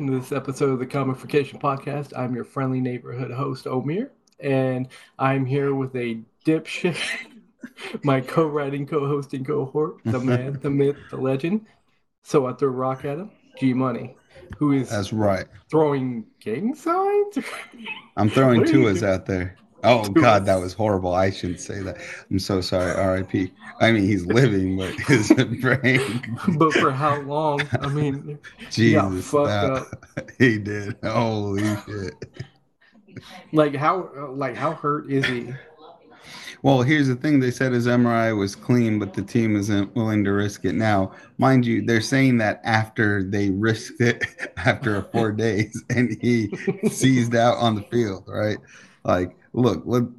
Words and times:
welcome 0.00 0.14
to 0.14 0.18
this 0.18 0.32
episode 0.32 0.70
of 0.70 0.78
the 0.78 0.86
Comicfication 0.86 1.60
Podcast. 1.60 2.16
I'm 2.16 2.34
your 2.34 2.44
friendly 2.44 2.80
neighborhood 2.80 3.30
host, 3.30 3.66
Omer, 3.66 4.10
and 4.38 4.88
I'm 5.18 5.44
here 5.44 5.74
with 5.74 5.94
a 5.94 6.18
dipshit, 6.46 6.96
my 8.02 8.22
co-writing, 8.22 8.86
co-hosting 8.86 9.44
cohort, 9.44 9.98
the 10.06 10.18
man, 10.18 10.58
the 10.62 10.70
myth, 10.70 10.96
the 11.10 11.18
legend. 11.18 11.66
So 12.22 12.46
I 12.46 12.54
throw 12.54 12.68
a 12.68 12.72
rock 12.72 13.04
at 13.04 13.18
him, 13.18 13.30
G 13.58 13.74
Money, 13.74 14.16
who 14.56 14.72
is 14.72 14.88
That's 14.88 15.12
right. 15.12 15.44
throwing 15.70 16.24
gang 16.40 16.74
signs. 16.74 17.38
I'm 18.16 18.30
throwing 18.30 18.62
Tuas 18.62 19.06
out 19.06 19.26
there. 19.26 19.58
Oh 19.84 20.08
God, 20.08 20.44
that 20.46 20.56
was 20.56 20.72
horrible. 20.72 21.14
I 21.14 21.30
shouldn't 21.30 21.60
say 21.60 21.80
that. 21.82 21.98
I'm 22.30 22.38
so 22.38 22.60
sorry. 22.60 22.92
R.I.P. 22.92 23.52
I 23.80 23.92
mean, 23.92 24.04
he's 24.04 24.26
living, 24.26 24.76
but 24.76 24.92
his 25.06 25.32
brain. 25.60 26.38
but 26.58 26.72
for 26.74 26.90
how 26.90 27.20
long? 27.22 27.66
I 27.80 27.88
mean, 27.88 28.38
he 28.58 28.68
Jesus, 28.70 29.32
up. 29.34 29.86
he 30.38 30.58
did. 30.58 30.96
Holy 31.02 31.62
shit. 31.86 32.14
Like 33.52 33.74
how, 33.74 34.10
like 34.30 34.56
how 34.56 34.72
hurt 34.74 35.10
is 35.10 35.26
he? 35.26 35.52
Well, 36.62 36.82
here's 36.82 37.08
the 37.08 37.16
thing. 37.16 37.40
They 37.40 37.50
said 37.50 37.72
his 37.72 37.86
MRI 37.86 38.36
was 38.36 38.54
clean, 38.54 38.98
but 38.98 39.14
the 39.14 39.22
team 39.22 39.56
isn't 39.56 39.94
willing 39.94 40.24
to 40.24 40.32
risk 40.32 40.66
it 40.66 40.74
now. 40.74 41.12
Mind 41.38 41.64
you, 41.64 41.80
they're 41.80 42.02
saying 42.02 42.36
that 42.38 42.60
after 42.64 43.22
they 43.22 43.48
risked 43.48 44.00
it 44.02 44.24
after 44.58 45.02
four 45.04 45.32
days 45.32 45.82
and 45.88 46.18
he 46.20 46.54
seized 46.90 47.34
out 47.34 47.56
on 47.56 47.76
the 47.76 47.82
field, 47.84 48.24
right? 48.26 48.58
Like, 49.04 49.34
look, 49.52 49.82
look, 49.84 50.10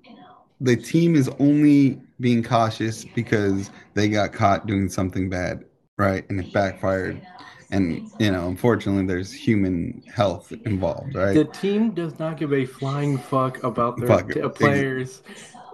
the 0.59 0.75
team 0.75 1.15
is 1.15 1.29
only 1.39 2.01
being 2.19 2.43
cautious 2.43 3.05
because 3.05 3.71
they 3.93 4.09
got 4.09 4.31
caught 4.33 4.67
doing 4.67 4.89
something 4.89 5.29
bad, 5.29 5.65
right? 5.97 6.27
And 6.29 6.39
it 6.39 6.53
backfired. 6.53 7.25
And, 7.71 8.11
you 8.19 8.31
know, 8.31 8.47
unfortunately, 8.47 9.05
there's 9.05 9.31
human 9.31 10.03
health 10.13 10.51
involved, 10.65 11.15
right? 11.15 11.33
The 11.33 11.45
team 11.45 11.91
does 11.91 12.19
not 12.19 12.37
give 12.37 12.53
a 12.53 12.65
flying 12.65 13.17
fuck 13.17 13.63
about 13.63 13.97
their 13.97 14.07
Fuck 14.07 14.31
t- 14.33 14.41
players 14.49 15.23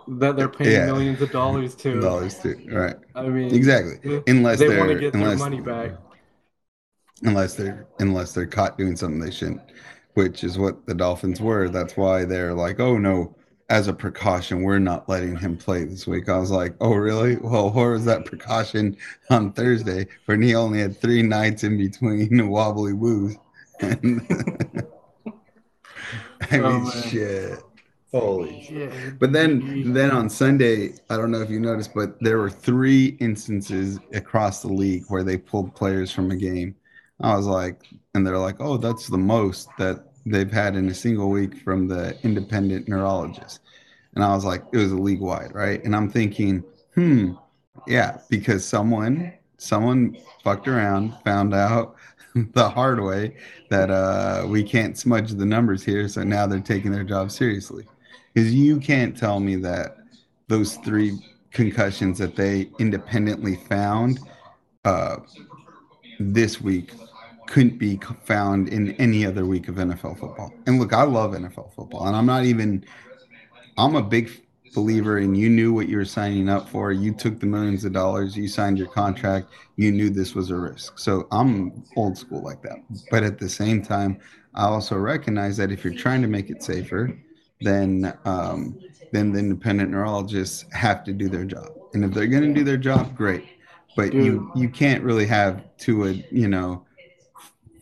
that 0.08 0.35
they're 0.35 0.47
paying 0.47 0.72
Yeah. 0.72 0.85
millions 0.85 1.22
of 1.22 1.31
dollars 1.31 1.75
to. 1.75 2.00
Dollars 2.00 2.39
too, 2.39 2.55
right? 2.72 2.95
I 3.16 3.23
mean, 3.23 3.53
Exactly. 3.53 4.22
Unless 4.28 4.59
they 4.59 4.78
want 4.78 4.89
to 4.91 5.00
get 5.00 5.13
their 5.13 5.35
money 5.35 5.59
back. 5.59 5.91
unless 7.23 7.55
they're 7.55 7.88
unless 8.00 8.33
they're 8.33 8.45
caught 8.45 8.78
doing 8.78 8.95
something 8.95 9.19
they 9.19 9.31
shouldn't, 9.31 9.61
which 10.13 10.44
is 10.44 10.58
what 10.58 10.85
the 10.85 10.94
Dolphins 10.94 11.41
were. 11.41 11.67
That's 11.69 11.97
why 11.97 12.25
they're 12.25 12.53
like, 12.53 12.80
oh 12.80 12.97
no, 12.97 13.35
as 13.69 13.87
a 13.87 13.93
precaution, 13.93 14.61
we're 14.63 14.79
not 14.79 15.09
letting 15.09 15.35
him 15.37 15.57
play 15.57 15.83
this 15.83 16.07
week. 16.07 16.29
I 16.29 16.37
was 16.37 16.51
like, 16.51 16.75
oh 16.79 16.93
really? 16.95 17.35
Well, 17.37 17.71
where 17.71 17.91
was 17.91 18.05
that 18.05 18.25
precaution 18.25 18.97
on 19.29 19.51
Thursday 19.53 20.07
when 20.25 20.41
he 20.41 20.55
only 20.55 20.79
had 20.79 20.97
three 20.99 21.21
nights 21.21 21.63
in 21.63 21.77
between 21.77 22.49
wobbly 22.49 22.93
woos? 22.93 23.35
And 23.81 24.21
I 26.51 26.59
Oh, 26.61 26.79
mean, 26.79 26.83
man. 26.83 27.03
shit. 27.09 27.59
Holy 28.13 28.63
shit. 28.63 29.19
But 29.19 29.33
then, 29.33 29.93
then 29.93 30.11
on 30.11 30.29
Sunday, 30.29 30.93
I 31.09 31.17
don't 31.17 31.31
know 31.31 31.41
if 31.41 31.49
you 31.49 31.59
noticed, 31.59 31.93
but 31.93 32.17
there 32.21 32.38
were 32.39 32.49
three 32.49 33.17
instances 33.19 33.99
across 34.13 34.61
the 34.61 34.69
league 34.69 35.03
where 35.09 35.23
they 35.23 35.38
pulled 35.38 35.75
players 35.75 36.11
from 36.11 36.31
a 36.31 36.35
game. 36.35 36.75
I 37.19 37.35
was 37.35 37.47
like, 37.47 37.81
and 38.13 38.25
they're 38.25 38.38
like, 38.38 38.57
oh, 38.61 38.77
that's 38.77 39.07
the 39.07 39.17
most 39.17 39.67
that 39.77 40.06
they've 40.30 40.52
had 40.52 40.75
in 40.75 40.89
a 40.89 40.94
single 40.94 41.30
week 41.30 41.58
from 41.58 41.88
the 41.88 42.17
independent 42.23 42.88
neurologist. 42.88 43.61
And 44.16 44.23
I 44.23 44.34
was 44.34 44.45
like, 44.45 44.64
it 44.73 44.78
was 44.78 44.92
a 44.92 44.97
league 44.97 45.22
wide, 45.22 45.53
right? 45.53 45.84
And 45.84 45.95
I'm 45.95 46.09
thinking, 46.09 46.64
hmm, 46.95 47.34
yeah, 47.86 48.17
because 48.30 48.66
someone, 48.66 49.34
someone 49.58 50.18
fucked 50.44 50.68
around, 50.68 51.16
found 51.24 51.53
out 51.53 51.96
the 52.53 52.69
hard 52.69 53.01
way 53.01 53.38
that 53.69 53.90
uh, 53.90 54.46
we 54.47 54.63
can't 54.63 54.97
smudge 54.97 55.31
the 55.31 55.46
numbers 55.46 55.84
here. 55.84 56.07
So 56.07 56.24
now 56.24 56.47
they're 56.47 56.59
taking 56.59 56.91
their 56.91 57.03
job 57.03 57.31
seriously 57.31 57.85
because 58.34 58.53
you 58.53 58.80
can't 58.80 59.18
tell 59.18 59.40
me 59.40 59.56
that 59.57 59.97
those 60.47 60.75
three 60.78 61.18
concussions 61.51 62.18
that 62.19 62.35
they 62.35 62.69
independently 62.80 63.56
found 63.56 64.19
uh, 64.85 65.18
this 66.19 66.62
week 66.62 66.91
couldn't 67.47 67.78
be 67.78 68.00
found 68.24 68.69
in 68.69 68.91
any 68.94 69.25
other 69.25 69.46
week 69.46 69.68
of 69.68 69.75
NFL 69.75 70.19
football. 70.19 70.53
And 70.66 70.80
look, 70.80 70.94
I 70.94 71.03
love 71.03 71.31
NFL 71.31 71.74
football, 71.74 72.08
and 72.08 72.16
I'm 72.16 72.25
not 72.25 72.46
even. 72.46 72.85
I'm 73.78 73.96
a 73.96 74.02
big 74.02 74.31
believer 74.74 75.19
in 75.19 75.35
you 75.35 75.50
knew 75.50 75.74
what 75.74 75.88
you 75.88 75.97
were 75.97 76.06
signing 76.06 76.50
up 76.50 76.68
for. 76.69 76.91
You 76.91 77.13
took 77.13 77.40
the 77.40 77.46
millions 77.46 77.86
of 77.86 77.94
dollars. 77.94 78.36
You 78.36 78.47
signed 78.47 78.78
your 78.78 78.88
contract. 78.88 79.47
You 79.75 79.91
knew 79.91 80.09
this 80.09 80.36
was 80.36 80.50
a 80.50 80.56
risk. 80.56 81.00
So 81.00 81.28
I'm 81.31 81.84
old 81.96 82.18
school 82.18 82.44
like 82.44 82.62
that. 82.63 82.78
But 83.09 83.24
at 83.24 83.40
the 83.40 83.50
same 83.50 83.81
time, 83.81 84.19
I 84.56 84.66
also 84.66 84.96
recognize 84.97 85.57
that 85.57 85.72
if 85.72 85.84
you're 85.84 85.94
trying 85.94 86.22
to 86.24 86.28
make 86.28 86.50
it 86.50 86.63
safer, 86.63 87.18
then 87.62 88.18
um, 88.25 88.80
then 89.12 89.31
the 89.31 89.40
independent 89.40 89.91
neurologists 89.91 90.66
have 90.74 91.03
to 91.06 91.13
do 91.13 91.30
their 91.30 91.46
job. 91.46 91.69
And 91.94 92.03
if 92.03 92.12
they're 92.12 92.28
going 92.28 92.44
to 92.44 92.53
do 92.53 92.63
their 92.63 92.78
job, 92.78 93.16
great. 93.16 93.46
But 93.96 94.13
you 94.13 94.52
you 94.56 94.69
can't 94.69 95.03
really 95.03 95.25
have 95.25 95.63
to 95.80 96.07
a 96.07 96.12
you 96.31 96.47
know 96.47 96.86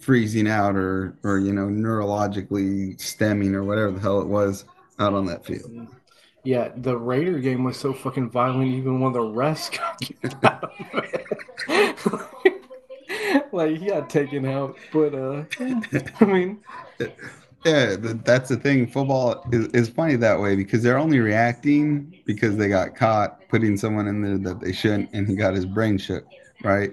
freezing 0.05 0.47
out 0.47 0.75
or 0.75 1.17
or 1.23 1.39
you 1.39 1.51
know 1.51 1.65
neurologically 1.65 2.99
stemming 3.01 3.55
or 3.55 3.63
whatever 3.63 3.91
the 3.91 3.99
hell 3.99 4.21
it 4.21 4.27
was 4.27 4.65
out 4.99 5.13
on 5.13 5.25
that 5.25 5.45
field. 5.45 5.87
Yeah, 6.43 6.69
the 6.77 6.95
Raider 6.95 7.39
game 7.39 7.63
was 7.63 7.75
so 7.75 7.91
fucking 7.91 8.29
violent, 8.29 8.71
even 8.71 8.99
when 8.99 9.13
the 9.13 9.19
refs 9.19 9.75
got 9.77 9.99
kicked 9.99 10.45
out 10.45 10.63
of 10.63 10.71
it. 11.67 13.47
like, 13.51 13.77
he 13.77 13.87
got 13.87 14.11
taken 14.11 14.45
out. 14.45 14.77
But, 14.93 15.15
uh, 15.15 15.45
I 16.19 16.25
mean, 16.25 16.59
Yeah, 17.65 17.95
that's 17.99 18.49
the 18.49 18.57
thing. 18.57 18.85
Football 18.85 19.43
is, 19.51 19.65
is 19.69 19.89
funny 19.89 20.15
that 20.17 20.39
way 20.39 20.55
because 20.55 20.83
they're 20.83 20.99
only 20.99 21.19
reacting 21.19 22.15
because 22.23 22.57
they 22.57 22.67
got 22.67 22.95
caught 22.95 23.39
putting 23.49 23.75
someone 23.75 24.07
in 24.07 24.21
there 24.21 24.37
that 24.37 24.59
they 24.59 24.71
shouldn't, 24.71 25.09
and 25.13 25.27
he 25.27 25.35
got 25.35 25.55
his 25.55 25.65
brain 25.65 25.97
shook. 25.97 26.25
Right. 26.63 26.91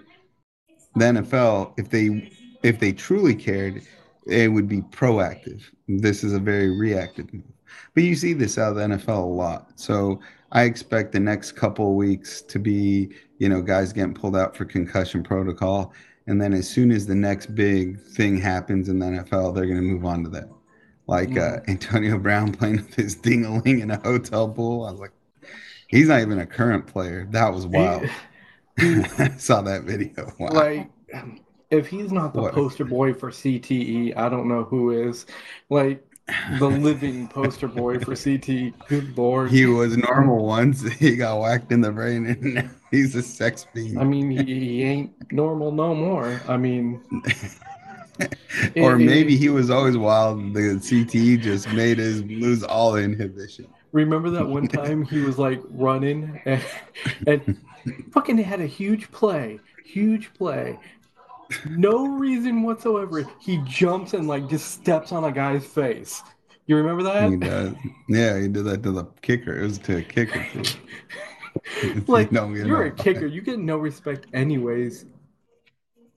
The 0.95 1.05
NFL, 1.05 1.79
if 1.79 1.91
they 1.91 2.33
if 2.63 2.79
they 2.79 2.93
truly 2.93 3.35
cared, 3.35 3.83
it 4.27 4.49
would 4.49 4.69
be 4.69 4.83
proactive. 4.83 5.63
This 5.89 6.23
is 6.25 6.33
a 6.33 6.39
very 6.39 6.71
reactive 6.71 7.33
move. 7.33 7.45
But 7.95 8.05
you 8.05 8.15
see 8.15 8.33
this 8.33 8.59
out 8.59 8.71
of 8.71 8.77
the 8.77 8.97
NFL 8.97 9.23
a 9.23 9.27
lot. 9.27 9.73
So 9.77 10.21
I 10.53 10.65
expect 10.65 11.13
the 11.13 11.21
next 11.21 11.53
couple 11.53 11.89
of 11.89 11.95
weeks 11.95 12.43
to 12.43 12.59
be, 12.59 13.11
you 13.39 13.49
know, 13.49 13.63
guys 13.63 13.93
getting 13.93 14.15
pulled 14.15 14.37
out 14.37 14.57
for 14.57 14.65
concussion 14.65 15.23
protocol. 15.23 15.93
And 16.27 16.41
then 16.41 16.53
as 16.53 16.69
soon 16.69 16.93
as 16.93 17.07
the 17.07 17.15
next 17.15 17.55
big 17.55 18.01
thing 18.01 18.41
happens 18.41 18.89
in 18.89 18.99
the 18.99 19.07
NFL, 19.07 19.55
they're 19.55 19.67
going 19.67 19.77
to 19.77 19.83
move 19.83 20.05
on 20.05 20.23
to 20.25 20.31
that. 20.31 20.49
Like 21.07 21.37
uh, 21.37 21.59
Antonio 21.69 22.17
Brown 22.19 22.53
playing 22.57 22.77
with 22.77 22.95
his 22.95 23.17
ding-a-ling 23.17 23.81
in 23.81 23.91
a 23.91 23.99
hotel 23.99 24.49
pool. 24.49 24.85
I 24.85 24.93
was 24.93 25.01
like, 25.01 25.13
he's 25.89 26.09
not 26.09 26.21
even 26.21 26.39
a 26.39 26.47
current 26.47 26.87
player. 26.87 27.27
That 27.31 27.53
was 27.53 27.67
wild. 27.67 28.09
I 28.79 29.35
saw 29.37 29.61
that 29.63 29.83
video. 29.83 30.33
Wow. 30.39 30.49
like, 30.53 30.91
if 31.73 31.89
he's 31.89 32.13
not 32.13 32.35
the 32.35 32.43
What? 32.43 32.55
poster 32.55 32.85
boy 32.85 33.15
for 33.15 33.31
CTE, 33.31 34.17
I 34.17 34.29
don't 34.29 34.47
know 34.49 34.63
who 34.65 34.91
is. 35.09 35.27
Like, 35.71 36.07
the 36.61 36.69
living 36.89 37.27
poster 37.29 37.67
boy 37.67 37.99
for 37.99 38.13
CTE. 38.13 38.73
Good 38.89 39.19
lord. 39.19 39.51
he 39.51 39.67
was 39.67 39.97
normal 39.97 40.45
once. 40.47 40.83
He 40.99 41.17
got 41.17 41.41
whacked 41.41 41.73
in 41.73 41.81
the 41.81 41.91
brain, 41.91 42.27
and 42.27 42.55
now 42.55 42.71
he's 42.91 43.15
a 43.17 43.23
sex 43.23 43.67
fiend. 43.75 43.99
I 43.99 44.05
mean, 44.05 44.31
he, 44.31 44.45
he 44.45 44.83
ain't 44.85 45.33
normal 45.33 45.73
no 45.73 45.95
more. 45.95 46.41
I 46.47 46.57
mean, 46.57 47.03
or 48.77 48.95
it- 48.95 48.99
maybe 48.99 49.35
it- 49.35 49.39
he 49.39 49.49
was 49.49 49.71
always 49.71 49.97
wild. 49.97 50.55
The 50.55 50.79
CTE 50.79 51.41
just 51.41 51.69
made 51.73 51.99
his 51.99 52.23
lose 52.25 52.63
all 52.63 52.97
inhibition. 52.97 53.67
Remember 53.93 54.31
that 54.31 54.47
one 54.47 54.69
time 54.69 55.03
he 55.03 55.21
was 55.21 55.39
like 55.39 55.61
running 55.69 56.41
and, 56.47 56.63
and 57.27 57.59
fucking 58.13 58.39
had 58.39 58.61
a 58.61 58.67
huge 58.67 59.11
play, 59.11 59.61
huge 59.85 60.33
play. 60.33 60.79
No 61.67 62.07
reason 62.07 62.63
whatsoever. 62.63 63.25
He 63.41 63.59
jumps 63.65 64.15
and 64.15 64.29
like 64.29 64.49
just 64.49 64.71
steps 64.73 65.13
on 65.13 65.25
a 65.25 65.33
guy's 65.33 65.65
face. 65.67 66.23
You 66.67 66.77
remember 66.77 67.03
He 67.29 67.37
that? 67.37 67.41
does. 67.41 67.75
Yeah, 68.09 68.41
he 68.41 68.49
did 68.49 68.65
that 68.65 68.83
to 68.85 68.93
the 68.93 69.05
kicker. 69.21 69.59
It 69.59 69.63
was 69.65 69.79
to 69.79 69.97
a 69.99 70.03
kicker 70.03 70.45
too. 70.63 70.79
Like 72.07 72.33
you 72.33 72.55
you're 72.55 72.83
a 72.85 72.89
no- 72.89 72.95
kicker, 72.95 73.27
you 73.27 73.43
get 73.43 73.59
no 73.59 73.77
respect 73.77 74.27
anyways. 74.33 75.05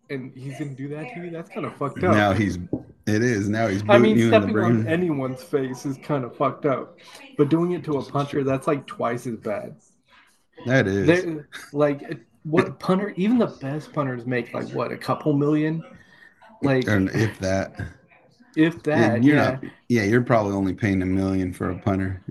And 0.09 0.31
he's 0.35 0.57
gonna 0.57 0.73
do 0.75 0.87
that 0.89 1.13
to 1.13 1.23
you? 1.25 1.29
That's 1.29 1.49
kind 1.49 1.65
of 1.65 1.75
fucked 1.75 2.03
up. 2.03 2.13
Now 2.15 2.31
he's. 2.31 2.57
It 3.07 3.21
is 3.21 3.49
now 3.49 3.67
he's 3.67 3.83
I 3.89 3.97
mean, 3.97 4.17
you 4.17 4.25
in 4.25 4.31
the 4.31 4.37
stepping 4.39 4.57
on 4.57 4.87
anyone's 4.87 5.43
face 5.43 5.85
is 5.85 5.97
kind 5.97 6.23
of 6.23 6.35
fucked 6.37 6.65
up, 6.65 6.97
but 7.37 7.49
doing 7.49 7.71
it 7.73 7.83
to 7.85 7.97
a 7.97 8.03
punter, 8.03 8.43
that's 8.43 8.65
like 8.67 8.85
twice 8.87 9.27
as 9.27 9.35
bad. 9.37 9.75
that 10.65 10.87
is. 10.87 11.05
They're, 11.07 11.49
like 11.73 12.01
what 12.45 12.79
punter 12.79 13.13
even 13.17 13.37
the 13.37 13.47
best 13.47 13.91
punters 13.91 14.25
make 14.25 14.53
like 14.53 14.69
what 14.69 14.91
a 14.91 14.97
couple 14.97 15.33
million 15.33 15.83
like 16.61 16.87
and 16.87 17.09
if 17.09 17.37
that. 17.39 17.73
if 18.55 18.81
that 18.83 19.23
you're 19.23 19.35
yeah 19.35 19.51
not. 19.51 19.63
Yeah, 19.89 20.03
you're 20.03 20.21
probably 20.21 20.53
only 20.53 20.73
paying 20.73 21.01
a 21.01 21.05
million 21.05 21.51
for 21.53 21.71
a 21.71 21.77
punter. 21.77 22.21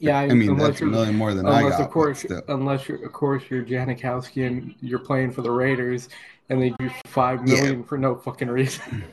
yeah 0.00 0.18
I 0.20 0.28
mean, 0.34 0.56
that's 0.56 0.80
a 0.80 0.86
million 0.86 1.14
more 1.16 1.32
than 1.34 1.46
I 1.46 1.60
unless 1.60 1.78
got. 1.78 1.86
of 1.86 1.90
course 1.90 2.24
unless 2.48 2.88
you're 2.88 3.04
of 3.04 3.12
course 3.12 3.42
you're 3.50 3.62
Janikowski 3.64 4.46
and 4.46 4.74
you're 4.80 4.98
playing 4.98 5.30
for 5.32 5.42
the 5.42 5.50
Raiders 5.50 6.08
and 6.48 6.60
they 6.62 6.70
do 6.78 6.90
five 7.06 7.42
million 7.44 7.80
Yeah. 7.80 7.86
for 7.86 7.98
no 7.98 8.14
fucking 8.16 8.48
reason 8.48 9.04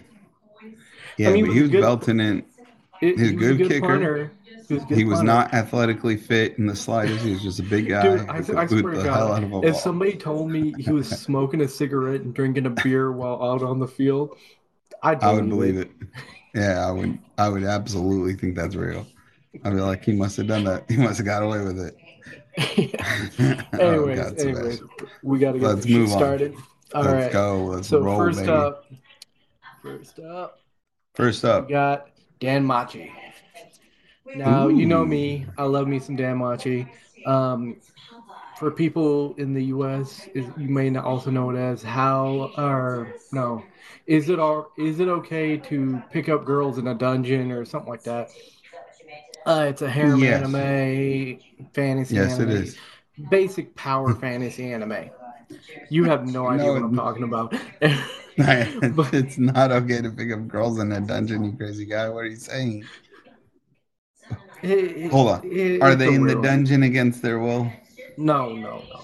Yeah, 1.17 1.29
I 1.29 1.33
mean, 1.33 1.45
but 1.47 1.53
he 1.53 1.61
was 1.61 1.71
good- 1.71 1.81
belting 1.81 2.19
in. 2.19 2.39
It- 3.01 3.19
He's 3.19 3.21
a 3.21 3.31
he 3.31 3.35
was 3.35 3.45
good 3.47 3.57
good 3.57 3.67
kicker. 3.69 3.87
punter. 3.87 4.31
He 4.67 4.73
was, 4.75 4.83
a 4.83 4.85
good 4.85 4.97
He 4.97 5.03
was 5.05 5.19
punter. 5.19 5.25
not 5.25 5.53
athletically 5.53 6.17
fit 6.17 6.57
in 6.57 6.65
the 6.67 6.75
slightest. 6.75 7.23
He 7.25 7.31
was 7.31 7.41
just 7.41 7.59
a 7.59 7.63
big 7.63 7.89
guy. 7.89 8.01
Dude, 8.01 8.29
I, 8.29 8.41
I 8.55 8.65
swear 8.67 8.93
to 8.93 9.01
the 9.01 9.09
hell 9.09 9.31
out 9.31 9.41
God, 9.41 9.49
if 9.61 9.73
ball. 9.73 9.73
somebody 9.75 10.15
told 10.17 10.49
me 10.51 10.73
he 10.81 10.91
was 10.91 11.09
smoking 11.21 11.61
a 11.61 11.67
cigarette 11.67 12.21
and 12.21 12.33
drinking 12.33 12.65
a 12.65 12.69
beer 12.69 13.11
while 13.11 13.41
out 13.43 13.63
on 13.63 13.79
the 13.79 13.87
field, 13.87 14.37
I'd 15.01 15.23
I 15.23 15.31
would 15.33 15.49
believe 15.49 15.77
it. 15.77 15.91
Yeah, 16.53 16.87
I 16.87 16.91
would. 16.91 17.19
I 17.37 17.49
would 17.49 17.63
absolutely 17.63 18.35
think 18.35 18.55
that's 18.55 18.75
real. 18.75 19.07
I'd 19.63 19.73
be 19.73 19.79
like, 19.81 20.03
he 20.03 20.13
must 20.13 20.37
have 20.37 20.47
done 20.47 20.63
that. 20.65 20.89
He 20.89 20.97
must 20.97 21.17
have 21.17 21.25
got 21.25 21.43
away 21.43 21.63
with 21.63 21.79
it. 21.79 21.95
it. 22.57 23.01
Oh, 23.73 24.13
God, 24.13 24.39
anyways, 24.39 24.81
we 25.21 25.39
got 25.39 25.53
to 25.53 25.59
get 25.59 25.65
Let's 25.67 25.87
move 25.87 26.11
on. 26.11 26.17
started. 26.17 26.55
All 26.93 27.03
Let's 27.03 27.13
right. 27.13 27.31
go. 27.31 27.63
Let's 27.65 27.87
So 27.87 27.99
roll, 27.99 28.17
first 28.17 28.39
baby. 28.39 28.51
up, 28.51 28.85
first 29.81 30.19
up, 30.19 30.59
First 31.15 31.45
up, 31.45 31.67
we 31.67 31.73
got 31.73 32.09
Danmachi. 32.39 33.11
Now 34.35 34.67
you 34.67 34.85
know 34.85 35.05
me. 35.05 35.45
I 35.57 35.63
love 35.63 35.87
me 35.87 35.99
some 35.99 36.17
Danmachi. 36.17 36.87
Um, 37.25 37.77
for 38.57 38.71
people 38.71 39.35
in 39.37 39.53
the 39.53 39.65
U.S., 39.65 40.27
is, 40.33 40.45
you 40.57 40.69
may 40.69 40.89
not 40.89 41.05
also 41.05 41.31
know 41.31 41.49
it 41.49 41.57
as 41.57 41.81
how 41.81 42.51
or 42.57 43.15
no, 43.31 43.65
is 44.07 44.29
it 44.29 44.39
all 44.39 44.71
is 44.77 44.99
it 44.99 45.07
okay 45.07 45.57
to 45.57 46.01
pick 46.11 46.29
up 46.29 46.45
girls 46.45 46.77
in 46.77 46.87
a 46.87 46.93
dungeon 46.95 47.51
or 47.51 47.65
something 47.65 47.89
like 47.89 48.03
that? 48.03 48.29
Uh, 49.45 49.65
it's 49.69 49.81
a 49.81 49.89
harem 49.89 50.23
Yes. 50.23 50.41
anime, 50.41 51.39
fantasy. 51.73 52.15
yes, 52.15 52.39
it 52.39 52.43
anime, 52.43 52.63
is. 52.63 52.77
basic 53.29 53.75
power 53.75 54.13
fantasy 54.21 54.71
anime. 54.71 55.09
You 55.89 56.05
have 56.05 56.25
no 56.25 56.47
idea 56.47 56.67
No, 56.67 56.73
what 56.73 56.83
I'm 56.83 56.95
talking 56.95 57.23
about. 57.23 57.53
But- 58.95 59.13
it's 59.13 59.37
not 59.37 59.71
okay 59.71 60.01
to 60.01 60.09
pick 60.09 60.31
up 60.31 60.47
girls 60.47 60.79
in 60.79 60.91
a 60.91 61.01
dungeon, 61.01 61.43
you 61.43 61.53
crazy 61.53 61.85
guy. 61.85 62.09
What 62.09 62.23
are 62.23 62.27
you 62.27 62.35
saying? 62.35 62.83
It- 64.63 65.11
Hold 65.11 65.27
on. 65.29 65.41
it- 65.43 65.81
Are 65.81 65.95
they 65.95 66.13
in 66.13 66.25
the 66.25 66.35
dungeon 66.41 66.83
against 66.83 67.21
their 67.21 67.39
will? 67.39 67.71
No, 68.17 68.53
no, 68.53 68.55
no, 68.55 68.79
no. 68.79 68.99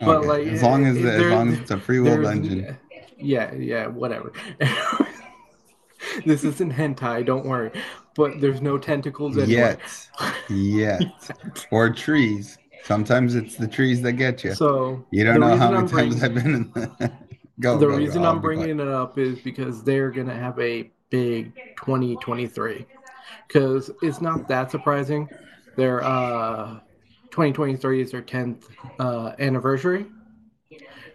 But 0.00 0.16
Okay, 0.18 0.26
like, 0.28 0.46
as 0.48 0.62
long 0.62 0.86
as 0.86 0.96
eh, 0.98 1.02
the, 1.02 1.12
as 1.12 1.32
long 1.32 1.48
as 1.52 1.58
it's 1.60 1.70
a 1.70 1.78
free 1.78 2.00
will 2.00 2.20
dungeon. 2.22 2.76
Yeah, 3.18 3.52
yeah, 3.54 3.86
whatever. 3.86 4.32
this 6.26 6.44
isn't 6.44 6.72
hentai, 6.72 7.24
don't 7.24 7.46
worry. 7.46 7.70
But 8.14 8.40
there's 8.40 8.60
no 8.60 8.78
tentacles 8.78 9.38
anywhere. 9.38 9.78
Yet, 10.50 10.50
yet, 10.50 11.02
or 11.70 11.90
trees. 11.90 12.58
Sometimes 12.84 13.34
it's 13.36 13.56
the 13.56 13.68
trees 13.68 14.02
that 14.02 14.12
get 14.14 14.42
you. 14.42 14.54
So 14.54 15.04
You 15.12 15.24
don't 15.24 15.38
know 15.40 15.56
how 15.56 15.70
many 15.70 15.82
I'm 15.84 15.88
times 15.88 16.18
bringing- 16.20 16.22
I've 16.24 16.34
been 16.34 16.54
in 16.54 16.72
the. 16.72 17.12
go. 17.60 17.78
the 17.78 17.86
go, 17.86 17.92
go. 17.92 17.96
reason 17.96 18.24
I'll 18.24 18.32
I'm 18.32 18.40
bringing 18.40 18.80
it 18.80 18.88
up 18.88 19.18
is 19.18 19.38
because 19.38 19.84
they're 19.84 20.10
gonna 20.10 20.34
have 20.34 20.58
a 20.58 20.90
big 21.10 21.54
2023. 21.76 22.84
Because 23.46 23.90
it's 24.02 24.20
not 24.20 24.48
that 24.48 24.70
surprising. 24.70 25.28
Their 25.76 26.02
uh, 26.04 26.80
2023 27.30 28.02
is 28.02 28.10
their 28.10 28.22
10th 28.22 28.64
uh, 28.98 29.32
anniversary. 29.38 30.06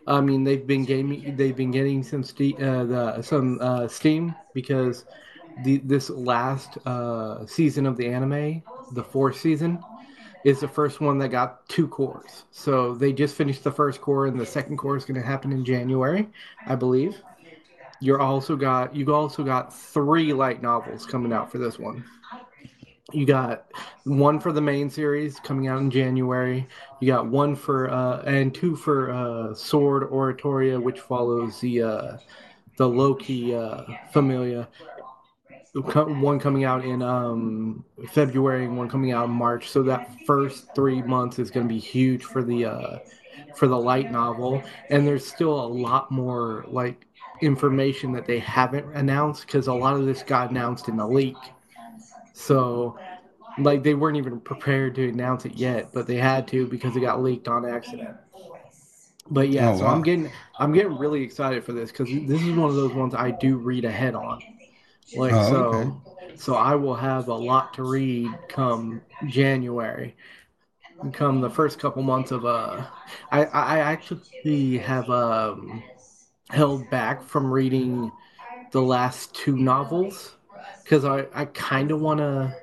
I 0.08 0.22
mean, 0.22 0.44
they've 0.44 0.66
been 0.66 0.86
gaming. 0.86 1.36
They've 1.36 1.56
been 1.56 1.72
getting 1.72 2.02
some 2.02 2.24
ste- 2.24 2.60
uh, 2.60 2.86
the, 2.86 3.22
some 3.22 3.60
uh, 3.62 3.88
steam 3.88 4.34
because 4.54 5.06
the 5.64 5.78
this 5.78 6.10
last 6.10 6.78
uh, 6.86 7.46
season 7.46 7.86
of 7.86 7.98
the 7.98 8.08
anime, 8.08 8.64
the 8.94 9.04
fourth 9.04 9.38
season, 9.38 9.84
is 10.46 10.62
the 10.62 10.68
first 10.68 11.02
one 11.02 11.18
that 11.20 11.30
got 11.30 11.68
two 11.68 11.88
cours. 11.88 12.46
So 12.52 12.94
they 12.94 13.12
just 13.12 13.36
finished 13.36 13.64
the 13.64 13.72
first 13.72 14.00
cour, 14.00 14.28
and 14.28 14.40
the 14.40 14.46
second 14.46 14.78
cour 14.78 14.96
is 14.96 15.04
going 15.04 15.20
to 15.20 15.28
happen 15.28 15.52
in 15.52 15.66
January, 15.66 16.30
I 16.66 16.76
believe. 16.76 17.22
You're 18.00 18.22
also 18.22 18.56
got 18.56 18.96
you 18.96 19.14
also 19.14 19.44
got 19.44 19.74
three 19.74 20.34
light 20.34 20.62
novels 20.62 21.06
coming 21.06 21.34
out 21.34 21.52
for 21.52 21.58
this 21.58 21.80
one. 21.80 22.04
You 23.14 23.26
got 23.26 23.72
one 24.04 24.40
for 24.40 24.52
the 24.52 24.62
main 24.62 24.90
series 24.90 25.40
coming 25.40 25.68
out 25.68 25.80
in 25.80 25.90
January. 25.90 26.68
You 27.00 27.08
got 27.08 27.26
one 27.26 27.56
for 27.56 27.90
uh, 27.90 28.22
and 28.24 28.54
two 28.54 28.76
for 28.76 29.12
uh, 29.12 29.54
Sword 29.54 30.04
Oratoria, 30.12 30.82
which 30.82 31.00
follows 31.00 31.60
the 31.62 31.84
uh, 31.84 32.18
the 32.78 32.88
Loki 32.88 33.56
uh, 33.56 33.84
Familia. 34.12 34.68
One 35.74 36.40
coming 36.40 36.64
out 36.66 36.84
in 36.84 37.02
um, 37.02 37.86
February 38.12 38.66
and 38.66 38.78
one 38.78 38.90
coming 38.90 39.12
out 39.12 39.26
in 39.26 39.32
March. 39.32 39.70
So 39.70 39.84
that 39.84 40.10
first 40.26 40.74
three 40.76 41.02
months 41.02 41.40
is 41.40 41.52
going 41.52 41.68
to 41.68 41.74
be 41.74 41.80
huge 41.80 42.24
for 42.24 42.44
the 42.44 42.66
uh, 42.66 42.98
for 43.56 43.68
the 43.68 43.78
light 43.78 44.12
novel. 44.12 44.62
And 44.90 45.08
there's 45.08 45.26
still 45.26 45.54
a 45.54 45.68
lot 45.68 46.12
more 46.12 46.66
like 46.68 47.07
information 47.42 48.12
that 48.14 48.26
they 48.26 48.40
haven't 48.40 48.94
announced 48.96 49.46
because 49.46 49.68
a 49.68 49.74
lot 49.74 49.96
of 49.96 50.06
this 50.06 50.24
got 50.24 50.52
announced 50.52 50.88
in 50.90 50.98
the 50.98 51.08
leak. 51.08 51.56
So 52.34 53.00
like 53.58 53.84
they 53.84 53.96
weren't 53.96 54.18
even 54.18 54.42
prepared 54.42 54.96
to 54.96 55.10
announce 55.10 55.46
it 55.46 55.56
yet, 55.56 55.94
but 55.94 56.08
they 56.08 56.18
had 56.18 56.48
to 56.50 56.68
because 56.68 56.96
it 56.98 57.02
got 57.02 57.24
leaked 57.24 57.48
on 57.50 57.66
accident. 57.66 58.18
But 59.30 59.50
yeah, 59.50 59.72
Oh, 59.72 59.74
so 59.74 59.86
wow. 59.86 59.88
I'm 59.88 60.04
getting 60.04 60.32
I'm 60.58 60.72
getting 60.72 60.98
really 60.98 61.22
excited 61.24 61.64
for 61.66 61.74
this 61.74 61.92
because 61.92 62.12
this 62.12 62.42
is 62.42 62.52
one 62.54 62.70
of 62.70 62.76
those 62.76 62.94
ones 62.94 63.14
I 63.14 63.32
do 63.32 63.58
read 63.58 63.84
ahead 63.86 64.16
on. 64.16 64.42
Like 65.14 65.42
Oh, 65.42 65.44
so, 65.44 65.62
okay. 65.62 65.98
so 66.38 66.56
I 66.56 66.76
will 66.76 66.96
have 66.96 67.30
a 67.30 67.36
lot 67.36 67.74
to 67.76 67.84
read 67.84 68.48
come 68.50 69.04
January, 69.26 70.16
come 71.14 71.42
the 71.42 71.50
first 71.50 71.80
couple 71.80 72.04
months 72.04 72.32
of 72.32 72.46
uh, 72.46 72.86
I 73.32 73.46
I 73.46 73.80
actually 73.80 74.80
have 74.80 75.10
um 75.10 75.86
held 76.50 76.90
back 76.90 77.24
from 77.24 77.52
reading 77.52 78.12
the 78.72 78.82
last 78.82 79.36
two 79.36 79.58
novels 79.58 80.38
because 80.84 81.06
I 81.06 81.28
I 81.34 81.46
kind 81.46 81.92
of 81.92 82.00
want 82.02 82.20
to 82.20 82.56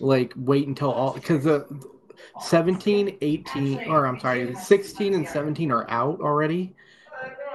like 0.00 0.32
wait 0.36 0.68
until 0.68 0.92
all 0.92 1.14
because 1.14 1.44
the 1.44 1.66
17 2.38 3.18
18 3.22 3.82
or 3.86 4.06
i'm 4.06 4.18
sorry 4.20 4.54
16 4.54 5.14
and 5.14 5.28
17 5.28 5.72
are 5.72 5.88
out 5.90 6.20
already 6.20 6.76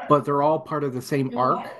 but 0.07 0.25
they're 0.25 0.41
all 0.43 0.59
part 0.59 0.83
of 0.83 0.93
the 0.93 1.01
same 1.01 1.37
arc 1.37 1.71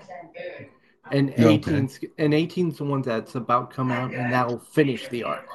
and 1.12 1.34
Okay. 1.40 1.84
18 1.84 1.90
and 2.18 2.34
18 2.34 2.70
is 2.72 2.78
the 2.78 2.84
one 2.84 3.02
that's 3.02 3.36
about 3.36 3.70
to 3.72 3.76
come 3.76 3.92
out 3.92 4.14
and 4.14 4.32
that'll 4.32 4.60
finish 4.60 5.08
the 5.08 5.24
arc 5.24 5.50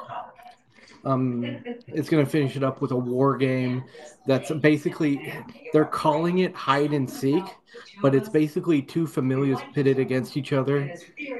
um 1.04 1.62
it's 1.88 2.08
going 2.08 2.24
to 2.24 2.30
finish 2.30 2.56
it 2.56 2.62
up 2.62 2.80
with 2.80 2.92
a 2.92 2.96
war 2.96 3.36
game 3.36 3.82
that's 4.26 4.50
basically 4.50 5.32
they're 5.72 5.84
calling 5.84 6.38
it 6.38 6.54
hide 6.54 6.92
and 6.92 7.10
seek 7.10 7.44
but 8.00 8.14
it's 8.14 8.28
basically 8.28 8.82
two 8.82 9.06
familiars 9.06 9.58
pitted 9.74 9.98
against 9.98 10.36
each 10.36 10.52
other. 10.52 10.94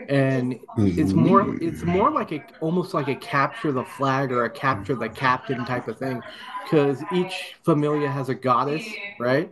And 0.08 0.58
it's 0.78 1.12
more 1.12 1.56
it's 1.62 1.82
more 1.82 2.10
like 2.10 2.32
a 2.32 2.44
almost 2.60 2.94
like 2.94 3.08
a 3.08 3.14
capture 3.16 3.72
the 3.72 3.84
flag 3.84 4.32
or 4.32 4.44
a 4.44 4.50
capture 4.50 4.94
the 4.94 5.08
captain 5.08 5.64
type 5.64 5.88
of 5.88 5.98
thing 5.98 6.22
because 6.64 7.02
each 7.12 7.56
familia 7.62 8.08
has 8.08 8.28
a 8.28 8.34
goddess 8.34 8.84
right? 9.18 9.50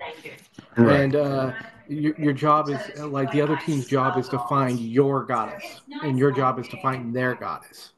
Right. 0.76 1.00
and 1.00 1.16
uh 1.16 1.52
your, 1.88 2.14
your 2.20 2.32
job 2.32 2.68
is 2.68 2.80
like 2.98 3.32
the 3.32 3.40
other 3.40 3.56
team's 3.56 3.86
job 3.86 4.16
is 4.16 4.28
to 4.28 4.38
find 4.48 4.78
your 4.78 5.24
goddess 5.24 5.80
and 6.04 6.18
your 6.18 6.30
job 6.30 6.58
is 6.60 6.68
to 6.68 6.80
find 6.80 7.14
their 7.14 7.34
goddess 7.34 7.90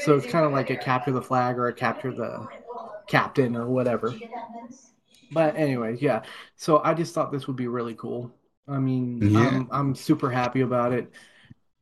so 0.00 0.16
it's 0.16 0.26
kind 0.26 0.44
of 0.44 0.52
like 0.52 0.70
a 0.70 0.76
capture 0.76 1.12
the 1.12 1.22
flag 1.22 1.58
or 1.58 1.68
a 1.68 1.72
capture 1.72 2.12
the 2.12 2.46
captain 3.06 3.56
or 3.56 3.66
whatever 3.66 4.14
but 5.30 5.56
anyways 5.56 6.00
yeah 6.00 6.22
so 6.56 6.80
i 6.84 6.94
just 6.94 7.14
thought 7.14 7.32
this 7.32 7.46
would 7.46 7.56
be 7.56 7.68
really 7.68 7.94
cool 7.94 8.30
i 8.68 8.78
mean 8.78 9.20
Yeah. 9.34 9.48
I'm, 9.48 9.68
I'm 9.70 9.94
super 9.94 10.30
happy 10.30 10.60
about 10.62 10.92
it 10.92 11.10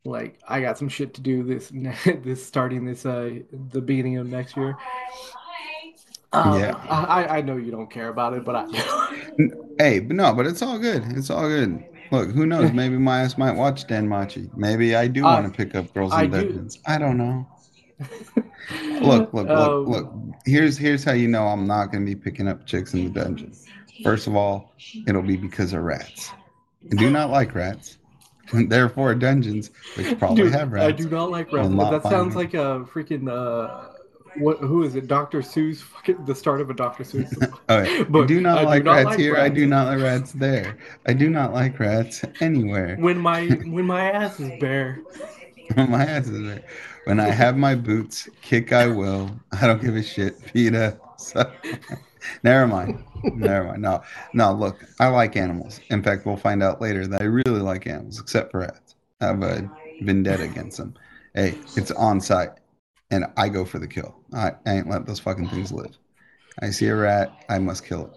like 0.05 0.39
i 0.49 0.61
got 0.61 0.79
some 0.79 0.89
shit 0.89 1.15
to 1.15 1.21
do 1.21 1.43
this 1.43 1.71
this 2.23 2.45
starting 2.45 2.85
this 2.85 3.07
uh 3.07 3.41
the 3.73 3.81
beginning 3.81 4.19
of 4.19 4.27
next 4.27 4.57
year 4.57 4.77
um, 6.33 6.59
Yeah. 6.59 6.75
I, 6.89 7.05
I- 7.25 7.37
I 7.39 7.41
know 7.41 7.57
you 7.57 7.71
don't 7.71 7.91
care 7.91 8.09
about 8.09 8.35
it 8.35 8.45
but 8.45 8.57
i 8.57 8.67
Hey, 9.79 9.99
but 10.01 10.17
no, 10.17 10.33
but 10.35 10.47
it's 10.47 10.63
all 10.63 10.79
good. 10.79 11.05
It's 11.11 11.29
all 11.29 11.47
good. 11.49 11.85
Look, 12.11 12.31
who 12.31 12.47
knows? 12.47 12.73
Maybe 12.73 12.97
my 12.97 13.21
ass 13.21 13.37
might 13.37 13.53
watch 13.55 13.87
Danmachi. 13.87 14.51
Maybe 14.57 14.97
I 14.97 15.07
do 15.07 15.23
Uh, 15.27 15.35
want 15.35 15.53
to 15.53 15.57
pick 15.57 15.75
up 15.75 15.93
girls 15.93 16.15
I 16.15 16.25
in 16.25 16.31
do. 16.31 16.39
dungeons. 16.39 16.79
I 16.87 16.97
don't 16.97 17.19
know. 17.19 17.47
Look, 19.01 19.33
look, 19.33 19.47
look, 19.47 19.49
Um, 19.49 19.85
look. 19.87 20.13
Here's 20.45 20.77
here's 20.77 21.05
how 21.05 21.13
you 21.13 21.29
know 21.29 21.47
I'm 21.47 21.67
not 21.67 21.93
gonna 21.93 22.05
be 22.05 22.17
picking 22.17 22.49
up 22.49 22.67
chicks 22.67 22.95
in 22.95 23.05
the 23.05 23.11
dungeon. 23.21 23.53
First 24.03 24.27
of 24.27 24.35
all, 24.35 24.73
it'll 25.07 25.23
be 25.23 25.37
because 25.37 25.73
of 25.73 25.83
rats. 25.83 26.31
I 26.93 26.97
do 26.97 27.11
not 27.11 27.31
like 27.31 27.55
rats. 27.55 27.99
Therefore, 28.53 29.15
dungeons, 29.15 29.71
which 29.97 30.19
probably 30.19 30.45
Dude, 30.45 30.53
have 30.53 30.73
rats. 30.73 30.89
I 30.89 30.93
do 30.93 31.09
not 31.09 31.31
like 31.31 31.53
rats. 31.53 31.69
not 31.69 31.91
that 31.91 32.03
sounds 32.11 32.35
find 32.35 32.53
like 32.53 32.55
a 32.55 32.85
freaking 32.93 33.31
uh, 33.31 33.93
what? 34.39 34.59
Who 34.59 34.83
is 34.83 34.97
it? 34.97 35.07
Dr. 35.07 35.41
Seuss? 35.41 35.83
The 36.27 36.35
start 36.35 36.61
of 36.61 36.69
a 36.71 36.75
Dr. 36.75 37.05
Seuss. 37.05 37.33
Okay. 37.71 38.05
But 38.05 38.23
I 38.23 38.27
do 38.27 38.41
not 38.41 38.59
I 38.59 38.63
do 38.63 38.67
like 38.69 38.85
not 38.85 38.93
rats 38.97 39.07
like 39.11 39.19
here. 39.19 39.37
I 39.37 39.49
do 39.49 39.67
not 39.67 39.87
like 39.87 40.01
rats 40.03 40.33
there. 40.33 40.77
I 41.07 41.13
do 41.13 41.31
not 41.31 41.53
like 41.53 41.79
rats 41.79 42.25
anywhere. 42.41 42.97
when 42.99 43.19
my 43.19 43.47
when 43.47 43.87
my 43.87 44.11
ass 44.11 44.39
is 44.41 44.51
bare. 44.61 45.01
my 45.77 46.05
ass 46.05 46.29
is. 46.29 46.61
When 47.05 47.21
I 47.21 47.29
have 47.29 47.57
my 47.57 47.75
boots, 47.75 48.29
kick 48.43 48.73
I 48.73 48.87
will. 48.87 49.31
I 49.53 49.67
don't 49.67 49.81
give 49.81 49.97
a 49.97 50.03
shit, 50.03 50.45
Peter. 50.53 50.99
So, 51.19 51.51
never 52.43 52.67
mind. 52.67 53.03
Never 53.23 53.69
mind. 53.69 53.83
No, 53.83 54.03
no. 54.33 54.53
Look, 54.53 54.85
I 55.01 55.09
like 55.09 55.37
animals. 55.37 55.81
In 55.91 56.03
fact, 56.03 56.27
we'll 56.27 56.37
find 56.37 56.63
out 56.63 56.81
later 56.81 57.07
that 57.07 57.21
I 57.21 57.25
really 57.25 57.61
like 57.61 57.87
animals, 57.87 58.21
except 58.21 58.53
for 58.53 58.61
rats. 58.61 58.95
I 59.21 59.27
have 59.27 59.43
a 59.43 59.71
vendetta 60.03 60.45
against 60.45 60.77
them. 60.77 60.95
Hey, 61.35 61.59
it's 61.77 61.91
on 61.93 62.21
sight, 62.21 62.51
and 63.11 63.27
I 63.37 63.49
go 63.49 63.65
for 63.65 63.79
the 63.79 63.89
kill. 63.89 64.15
I, 64.33 64.53
I 64.67 64.77
ain't 64.77 64.89
let 64.89 65.07
those 65.07 65.21
fucking 65.21 65.49
things 65.49 65.73
live. 65.73 65.97
I 66.63 66.71
see 66.71 66.87
a 66.87 66.97
rat, 66.97 67.45
I 67.49 67.59
must 67.59 67.85
kill 67.85 68.11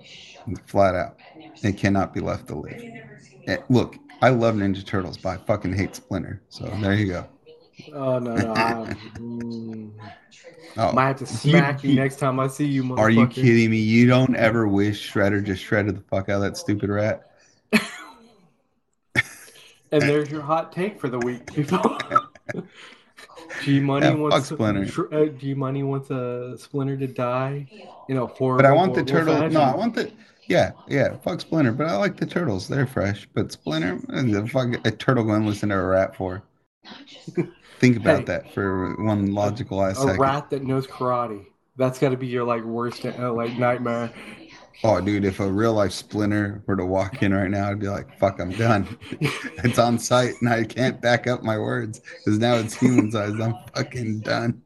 it, 0.47 0.59
flat 0.67 0.95
out. 0.95 1.17
It 1.61 1.77
cannot 1.77 2.13
be 2.13 2.21
left 2.21 2.47
to 2.47 2.55
live. 2.55 2.81
Eh, 3.47 3.57
look, 3.69 3.97
I 4.21 4.29
love 4.29 4.55
Ninja 4.55 4.85
Turtles, 4.85 5.17
but 5.17 5.29
I 5.29 5.37
fucking 5.37 5.73
hate 5.73 5.95
Splinter. 5.95 6.41
So 6.49 6.65
there 6.81 6.93
you 6.93 7.07
go. 7.07 7.27
Oh 7.93 8.19
no, 8.19 8.35
no. 8.35 8.53
I, 8.53 8.95
mm, 9.17 9.91
Oh, 10.77 10.91
might 10.93 11.07
have 11.07 11.17
to 11.17 11.25
smack 11.25 11.83
you, 11.83 11.89
you- 11.91 11.95
next 11.95 12.17
time 12.17 12.39
I 12.39 12.47
see 12.47 12.65
you, 12.65 12.83
motherfucker. 12.83 12.97
are 12.99 13.09
you 13.09 13.27
kidding 13.27 13.71
me? 13.71 13.77
You 13.77 14.07
don't 14.07 14.35
ever 14.35 14.67
wish 14.67 15.11
Shredder 15.11 15.43
just 15.43 15.63
shredded 15.63 15.97
the 15.97 16.01
fuck 16.01 16.29
out 16.29 16.37
of 16.37 16.41
that 16.41 16.57
stupid 16.57 16.89
rat? 16.89 17.31
And 19.91 20.03
there's 20.03 20.29
your 20.29 20.41
hot 20.43 20.71
take 20.71 20.99
for 20.99 21.09
the 21.09 21.17
week, 21.17 21.51
people. 21.51 21.97
G 23.63 23.79
Money 23.79 24.05
Yeah, 24.05 24.13
wants 24.13 24.47
Splinter. 24.49 25.11
Uh, 25.11 25.25
G 25.35 25.55
Money 25.55 25.81
wants 25.81 26.11
a 26.11 26.55
Splinter 26.59 26.95
to 26.97 27.07
die 27.07 27.65
You 28.07 28.13
know, 28.13 28.27
horror. 28.27 28.57
But 28.57 28.67
I 28.67 28.71
want 28.71 28.93
the 28.93 29.03
turtle. 29.03 29.49
No, 29.49 29.61
I 29.61 29.75
want 29.75 29.95
the. 29.95 30.11
Yeah, 30.47 30.73
yeah. 30.87 31.17
Fuck 31.17 31.41
Splinter, 31.41 31.71
but 31.71 31.87
I 31.87 31.95
like 31.97 32.17
the 32.17 32.27
turtles. 32.27 32.67
They're 32.67 32.85
fresh. 32.85 33.27
But 33.33 33.51
Splinter, 33.51 33.99
and 34.09 34.31
the 34.31 34.45
fuck 34.47 34.67
a 34.85 34.91
turtle 34.91 35.23
going 35.23 35.41
to 35.41 35.47
listen 35.47 35.69
to 35.69 35.75
a 35.75 35.83
rat 35.83 36.15
for. 36.15 36.43
Think 37.79 37.97
about 37.97 38.19
Hey. 38.19 38.25
that 38.25 38.53
for 38.53 38.95
one 39.03 39.33
logical 39.33 39.83
ass 39.83 39.97
a 39.99 40.01
second. 40.01 40.19
rat 40.19 40.49
that 40.49 40.63
knows 40.63 40.85
karate. 40.87 41.45
That's 41.77 41.97
got 41.97 42.09
to 42.09 42.17
be 42.17 42.27
your 42.27 42.43
like 42.43 42.63
worst 42.63 43.05
uh, 43.05 43.31
like 43.33 43.57
nightmare. 43.57 44.11
Oh, 44.83 45.01
dude, 45.01 45.25
if 45.25 45.39
a 45.41 45.49
real 45.51 45.73
life 45.73 45.91
Splinter 45.91 46.63
were 46.65 46.77
to 46.77 46.85
walk 46.85 47.21
in 47.21 47.33
right 47.33 47.49
now, 47.49 47.69
I'd 47.69 47.79
be 47.79 47.87
like, 47.89 48.17
"Fuck, 48.17 48.39
I'm 48.39 48.51
done." 48.51 48.97
it's 49.11 49.77
on 49.79 49.97
sight, 49.99 50.35
and 50.41 50.49
I 50.49 50.63
can't 50.63 51.01
back 51.01 51.27
up 51.27 51.43
my 51.43 51.57
words 51.57 51.99
because 51.99 52.39
now 52.39 52.55
it's 52.55 52.75
human 52.75 53.11
sized. 53.11 53.39
I'm 53.41 53.55
fucking 53.75 54.21
done. 54.21 54.61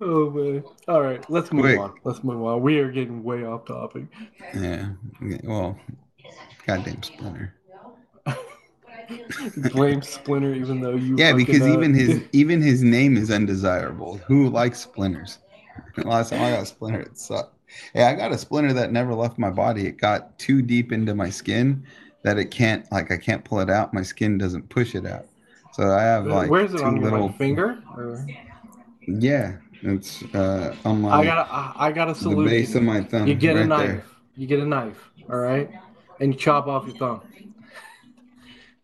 oh 0.00 0.30
man! 0.30 0.64
All 0.88 1.02
right, 1.02 1.28
let's 1.30 1.52
move 1.52 1.64
Wait. 1.64 1.78
on. 1.78 1.94
Let's 2.04 2.22
move 2.22 2.42
on. 2.44 2.62
We 2.62 2.78
are 2.78 2.90
getting 2.90 3.22
way 3.24 3.44
off 3.44 3.64
topic. 3.64 4.04
Yeah. 4.54 4.90
Well, 5.44 5.78
goddamn 6.66 7.02
Splinter. 7.02 7.54
Blame 9.72 10.02
Splinter, 10.02 10.54
even 10.54 10.80
though 10.80 10.94
you. 10.94 11.16
Yeah, 11.16 11.32
because 11.32 11.62
uh, 11.62 11.72
even 11.72 11.94
his 11.94 12.22
even 12.32 12.60
his 12.62 12.82
name 12.82 13.16
is 13.16 13.30
undesirable. 13.30 14.18
Who 14.26 14.48
likes 14.48 14.80
splinters? 14.80 15.38
Last 16.04 16.30
time 16.30 16.42
I 16.42 16.50
got 16.50 16.62
a 16.62 16.66
splinter, 16.66 17.00
it 17.00 17.18
sucked. 17.18 17.56
Yeah, 17.94 18.08
I 18.08 18.14
got 18.14 18.32
a 18.32 18.38
splinter 18.38 18.72
that 18.74 18.92
never 18.92 19.14
left 19.14 19.38
my 19.38 19.50
body. 19.50 19.86
It 19.86 19.98
got 19.98 20.38
too 20.38 20.62
deep 20.62 20.92
into 20.92 21.14
my 21.14 21.30
skin 21.30 21.84
that 22.22 22.38
it 22.38 22.50
can't 22.50 22.90
like 22.92 23.10
I 23.10 23.16
can't 23.16 23.44
pull 23.44 23.60
it 23.60 23.70
out. 23.70 23.94
My 23.94 24.02
skin 24.02 24.38
doesn't 24.38 24.68
push 24.68 24.94
it 24.94 25.06
out. 25.06 25.26
So 25.72 25.90
I 25.90 26.02
have 26.02 26.26
like 26.26 26.50
Where's 26.50 26.74
it 26.74 26.78
two 26.78 26.84
on 26.84 26.96
your 26.96 27.10
little 27.10 27.26
like, 27.28 27.38
finger? 27.38 27.82
Or- 27.96 28.26
Yeah, 29.06 29.56
it's 29.82 30.22
uh 30.34 30.76
on 30.84 31.02
my 31.02 31.10
I 31.10 31.24
got 31.24 31.48
I, 31.76 31.92
got 31.92 32.10
a 32.10 32.28
the 32.28 32.34
base 32.44 32.74
of 32.74 32.82
my 32.82 33.02
thumb. 33.02 33.26
You 33.26 33.34
get 33.34 33.56
a 33.56 33.64
knife. 33.64 33.86
there. 33.86 34.04
You 34.36 34.46
get 34.46 34.60
a 34.60 34.66
knife, 34.66 35.10
all 35.30 35.38
right, 35.38 35.70
and 36.20 36.32
you 36.32 36.38
chop 36.38 36.66
off 36.66 36.86
your 36.86 36.96
thumb. 36.96 37.22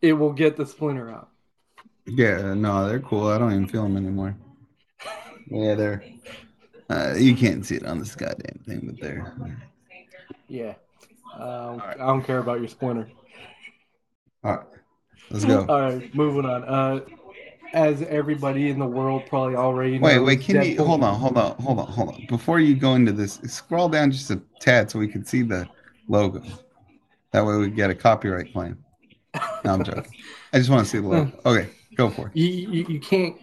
It 0.00 0.12
will 0.12 0.33
get 0.33 0.57
the 0.57 0.67
splinter 0.67 1.11
out. 1.11 1.28
Yeah, 2.07 2.55
no, 2.55 2.88
they're 2.88 3.00
cool. 3.00 3.28
I 3.28 3.38
don't 3.38 3.52
even 3.52 3.67
feel 3.67 3.83
them 3.83 3.97
anymore. 3.97 4.37
Yeah, 5.50 5.75
they're. 5.75 6.05
Uh, 6.90 7.14
you 7.19 7.37
can't 7.37 7.67
see 7.67 7.76
it 7.76 7.85
on 7.85 7.99
this 7.99 8.14
goddamn 8.14 8.61
thing, 8.64 8.83
but 8.85 9.00
they're. 9.00 9.35
Yeah. 10.49 10.75
Um, 11.35 11.78
right. 11.78 12.00
I 12.00 12.07
don't 12.07 12.23
care 12.23 12.38
about 12.38 12.61
your 12.61 12.69
splinter. 12.69 13.09
All 14.45 14.57
right, 14.57 14.67
let's 15.31 15.45
go. 15.45 15.67
All 15.69 15.81
right, 15.81 16.14
moving 16.14 16.47
on. 16.47 16.64
Uh, 16.64 17.00
as 17.75 18.02
everybody 18.02 18.71
in 18.71 18.78
the 18.78 18.87
world 18.87 19.25
probably 19.28 19.55
already 19.55 19.99
Wait, 19.99 20.17
knows, 20.17 20.26
wait, 20.26 20.40
can 20.40 20.62
you 20.62 20.83
hold 20.83 21.05
on, 21.05 21.19
hold 21.19 21.37
on, 21.37 21.57
hold 21.57 21.78
on, 21.78 21.87
hold 21.87 22.09
on. 22.09 22.26
Before 22.28 22.61
you 22.61 22.75
go 22.75 22.95
into 22.95 23.12
this, 23.12 23.35
scroll 23.47 23.88
down 23.88 24.11
just 24.11 24.31
a 24.31 24.40
tad 24.61 24.90
so 24.90 24.99
we 24.99 25.09
can 25.09 25.25
see 25.25 25.43
the 25.43 25.69
logo. 26.09 26.43
That 27.33 27.45
way 27.45 27.57
we 27.57 27.69
get 27.69 27.90
a 27.90 27.95
copyright 27.95 28.52
claim. 28.52 28.78
No, 29.64 29.75
I'm 29.75 29.85
joking. 29.85 30.12
I 30.52 30.59
just 30.59 30.71
want 30.71 30.85
to 30.85 30.90
see 30.90 30.99
the 30.99 31.09
logo. 31.09 31.33
Okay, 31.45 31.68
go 31.95 32.11
for 32.11 32.28
it. 32.28 32.37
You, 32.37 32.47
you, 32.47 32.87
you 32.88 33.00
can't 33.00 33.37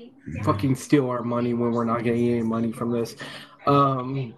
fucking 0.44 0.76
steal 0.76 1.10
our 1.10 1.24
money 1.24 1.54
when 1.54 1.72
we're 1.72 1.86
not 1.86 2.04
getting 2.04 2.30
any 2.30 2.42
money 2.42 2.72
from 2.72 2.92
this. 2.92 3.16
Um. 3.68 4.34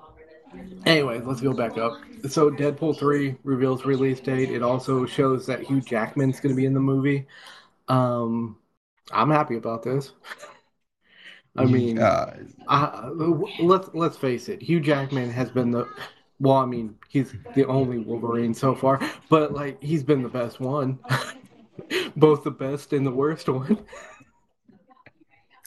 Anyway, 0.86 1.20
let's 1.20 1.42
go 1.42 1.54
back 1.54 1.78
up. 1.78 1.94
So, 2.30 2.50
Deadpool 2.50 2.98
three 2.98 3.36
reveals 3.44 3.86
release 3.86 4.20
date. 4.20 4.50
It 4.50 4.64
also 4.64 5.06
shows 5.06 5.46
that 5.46 5.62
Hugh 5.62 5.82
Jackman's 5.82 6.40
going 6.40 6.54
to 6.54 6.58
be 6.58 6.66
in 6.66 6.74
the 6.74 6.80
movie. 6.80 7.28
Um, 7.90 8.58
I'm 9.12 9.30
happy 9.30 9.56
about 9.56 9.84
this. 9.84 10.14
I 11.58 11.66
mean, 11.66 12.00
uh, 12.00 12.38
uh, 12.68 13.10
let's 13.60 13.90
let's 13.94 14.16
face 14.18 14.48
it. 14.48 14.62
Hugh 14.62 14.80
Jackman 14.80 15.32
has 15.32 15.50
been 15.50 15.72
the 15.72 15.88
well. 16.40 16.56
I 16.56 16.66
mean, 16.66 16.96
he's 17.10 17.34
the 17.56 17.66
only 17.66 17.98
Wolverine 17.98 18.54
so 18.54 18.76
far, 18.76 19.02
but 19.30 19.54
like 19.54 19.82
he's 19.82 20.04
been 20.04 20.22
the 20.22 20.30
best 20.30 20.60
one, 20.60 21.00
both 22.16 22.44
the 22.44 22.52
best 22.52 22.94
and 22.94 23.06
the 23.06 23.12
worst 23.12 23.50
one. 23.50 23.86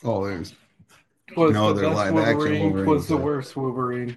oh, 0.05 0.27
there's 0.27 0.55
Was 1.37 1.53
No, 1.53 1.73
the 1.73 1.81
they're 1.81 1.91
best 1.91 2.01
action 2.17 2.59
Wolverine, 2.59 2.87
was 2.87 3.07
the 3.09 3.17
worst 3.17 3.57
Wolverine. 3.57 4.17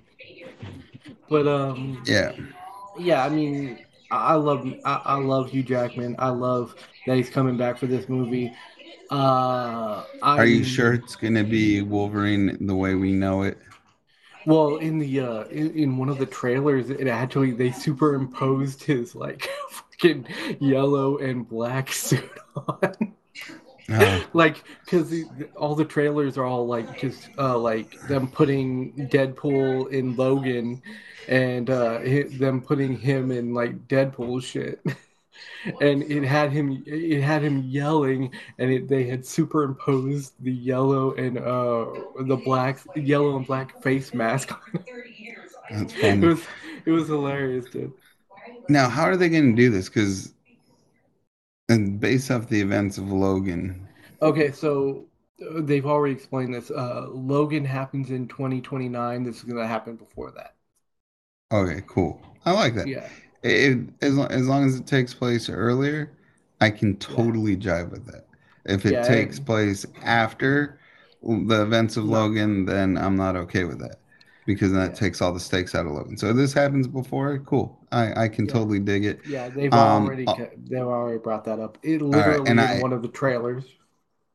But 1.30 1.48
um, 1.48 2.04
yeah. 2.06 2.32
yeah, 2.98 3.24
I 3.26 3.30
mean, 3.30 3.80
I 4.12 4.18
I 4.18 4.34
love 4.36 4.66
I, 4.86 5.02
I 5.06 5.16
love 5.16 5.50
Hugh 5.50 5.64
Jackman. 5.64 6.16
I 6.20 6.30
love 6.30 6.76
that 7.06 7.18
he's 7.18 7.30
coming 7.30 7.58
back 7.58 7.78
for 7.78 7.88
this 7.88 8.08
movie. 8.10 8.54
Uh, 9.10 10.04
Are 10.22 10.46
you 10.46 10.64
sure 10.64 10.94
it's 10.94 11.16
gonna 11.16 11.44
be 11.44 11.82
Wolverine 11.82 12.58
the 12.66 12.76
way 12.76 12.96
we 12.96 13.12
know 13.12 13.44
it? 13.44 13.58
Well, 14.46 14.76
in 14.78 15.00
the 15.00 15.20
uh, 15.22 15.44
in, 15.46 15.72
in 15.72 15.98
one 15.98 16.10
of 16.10 16.18
the 16.18 16.26
trailers, 16.26 16.90
it 16.90 17.08
actually 17.08 17.52
they 17.52 17.72
superimposed 17.72 18.84
his 18.84 19.16
like 19.16 19.50
fucking 20.04 20.28
yellow 20.60 21.18
and 21.18 21.48
black 21.48 21.92
suit 21.94 22.30
on. 22.56 23.14
Oh, 23.90 24.26
like 24.34 24.64
because 24.86 25.14
all 25.58 25.76
the 25.76 25.84
trailers 25.84 26.38
are 26.38 26.46
all 26.46 26.66
like 26.66 27.00
just 27.02 27.30
uh 27.38 27.58
like 27.58 28.00
them 28.08 28.30
putting 28.30 28.94
deadpool 29.10 29.92
in 29.92 30.16
logan 30.16 30.82
and 31.28 31.70
uh 31.70 32.00
them 32.40 32.62
putting 32.62 32.98
him 32.98 33.30
in 33.30 33.54
like 33.54 33.90
deadpool 33.90 34.42
shit 34.42 34.82
and 35.82 36.02
it 36.04 36.24
had 36.24 36.50
him 36.50 36.82
it 36.86 37.22
had 37.22 37.44
him 37.44 37.62
yelling 37.64 38.32
and 38.58 38.72
it, 38.72 38.88
they 38.88 39.04
had 39.04 39.26
superimposed 39.26 40.32
the 40.40 40.54
yellow 40.54 41.14
and 41.16 41.38
uh 41.38 41.86
the 42.22 42.40
black 42.46 42.80
yellow 42.96 43.36
and 43.36 43.46
black 43.46 43.84
face 43.84 44.14
mask 44.14 44.54
on 44.54 44.80
it. 44.80 44.86
that's 45.70 45.94
it 45.96 46.22
was 46.22 46.42
it 46.86 46.92
was 46.92 47.08
hilarious 47.10 47.66
dude 47.66 47.92
Now, 48.68 48.90
how 48.90 49.04
are 49.04 49.18
they 49.18 49.30
gonna 49.30 49.54
do 49.56 49.70
this? 49.70 49.90
Because, 49.90 50.34
and 51.68 52.00
based 52.00 52.32
off 52.32 52.48
the 52.48 52.62
events 52.62 52.98
of 52.98 53.12
Logan, 53.12 53.88
Okay, 54.22 54.52
so 54.52 55.08
uh, 55.42 55.62
they've 55.62 55.86
already 55.86 56.14
explained 56.16 56.54
this. 56.54 56.72
Uh, 56.72 57.08
Logan 57.10 57.66
happens 57.66 58.10
in 58.12 58.28
2029. 58.28 59.24
This 59.24 59.38
is 59.38 59.44
going 59.44 59.58
to 59.58 59.68
happen 59.68 59.96
before 59.96 60.32
that. 60.32 60.56
okay, 61.52 61.84
cool. 61.88 62.22
I 62.46 62.52
like 62.52 62.76
that. 62.76 62.90
Yeah. 62.90 63.10
It, 63.44 63.90
as, 64.02 64.16
lo- 64.16 64.28
as 64.28 64.48
long 64.48 64.66
as 64.66 64.76
it 64.76 64.88
takes 64.88 65.14
place 65.14 65.50
earlier, 65.50 66.12
I 66.62 66.70
can 66.70 66.96
totally 66.98 67.58
jive 67.58 67.92
with 67.92 68.06
that. 68.08 68.26
If 68.66 68.86
it 68.86 69.02
Yeah, 69.02 69.04
takes 69.04 69.40
place 69.40 69.86
after 70.04 70.80
the 71.22 71.62
events 71.64 71.98
of 71.98 72.06
No. 72.06 72.06
Logan, 72.06 72.66
then 72.66 72.98
I'm 72.98 73.16
not 73.16 73.36
okay 73.36 73.66
with 73.66 73.80
that 73.80 74.00
because 74.46 74.72
that 74.74 74.92
Yeah. 74.92 74.96
takes 74.96 75.22
all 75.22 75.32
the 75.34 75.40
stakes 75.40 75.76
out 75.76 75.86
of 75.86 75.94
Logan. 75.94 76.18
So 76.18 76.30
if 76.30 76.36
this 76.36 76.54
happens 76.54 76.88
before, 76.88 77.40
cool. 77.40 77.80
I, 77.92 78.24
I 78.26 78.28
can 78.30 78.46
Yeah. 78.46 78.54
totally 78.54 78.80
dig 78.80 79.06
it. 79.06 79.22
Yeah, 79.26 79.50
they've 79.50 79.74
Um, 79.74 80.06
already 80.06 80.26
uh, 80.28 80.36
they've 80.70 80.80
already 80.82 81.20
brought 81.20 81.44
that 81.46 81.60
up. 81.60 81.78
It 81.84 82.02
right, 82.02 82.02
literally 82.02 82.50
and 82.50 82.60
in 82.60 82.66
I- 82.68 82.82
one 82.82 82.94
of 82.94 83.02
the 83.02 83.08
trailers. 83.10 83.66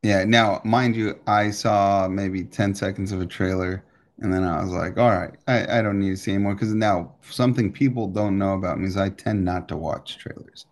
Yeah. 0.03 0.25
Now, 0.25 0.61
mind 0.65 0.97
you, 0.97 1.19
I 1.27 1.51
saw 1.51 2.09
maybe 2.09 2.45
10 2.45 2.75
seconds 2.75 3.13
of 3.13 3.21
a 3.21 3.27
trailer 3.27 3.85
and 4.21 4.33
then 4.33 4.45
I 4.45 4.63
was 4.63 4.71
like, 4.73 4.99
all 4.99 5.11
right, 5.11 5.35
I, 5.47 5.79
I 5.79 5.83
don't 5.83 5.99
need 6.01 6.11
to 6.11 6.17
see 6.17 6.33
anymore 6.33 6.55
because 6.55 6.75
now 6.75 7.15
something 7.23 7.73
people 7.73 8.09
don't 8.09 8.39
know 8.39 8.55
about 8.55 8.79
me 8.81 8.87
is 8.87 8.97
I 8.97 9.11
tend 9.11 9.45
not 9.45 9.69
to 9.69 9.77
watch 9.77 10.19
trailers 10.19 10.67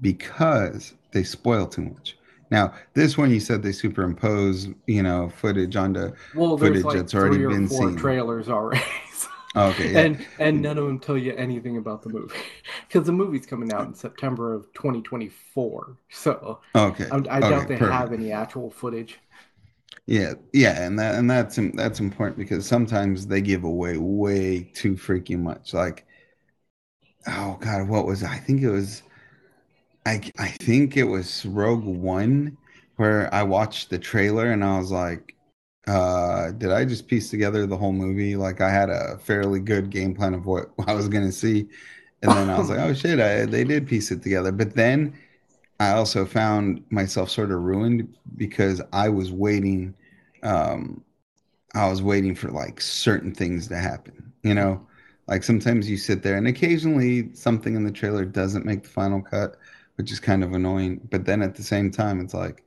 because 0.00 0.94
they 1.12 1.24
spoil 1.24 1.66
too 1.66 1.82
much. 1.82 2.17
Now, 2.50 2.74
this 2.94 3.18
one 3.18 3.30
you 3.30 3.40
said 3.40 3.62
they 3.62 3.72
superimpose, 3.72 4.68
you 4.86 5.02
know, 5.02 5.28
footage 5.30 5.76
onto. 5.76 6.12
Well, 6.32 6.56
footage 6.56 6.84
like 6.84 6.92
that's 6.92 7.14
already 7.14 7.38
three 7.38 7.44
or 7.44 7.50
been 7.50 7.68
four 7.68 7.90
seen. 7.90 7.96
trailers 7.96 8.48
already. 8.48 8.84
Oh, 9.54 9.68
okay, 9.70 9.92
yeah. 9.92 10.04
And 10.04 10.26
and 10.38 10.60
none 10.62 10.78
of 10.78 10.86
them 10.86 10.98
tell 11.00 11.16
you 11.16 11.32
anything 11.34 11.78
about 11.78 12.02
the 12.02 12.10
movie 12.10 12.34
because 12.88 13.06
the 13.06 13.12
movie's 13.12 13.46
coming 13.46 13.72
out 13.72 13.86
in 13.86 13.94
September 13.94 14.52
of 14.54 14.72
2024. 14.74 15.96
So 16.10 16.60
okay. 16.74 17.10
I, 17.10 17.16
I 17.16 17.42
okay, 17.42 17.48
doubt 17.48 17.68
they 17.68 17.76
perfect. 17.76 17.92
have 17.98 18.12
any 18.12 18.30
actual 18.32 18.70
footage. 18.70 19.18
Yeah, 20.06 20.34
yeah, 20.52 20.82
and 20.84 20.98
that 20.98 21.14
and 21.16 21.30
that's 21.30 21.56
that's 21.74 22.00
important 22.00 22.38
because 22.38 22.66
sometimes 22.66 23.26
they 23.26 23.40
give 23.40 23.64
away 23.64 23.96
way 23.98 24.64
too 24.74 24.94
freaking 24.94 25.40
much. 25.40 25.74
Like, 25.74 26.06
oh 27.26 27.56
god, 27.60 27.88
what 27.88 28.06
was? 28.06 28.22
I 28.24 28.38
think 28.38 28.62
it 28.62 28.70
was, 28.70 29.02
I 30.08 30.30
I 30.38 30.48
think 30.48 30.96
it 30.96 31.04
was 31.04 31.44
Rogue 31.46 31.84
One 31.84 32.56
where 32.96 33.32
I 33.32 33.42
watched 33.42 33.90
the 33.90 33.98
trailer 33.98 34.50
and 34.52 34.64
I 34.64 34.78
was 34.78 34.90
like, 34.90 35.34
uh, 35.86 36.50
did 36.52 36.72
I 36.72 36.84
just 36.84 37.08
piece 37.08 37.30
together 37.30 37.66
the 37.66 37.76
whole 37.76 37.92
movie? 37.92 38.36
Like 38.36 38.60
I 38.60 38.70
had 38.70 38.90
a 38.90 39.18
fairly 39.18 39.60
good 39.60 39.90
game 39.90 40.14
plan 40.14 40.34
of 40.34 40.46
what 40.46 40.70
I 40.86 40.94
was 40.94 41.08
gonna 41.08 41.32
see, 41.32 41.68
and 42.22 42.32
then 42.32 42.50
I 42.50 42.58
was 42.58 42.70
like, 42.70 42.78
oh 42.80 42.94
shit, 42.94 43.20
I, 43.20 43.46
they 43.46 43.64
did 43.64 43.86
piece 43.88 44.10
it 44.10 44.22
together. 44.22 44.52
But 44.52 44.74
then 44.74 45.14
I 45.80 45.92
also 45.92 46.24
found 46.26 46.84
myself 46.90 47.30
sort 47.30 47.52
of 47.52 47.60
ruined 47.62 48.16
because 48.36 48.82
I 48.92 49.08
was 49.10 49.32
waiting. 49.32 49.94
Um, 50.42 51.04
I 51.74 51.88
was 51.88 52.02
waiting 52.02 52.34
for 52.34 52.50
like 52.50 52.80
certain 52.80 53.34
things 53.34 53.68
to 53.68 53.76
happen. 53.76 54.32
You 54.42 54.54
know, 54.54 54.86
like 55.26 55.42
sometimes 55.42 55.88
you 55.90 55.96
sit 55.96 56.22
there 56.22 56.36
and 56.36 56.48
occasionally 56.48 57.34
something 57.34 57.74
in 57.74 57.84
the 57.84 57.92
trailer 57.92 58.24
doesn't 58.24 58.64
make 58.64 58.82
the 58.82 58.88
final 58.88 59.22
cut, 59.22 59.56
which 59.98 60.12
is 60.12 60.20
kind 60.20 60.44
of 60.44 60.54
annoying. 60.54 61.08
But 61.10 61.26
then 61.26 61.42
at 61.42 61.56
the 61.56 61.64
same 61.64 61.92
time, 61.92 62.20
it's 62.22 62.34
like 62.34 62.64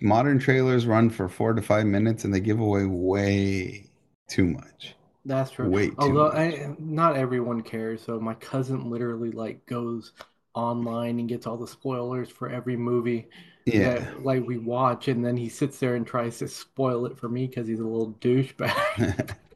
modern 0.00 0.38
trailers 0.40 0.86
run 0.86 1.10
for 1.10 1.28
four 1.28 1.54
to 1.54 1.62
five 1.62 1.86
minutes 1.86 2.24
and 2.24 2.34
they 2.34 2.40
give 2.40 2.60
away 2.60 2.86
way 2.86 3.90
too 4.28 4.46
much. 4.46 4.96
That's 5.24 5.50
true. 5.50 5.70
Way 5.70 5.96
Although. 5.98 6.28
I, 6.30 6.44
eh, 6.48 6.74
not 6.78 7.16
everyone 7.16 7.62
cares. 7.62 8.02
So 8.02 8.18
my 8.20 8.34
cousin 8.34 8.90
literally 8.90 9.30
like 9.30 9.64
goes 9.66 10.12
online 10.54 11.18
and 11.18 11.28
gets 11.28 11.46
all 11.46 11.56
the 11.58 11.66
spoilers 11.68 12.30
for 12.30 12.48
every 12.48 12.76
movie 12.76 13.28
Yeah. 13.66 14.08
that 14.08 14.22
like 14.24 14.44
we 14.46 14.58
watch, 14.58 15.08
and 15.08 15.24
then 15.24 15.36
he 15.36 15.48
sits 15.48 15.78
there 15.78 15.94
and 15.94 16.06
tries 16.06 16.38
to 16.38 16.48
spoil 16.48 17.06
it 17.06 17.18
for 17.18 17.28
me 17.28 17.46
because 17.46 17.68
he's 17.68 17.80
a 17.80 17.84
little 17.84 18.14
douchebag. 18.20 19.36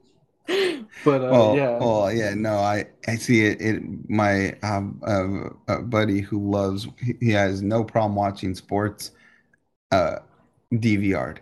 But 1.04 1.22
uh, 1.22 1.30
Well, 1.30 1.68
yeah, 1.78 1.80
well, 1.80 2.12
yeah, 2.12 2.34
no, 2.34 2.56
I 2.58 2.86
I 3.08 3.16
see 3.16 3.44
it. 3.44 3.60
It 3.60 3.82
my 4.10 4.52
um 4.62 5.00
uh, 5.68 5.80
buddy 5.82 6.20
who 6.20 6.50
loves 6.50 6.86
he 6.98 7.14
he 7.20 7.30
has 7.32 7.62
no 7.62 7.84
problem 7.84 8.14
watching 8.16 8.54
sports 8.54 9.12
uh 9.92 10.18
DVR'd 10.78 11.40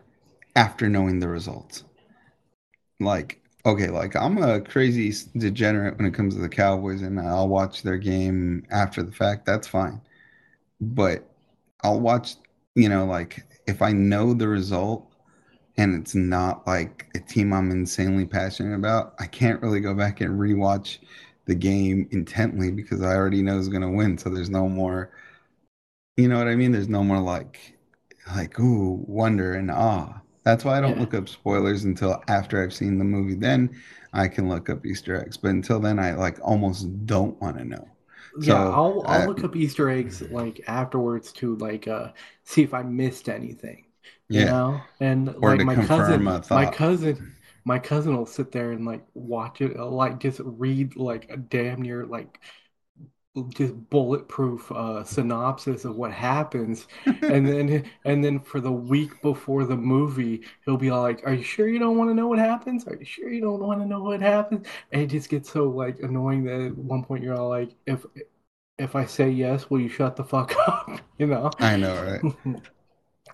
after 0.57 0.89
knowing 0.89 1.21
the 1.21 1.29
results. 1.29 1.85
Like, 3.01 3.41
okay, 3.65 3.89
like 3.89 4.15
I'm 4.17 4.39
a 4.39 4.61
crazy 4.61 5.13
degenerate 5.37 5.97
when 5.97 6.07
it 6.07 6.15
comes 6.15 6.35
to 6.35 6.41
the 6.41 6.49
Cowboys, 6.49 7.03
and 7.03 7.19
I'll 7.21 7.49
watch 7.49 7.83
their 7.83 7.99
game 7.99 8.65
after 8.71 9.03
the 9.03 9.13
fact. 9.13 9.47
That's 9.47 9.67
fine. 9.67 10.01
But 10.81 11.25
I'll 11.83 12.01
watch, 12.01 12.37
you 12.77 12.89
know, 12.91 13.07
like 13.07 13.45
if 13.67 13.83
I 13.83 13.93
know 13.93 14.35
the 14.35 14.49
result 14.49 15.10
and 15.81 16.01
it's 16.01 16.15
not 16.15 16.67
like 16.67 17.09
a 17.15 17.21
team 17.21 17.53
I'm 17.53 17.71
insanely 17.71 18.27
passionate 18.27 18.75
about, 18.77 19.15
I 19.19 19.27
can't 19.27 19.63
really 19.63 19.81
go 19.81 19.95
back 19.95 20.21
and 20.21 20.39
rewatch 20.39 20.99
the 21.47 21.55
game 21.55 22.09
intently 22.13 22.71
because 22.71 23.03
I 23.03 23.15
already 23.15 23.43
know 23.43 23.55
who's 23.55 23.69
going 23.69 23.83
to 23.83 23.91
win. 23.91 24.19
So 24.19 24.31
there's 24.31 24.51
no 24.51 24.69
more, 24.69 25.11
you 26.17 26.29
know 26.29 26.39
what 26.39 26.49
I 26.49 26.57
mean? 26.57 26.73
There's 26.73 26.89
no 26.89 27.03
more 27.05 27.21
like, 27.21 27.77
like, 28.37 28.59
ooh, 28.61 29.05
wonder 29.07 29.55
and 29.55 29.71
awe. 29.71 30.21
That's 30.45 30.65
why 30.65 30.79
I 30.79 30.81
don't 30.81 30.99
yeah, 30.99 31.01
look 31.01 31.15
up 31.15 31.29
spoilers 31.29 31.85
until 31.85 32.23
after 32.29 32.63
I've 32.63 32.73
seen 32.75 32.99
the 32.99 33.05
movie. 33.05 33.35
Then 33.35 33.81
I 34.13 34.29
can 34.29 34.49
look 34.49 34.71
up 34.71 34.87
Easter 34.87 35.21
eggs. 35.21 35.37
But 35.37 35.51
until 35.51 35.81
then, 35.81 35.99
I 35.99 36.15
like 36.15 36.39
almost 36.43 37.07
don't 37.07 37.41
want 37.41 37.59
to 37.59 37.65
know. 37.65 37.89
yeah. 38.35 38.65
So, 38.65 38.71
I'll 38.71 39.03
I'll 39.07 39.25
look 39.25 39.45
up 39.45 39.57
Easter 39.57 39.89
eggs 39.91 40.23
like 40.31 40.61
afterwards 40.67 41.33
to 41.35 41.57
like 41.57 41.89
uh 41.89 42.13
see 42.45 42.63
if 42.63 42.75
I 42.75 42.83
missed 42.83 43.29
anything, 43.29 43.87
you 44.37 44.45
yeah. 44.45 44.47
know. 44.47 44.89
And 45.01 45.35
Or 45.43 45.57
like 45.57 45.63
my 45.63 45.77
cousin, 45.77 46.41
my 46.51 46.67
cousin, 46.67 47.23
my 47.65 47.79
cousin 47.79 48.17
will 48.17 48.27
sit 48.27 48.53
there 48.53 48.73
and 48.73 48.85
like 48.87 49.05
watch 49.15 49.61
it, 49.61 49.77
uh, 49.77 49.87
like 49.87 50.19
just 50.21 50.41
read 50.45 50.97
like 50.97 51.31
a 51.31 51.37
damn 51.37 51.83
near 51.83 52.07
like 52.07 52.41
just 53.55 53.73
bulletproof 53.91 54.73
uh 54.73 55.05
synopsis 55.05 55.85
of 55.85 55.95
what 55.95 56.11
happens 56.13 56.89
and 57.07 57.47
then 57.47 57.89
and 58.05 58.25
then 58.25 58.41
for 58.41 58.61
the 58.61 58.73
week 58.73 59.23
before 59.23 59.65
the 59.65 59.77
movie 59.77 60.43
he'll 60.65 60.77
be 60.77 60.91
like 60.91 61.23
are 61.25 61.35
you 61.35 61.43
sure 61.45 61.69
you 61.69 61.79
don't 61.79 61.97
want 61.97 62.11
to 62.11 62.15
know 62.15 62.27
what 62.27 62.41
happens 62.41 62.85
are 62.89 62.97
you 62.97 63.05
sure 63.05 63.31
you 63.31 63.41
don't 63.41 63.61
want 63.61 63.81
to 63.81 63.87
know 63.87 64.03
what 64.03 64.21
happens 64.21 64.67
and 64.91 65.03
it 65.03 65.07
just 65.07 65.29
gets 65.29 65.49
so 65.53 65.69
like 65.69 66.01
annoying 66.01 66.43
that 66.43 66.61
at 66.61 66.77
one 66.77 67.05
point 67.05 67.23
you're 67.23 67.37
all 67.39 67.49
like 67.49 67.71
if 67.87 68.05
if 68.79 68.97
I 68.97 69.07
say 69.07 69.31
yes 69.31 69.71
will 69.71 69.81
you 69.81 69.89
shut 69.89 70.17
the 70.17 70.25
fuck 70.25 70.55
up 70.69 71.01
you 71.19 71.27
know 71.29 71.51
I 71.61 71.77
know, 71.77 72.03
right? 72.03 72.25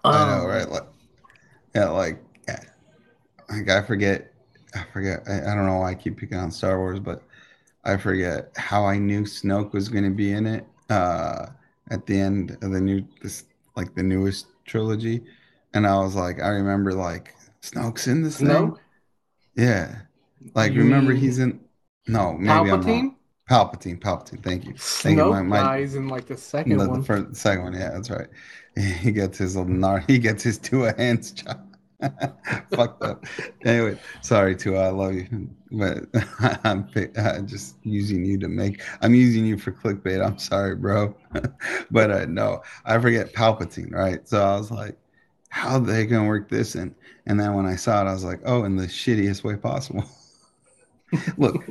I 0.05 0.39
know, 0.39 0.47
right? 0.47 0.65
um 0.65 0.71
Like, 0.71 0.87
yeah, 1.75 1.89
like, 1.89 2.23
yeah. 2.49 2.61
like 3.49 3.69
I 3.69 3.83
forget, 3.83 4.33
I 4.75 4.85
forget. 4.93 5.23
I, 5.29 5.53
I 5.53 5.55
don't 5.55 5.67
know 5.67 5.79
why 5.79 5.91
I 5.91 5.95
keep 5.95 6.17
picking 6.17 6.39
on 6.39 6.51
Star 6.51 6.79
Wars, 6.79 7.01
but 7.01 7.23
I 7.85 7.97
forget 7.97 8.51
how 8.57 8.85
I 8.85 8.99
knew 8.99 9.23
Snoke 9.23 9.73
was 9.73 9.89
going 9.89 10.05
to 10.05 10.11
be 10.11 10.33
in 10.33 10.47
it 10.47 10.67
uh, 10.91 11.47
at 11.91 12.07
the 12.07 12.19
end 12.19 12.57
of 12.63 12.71
the 12.73 12.81
new, 12.81 13.07
this 13.23 13.45
like 13.77 13.95
the 13.95 14.03
newest 14.03 14.47
trilogy, 14.65 15.23
and 15.75 15.87
I 15.87 15.99
was 15.99 16.15
like, 16.15 16.43
I 16.43 16.49
remember 16.49 16.93
like 16.93 17.35
Snoke's 17.63 18.07
in 18.07 18.23
this 18.23 18.39
thing. 18.39 18.49
Snoke 18.49 18.79
Yeah, 19.55 20.03
like 20.55 20.73
you 20.73 20.81
remember 20.81 21.13
he's 21.13 21.39
in. 21.39 21.61
No, 22.09 22.33
maybe 22.35 22.71
I'm 22.71 22.87
wrong. 22.87 23.11
Palpatine 23.11 23.17
Palpatine, 23.49 24.01
Palpatine. 24.01 24.43
Thank 24.43 24.65
you, 24.65 24.75
thank 24.77 25.19
you. 25.19 25.25
My 25.25 25.41
Snoke 25.41 25.47
my 25.47 25.59
dies 25.61 25.95
in 25.95 26.09
like 26.09 26.27
the 26.27 26.37
second 26.37 26.77
the, 26.77 26.85
the 26.85 26.91
one 26.91 27.03
first, 27.03 27.29
the 27.31 27.35
second 27.37 27.65
one. 27.65 27.73
Yeah, 27.75 27.91
that's 27.91 28.11
right. 28.11 28.29
He 29.01 29.11
gets 29.11 29.39
his 29.39 29.57
little 29.57 29.73
nar. 29.73 30.05
He 30.07 30.19
gets 30.19 30.43
his 30.43 30.59
two 30.59 30.83
hands 30.99 31.33
chopped. 31.33 31.77
Fucked 32.75 33.03
up. 33.03 33.25
Anyway, 33.65 33.99
sorry, 34.21 34.55
Tua. 34.55 34.89
I 34.89 34.91
love 34.91 35.15
you, 35.15 35.49
but 35.73 36.05
I'm 36.65 36.89
uh, 37.17 37.41
just 37.41 37.77
using 37.85 38.25
you 38.25 38.39
to 38.39 38.49
make. 38.49 38.83
I'm 39.01 39.15
using 39.15 39.47
you 39.47 39.57
for 39.57 39.73
clickbait. 39.73 40.25
I'm 40.25 40.39
sorry, 40.39 40.77
bro. 40.77 41.17
but 41.91 42.11
uh, 42.11 42.27
no, 42.27 42.63
I 42.85 42.99
forget 42.99 43.33
Palpatine, 43.33 43.93
right? 43.93 44.29
So 44.29 44.43
I 44.43 44.59
was 44.59 44.71
like, 44.71 44.99
how 45.49 45.79
they 45.79 46.05
gonna 46.05 46.29
work 46.29 46.51
this 46.51 46.75
in? 46.75 46.95
And 47.27 47.41
then 47.41 47.55
when 47.55 47.65
I 47.65 47.77
saw 47.77 48.03
it, 48.03 48.11
I 48.11 48.13
was 48.13 48.25
like, 48.25 48.41
oh, 48.45 48.65
in 48.65 48.77
the 48.77 48.87
shittiest 48.87 49.43
way 49.43 49.57
possible. 49.57 50.05
Look, 51.39 51.65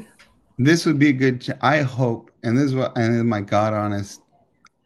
this 0.57 0.87
would 0.87 0.97
be 0.97 1.09
a 1.09 1.13
good. 1.13 1.41
Ch- 1.41 1.51
I 1.61 1.83
hope, 1.83 2.31
and 2.43 2.57
this 2.57 2.65
is 2.65 2.75
what, 2.75 2.97
and 2.97 3.13
this 3.13 3.19
is 3.19 3.23
my 3.23 3.41
God 3.41 3.73
honest. 3.73 4.21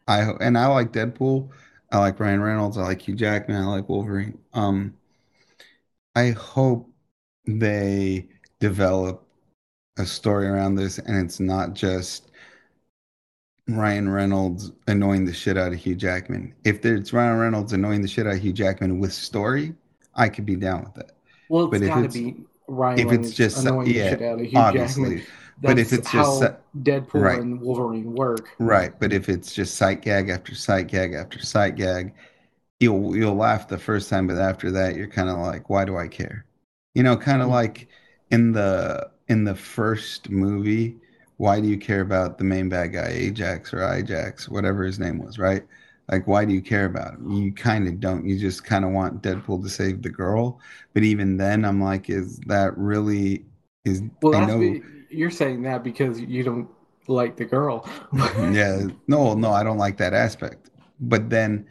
I 0.06 0.22
hope, 0.22 0.38
and 0.40 0.58
I 0.58 0.66
like 0.66 0.92
Deadpool. 0.92 1.48
I 1.92 1.98
like 1.98 2.20
Ryan 2.20 2.40
Reynolds. 2.42 2.78
I 2.78 2.82
like 2.82 3.02
Hugh 3.02 3.14
Jackman. 3.14 3.62
I 3.62 3.66
like 3.66 3.88
Wolverine. 3.88 4.38
Um, 4.52 4.94
I 6.14 6.30
hope 6.30 6.88
they 7.46 8.28
develop 8.60 9.26
a 9.98 10.06
story 10.06 10.46
around 10.46 10.76
this 10.76 10.98
and 10.98 11.16
it's 11.24 11.40
not 11.40 11.74
just 11.74 12.30
Ryan 13.68 14.08
Reynolds 14.08 14.72
annoying 14.88 15.24
the 15.24 15.32
shit 15.32 15.56
out 15.56 15.72
of 15.72 15.78
Hugh 15.78 15.94
Jackman. 15.94 16.54
If 16.64 16.84
it's 16.84 17.12
Ryan 17.12 17.38
Reynolds 17.38 17.72
annoying 17.72 18.02
the 18.02 18.08
shit 18.08 18.26
out 18.26 18.34
of 18.34 18.40
Hugh 18.40 18.52
Jackman 18.52 18.98
with 18.98 19.12
story, 19.12 19.74
I 20.14 20.28
could 20.28 20.46
be 20.46 20.56
down 20.56 20.82
with 20.84 20.94
that. 20.94 21.12
Well, 21.48 21.64
it's 21.64 21.70
But 21.70 21.82
if 21.82 21.88
got 21.88 21.98
to 22.00 22.04
it's 22.06 22.14
be 22.14 22.36
Ryan 22.66 22.98
if 22.98 23.12
it's 23.12 23.32
just 23.32 23.64
annoying 23.64 23.92
the 23.92 23.94
yeah, 23.94 24.10
shit 24.10 24.22
out 24.22 24.40
of 24.40 24.46
Hugh 24.46 24.50
Jackman. 24.72 25.22
But 25.60 25.78
if 25.78 25.92
it's 25.92 26.10
just 26.10 26.42
Deadpool 26.76 27.14
right, 27.22 27.40
and 27.40 27.60
Wolverine 27.60 28.14
work. 28.14 28.48
right. 28.58 28.98
But 28.98 29.12
if 29.12 29.28
it's 29.28 29.52
just 29.54 29.76
sight 29.76 30.02
gag 30.02 30.28
after 30.28 30.54
sight 30.54 30.88
gag 30.88 31.14
after 31.14 31.38
sight 31.40 31.76
gag, 31.76 32.14
you'll 32.80 33.16
you'll 33.16 33.36
laugh 33.36 33.68
the 33.68 33.78
first 33.78 34.10
time, 34.10 34.26
but 34.26 34.38
after 34.38 34.70
that, 34.72 34.96
you're 34.96 35.08
kind 35.08 35.28
of 35.30 35.38
like, 35.38 35.70
why 35.70 35.84
do 35.84 35.96
I 35.98 36.08
care? 36.08 36.46
You 36.94 37.02
know, 37.02 37.16
kind 37.16 37.42
of 37.42 37.48
Mm. 37.48 37.50
like 37.50 37.88
in 38.30 38.52
the 38.52 39.10
in 39.28 39.44
the 39.44 39.54
first 39.54 40.30
movie, 40.30 40.98
why 41.38 41.60
do 41.60 41.68
you 41.68 41.78
care 41.78 42.00
about 42.02 42.38
the 42.38 42.44
main 42.44 42.68
bad 42.68 42.88
guy, 42.88 43.08
Ajax 43.10 43.74
or 43.74 43.82
Ajax, 43.82 44.48
whatever 44.48 44.84
his 44.84 44.98
name 44.98 45.18
was, 45.24 45.38
right? 45.38 45.64
Like, 46.10 46.26
why 46.26 46.44
do 46.44 46.52
you 46.54 46.62
care 46.62 46.86
about 46.86 47.14
him? 47.14 47.30
You 47.32 47.52
kind 47.54 47.88
of 47.88 48.00
don't. 48.00 48.26
You 48.26 48.38
just 48.38 48.64
kind 48.64 48.84
of 48.84 48.92
want 48.92 49.22
Deadpool 49.22 49.62
to 49.62 49.68
save 49.70 50.02
the 50.02 50.10
girl. 50.10 50.60
But 50.94 51.04
even 51.04 51.36
then, 51.36 51.64
I'm 51.64 51.82
like, 51.82 52.10
is 52.10 52.38
that 52.46 52.76
really 52.76 53.46
is? 53.84 54.02
Well, 54.22 54.34
I 54.34 54.46
know, 54.46 54.58
be- 54.58 54.82
you're 55.10 55.30
saying 55.30 55.62
that 55.62 55.82
because 55.82 56.20
you 56.20 56.42
don't 56.42 56.68
like 57.08 57.36
the 57.36 57.44
girl. 57.44 57.88
yeah, 58.52 58.86
no, 59.08 59.34
no, 59.34 59.50
I 59.52 59.62
don't 59.64 59.78
like 59.78 59.96
that 59.98 60.14
aspect. 60.14 60.70
But 61.00 61.30
then 61.30 61.66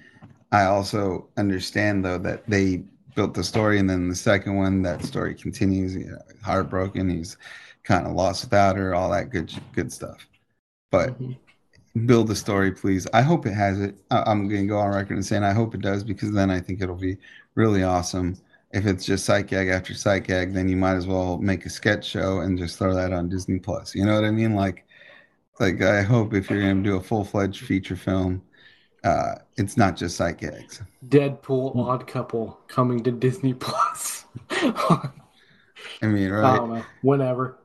I 0.51 0.65
also 0.65 1.27
understand 1.37 2.03
though 2.03 2.17
that 2.19 2.47
they 2.47 2.83
built 3.15 3.33
the 3.33 3.43
story, 3.43 3.79
and 3.79 3.89
then 3.89 4.09
the 4.09 4.15
second 4.15 4.55
one, 4.55 4.81
that 4.83 5.03
story 5.03 5.35
continues. 5.35 5.95
You 5.95 6.11
know, 6.11 6.21
heartbroken, 6.43 7.09
he's 7.09 7.37
kind 7.83 8.05
of 8.05 8.13
lost 8.13 8.43
without 8.45 8.77
her, 8.77 8.93
all 8.95 9.09
that 9.11 9.29
good 9.29 9.51
good 9.73 9.91
stuff. 9.91 10.27
But 10.91 11.19
Mhm. 11.19 11.37
build 12.05 12.27
the 12.27 12.35
story, 12.35 12.71
please. 12.71 13.07
I 13.13 13.21
hope 13.21 13.45
it 13.45 13.53
has 13.53 13.79
it. 13.79 13.95
I, 14.11 14.23
I'm 14.25 14.47
going 14.47 14.61
to 14.61 14.67
go 14.67 14.79
on 14.79 14.89
record 14.93 15.15
and 15.15 15.25
saying 15.25 15.43
I 15.43 15.53
hope 15.53 15.75
it 15.75 15.81
does 15.81 16.03
because 16.03 16.31
then 16.31 16.49
I 16.49 16.59
think 16.59 16.81
it'll 16.81 16.95
be 16.95 17.17
really 17.55 17.83
awesome. 17.83 18.35
If 18.71 18.85
it's 18.85 19.03
just 19.05 19.25
sight 19.25 19.47
gag 19.47 19.67
after 19.67 19.93
sight 19.95 20.25
gag, 20.25 20.53
then 20.53 20.69
you 20.69 20.77
might 20.77 20.95
as 20.95 21.07
well 21.07 21.37
make 21.39 21.65
a 21.65 21.69
sketch 21.69 22.05
show 22.05 22.41
and 22.41 22.57
just 22.57 22.77
throw 22.77 22.93
that 22.93 23.11
on 23.13 23.27
Disney 23.29 23.57
Plus. 23.59 23.95
You 23.95 24.05
know 24.05 24.13
what 24.13 24.25
I 24.25 24.31
mean? 24.31 24.53
Like, 24.55 24.85
like 25.59 25.81
I 25.81 26.01
hope 26.03 26.33
if 26.33 26.49
you're 26.49 26.61
going 26.61 26.83
to 26.83 26.89
do 26.89 26.95
a 26.97 27.01
full 27.01 27.23
fledged 27.23 27.65
feature 27.65 27.95
film, 27.95 28.43
uh, 29.03 29.35
it's 29.57 29.75
not 29.75 29.95
just 29.97 30.17
sight 30.17 30.37
gags. 30.37 30.81
Deadpool 31.07 31.75
Odd 31.77 32.05
Couple 32.07 32.59
coming 32.67 33.01
to 33.03 33.11
Disney 33.11 33.53
Plus. 33.53 34.25
I 34.51 35.09
I 36.01 36.07
mean, 36.07 36.29
right? 36.29 36.57
don't 36.57 36.73
know. 36.75 36.85
Whenever. 37.01 37.57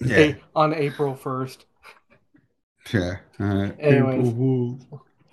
Yeah, 0.00 0.16
A- 0.18 0.36
on 0.56 0.74
April 0.74 1.14
1st. 1.14 1.58
sure. 2.86 3.20
All 3.38 3.46
right. 3.46 3.76
Anyways. 3.78 4.34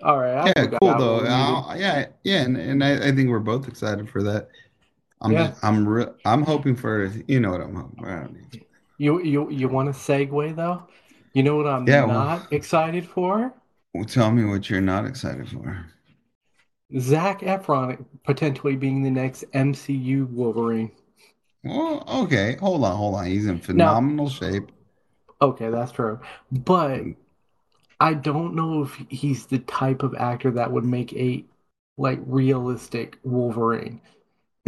All 0.04 0.18
right. 0.20 0.36
I 0.36 0.48
Yeah, 0.56 0.68
cool 0.80 0.96
though. 0.96 1.13
one 1.16 1.24
we 1.24 1.30
needed. 1.30 1.32
Uh, 1.32 1.74
yeah, 1.78 2.06
yeah, 2.24 2.42
and, 2.44 2.58
and 2.58 2.84
I, 2.84 3.08
I 3.08 3.12
think 3.13 3.30
we're 3.30 3.40
both 3.40 3.68
excited 3.68 4.10
for 4.10 4.22
that. 4.24 4.50
I'm 5.22 5.32
Yeah. 5.32 5.48
just, 5.50 5.64
I'm 5.64 5.88
re- 5.88 6.14
I'm 6.26 6.44
hoping 6.44 6.76
for 6.76 7.06
you 7.28 7.40
know 7.40 7.52
what 7.52 7.62
I'm 7.62 7.76
hoping. 7.76 8.06
I 8.06 8.28
You 8.98 9.22
you 9.24 9.50
you 9.50 9.68
want 9.70 9.94
to 9.94 10.00
segue 10.00 10.56
though? 10.56 10.88
You 11.34 11.44
know 11.44 11.56
what 11.56 11.68
I'm 11.68 11.88
Yeah, 11.88 12.06
well- 12.06 12.26
not 12.26 12.54
excited 12.54 13.08
for? 13.08 13.54
Well, 13.94 14.06
tell 14.06 14.32
me 14.32 14.46
what 14.46 14.70
you're 14.70 14.80
not 14.82 15.06
excited 15.06 15.50
for. 15.50 15.86
Zac 17.00 17.40
Efron 17.42 18.04
potentially 18.26 18.76
being 18.76 19.02
the 19.02 19.10
next 19.10 19.46
MCU 19.54 20.26
Wolverine. 20.26 20.92
Well, 21.64 22.04
okay, 22.24 22.56
hold 22.56 22.84
on, 22.84 22.96
hold 22.98 23.14
on. 23.16 23.26
He's 23.28 23.46
in 23.46 23.60
phenomenal 23.60 24.28
shape. 24.30 24.72
Okay, 25.42 25.70
that's 25.70 25.92
true. 25.92 26.20
But 26.52 27.02
mm. 27.02 27.16
I 28.00 28.14
don't 28.16 28.56
know 28.56 28.84
if 28.84 28.96
he's 29.10 29.46
the 29.48 29.60
type 29.60 30.04
of 30.04 30.16
actor 30.16 30.52
that 30.52 30.72
would 30.72 30.86
make 30.86 31.14
a 31.14 31.46
like 31.98 32.20
realistic 32.26 33.20
Wolverine. 33.24 34.02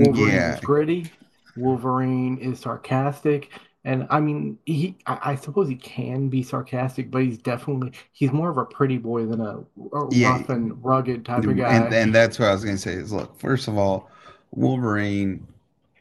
Wolverine 0.06 0.34
Yeah. 0.34 0.56
is 0.56 0.60
gritty. 0.62 1.12
Wolverine 1.56 2.38
is 2.38 2.60
sarcastic. 2.60 3.50
And 3.86 4.06
I 4.10 4.20
mean, 4.20 4.58
he 4.66 4.98
I, 5.08 5.20
I 5.32 5.36
suppose 5.36 5.70
he 5.70 5.76
can 5.76 6.28
be 6.30 6.44
sarcastic, 6.44 7.10
but 7.10 7.24
he's 7.24 7.38
definitely 7.38 7.94
he's 8.12 8.32
more 8.32 8.50
of 8.50 8.58
a 8.58 8.66
pretty 8.66 8.98
boy 8.98 9.26
than 9.26 9.40
a, 9.42 9.60
a 9.94 10.08
Yeah. 10.12 10.32
rough 10.38 10.50
and 10.50 10.84
rugged 10.84 11.26
type 11.26 11.46
of 11.46 11.56
guy. 11.58 11.74
And 11.74 11.94
and 11.94 12.14
that's 12.14 12.38
what 12.40 12.50
I 12.50 12.54
was 12.54 12.64
gonna 12.66 12.78
say 12.78 12.94
is 12.94 13.12
look, 13.14 13.40
first 13.40 13.68
of 13.68 13.78
all, 13.78 14.10
Wolverine 14.52 15.48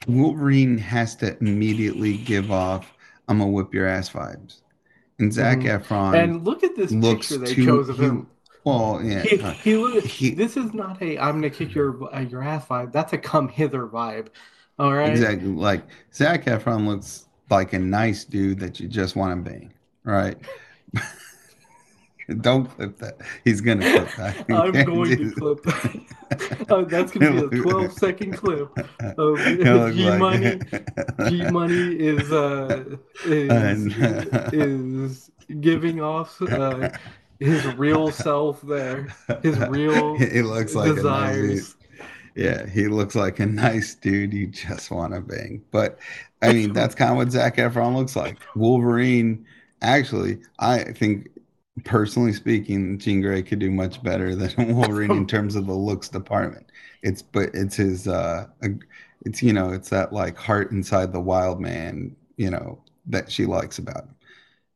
Wolverine 0.06 0.78
has 0.78 1.14
to 1.16 1.36
immediately 1.38 2.16
give 2.18 2.50
off 2.50 2.92
I'm 3.28 3.38
gonna 3.38 3.50
whip 3.50 3.74
your 3.74 3.86
ass 3.86 4.10
vibes. 4.10 4.60
And 5.20 5.32
Zac 5.32 5.58
Mhm. 5.58 5.80
Efron 5.84 6.22
And 6.22 6.44
look 6.44 6.64
at 6.64 6.74
this 6.76 6.90
looks 6.92 7.28
picture 7.28 7.44
they 7.44 7.64
chose 7.64 7.88
of 7.88 7.98
him. 8.00 8.26
Well, 8.68 9.00
yeah. 9.02 9.22
He, 9.22 9.40
uh, 9.40 9.50
he 9.52 10.00
he- 10.00 10.34
this 10.34 10.56
is 10.56 10.74
not 10.74 11.00
a 11.00 11.18
I'm 11.18 11.36
gonna 11.36 11.48
kick 11.50 11.74
your 11.74 12.14
uh, 12.14 12.20
your 12.20 12.42
ass 12.42 12.66
vibe. 12.66 12.92
That's 12.92 13.12
a 13.14 13.18
come 13.18 13.48
hither 13.48 13.86
vibe. 13.86 14.28
All 14.78 14.92
right. 14.92 15.10
Exactly. 15.10 15.48
Like 15.48 15.84
Zac 16.12 16.44
Efron 16.44 16.86
looks 16.86 17.28
like 17.50 17.72
a 17.72 17.78
nice 17.78 18.24
dude 18.24 18.60
that 18.60 18.78
you 18.78 18.86
just 18.86 19.16
want 19.16 19.44
to 19.44 19.50
bang, 19.50 19.72
right? 20.04 20.36
Don't 22.42 22.66
clip 22.66 22.98
that. 22.98 23.16
He's 23.42 23.62
gonna 23.62 23.90
clip 23.90 24.08
that. 24.18 24.44
I'm 24.50 24.72
going 24.84 25.16
to 25.16 25.30
clip 25.32 25.62
that. 25.62 26.66
Uh, 26.70 26.82
that's 26.88 27.10
going 27.10 27.34
to 27.36 27.48
be 27.48 27.58
a 27.58 27.62
12 27.62 27.92
second 27.94 28.32
clip 28.36 28.68
of 29.16 29.38
G 29.38 29.64
like- 29.64 30.18
Money. 30.18 30.60
G 31.30 31.50
Money 31.50 31.96
is 31.96 32.30
uh 32.30 32.84
is 33.24 33.86
is 34.52 35.30
giving 35.60 36.02
off 36.02 36.40
uh, 36.42 36.90
his 37.40 37.66
real 37.76 38.10
self 38.12 38.60
there, 38.62 39.08
his 39.42 39.58
real 39.58 40.16
he 40.18 40.42
looks 40.42 40.74
like 40.74 40.94
desires. 40.94 41.76
Yeah, 42.34 42.68
he 42.68 42.86
looks 42.86 43.16
like 43.16 43.40
a 43.40 43.46
nice 43.46 43.96
dude 43.96 44.32
you 44.32 44.46
just 44.46 44.90
want 44.92 45.12
to 45.12 45.20
bang. 45.20 45.62
But 45.72 45.98
I 46.42 46.52
mean, 46.52 46.72
that's 46.72 46.94
kind 46.94 47.10
of 47.10 47.16
what 47.16 47.32
Zac 47.32 47.56
Efron 47.56 47.96
looks 47.96 48.14
like. 48.14 48.38
Wolverine, 48.54 49.44
actually, 49.82 50.38
I 50.58 50.84
think 50.84 51.28
personally 51.84 52.32
speaking, 52.32 52.98
Jean 52.98 53.20
Grey 53.22 53.42
could 53.42 53.58
do 53.58 53.70
much 53.70 54.02
better 54.02 54.34
than 54.34 54.76
Wolverine 54.76 55.10
in 55.12 55.26
terms 55.26 55.56
of 55.56 55.66
the 55.66 55.74
looks 55.74 56.08
department. 56.08 56.70
It's 57.02 57.22
but 57.22 57.50
it's 57.54 57.76
his 57.76 58.06
uh 58.08 58.46
it's 59.24 59.42
you 59.42 59.52
know, 59.52 59.72
it's 59.72 59.90
that 59.90 60.12
like 60.12 60.36
heart 60.36 60.70
inside 60.70 61.12
the 61.12 61.20
wild 61.20 61.60
man, 61.60 62.14
you 62.36 62.50
know, 62.50 62.82
that 63.06 63.30
she 63.32 63.46
likes 63.46 63.78
about 63.78 64.04
him. 64.04 64.14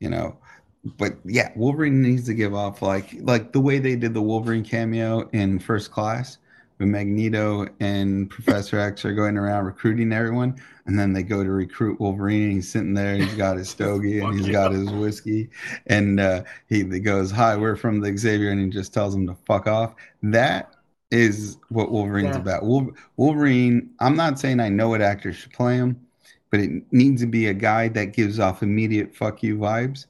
You 0.01 0.11
know. 0.11 0.37
But 0.85 1.17
yeah, 1.25 1.53
Wolverine 1.55 2.03
needs 2.03 2.27
to 2.27 2.35
give 2.35 2.55
off 2.55 2.83
like 2.83 3.15
like 3.21 3.53
the 3.53 3.61
way 3.61 3.79
they 3.79 3.95
did 3.97 4.15
the 4.15 4.23
Wolverine 4.23 4.65
cameo 4.65 5.29
in 5.33 5.59
first 5.61 5.93
class 5.93 6.39
when 6.79 6.91
Magneto 6.91 7.69
and 7.79 8.29
Professor 8.29 8.81
X 8.81 9.05
are 9.05 9.15
going 9.15 9.37
around 9.37 9.65
recruiting 9.65 10.13
everyone, 10.13 10.57
and 10.87 10.99
then 10.99 11.13
they 11.13 11.23
go 11.23 11.45
to 11.45 11.51
recruit 11.51 12.01
Wolverine. 12.01 12.43
And 12.45 12.53
he's 12.55 12.69
sitting 12.69 12.95
there, 12.95 13.15
he's 13.15 13.35
got 13.35 13.59
his 13.59 13.69
stogie 13.71 14.19
and 14.19 14.37
he's 14.37 14.49
got 14.49 14.73
his 14.73 14.91
whiskey, 14.91 15.51
and 15.87 16.19
uh, 16.19 16.43
he, 16.69 16.83
he 16.83 16.99
goes, 16.99 17.31
"Hi, 17.31 17.57
we're 17.57 17.77
from 17.77 18.01
the 18.01 18.17
Xavier," 18.17 18.51
and 18.51 18.61
he 18.61 18.69
just 18.69 18.93
tells 18.93 19.15
him 19.15 19.27
to 19.29 19.37
fuck 19.47 19.69
off. 19.69 19.95
That 20.25 20.75
is 21.13 21.59
what 21.69 21.93
Wolverine's 21.93 22.35
Yeah. 22.35 22.43
about. 22.43 22.65
Wol- 22.65 22.91
Wolverine. 23.19 23.89
I'm 24.01 24.17
not 24.17 24.41
saying 24.41 24.59
I 24.59 24.69
know 24.69 24.89
what 24.89 25.01
actors 25.01 25.37
should 25.37 25.53
play 25.53 25.77
him, 25.77 26.01
but 26.51 26.59
it 26.59 26.71
needs 26.91 27.21
to 27.21 27.29
be 27.29 27.47
a 27.47 27.55
guy 27.55 27.87
that 27.91 28.07
gives 28.15 28.41
off 28.41 28.65
immediate 28.65 29.15
"fuck 29.15 29.45
you" 29.45 29.57
vibes. 29.59 30.07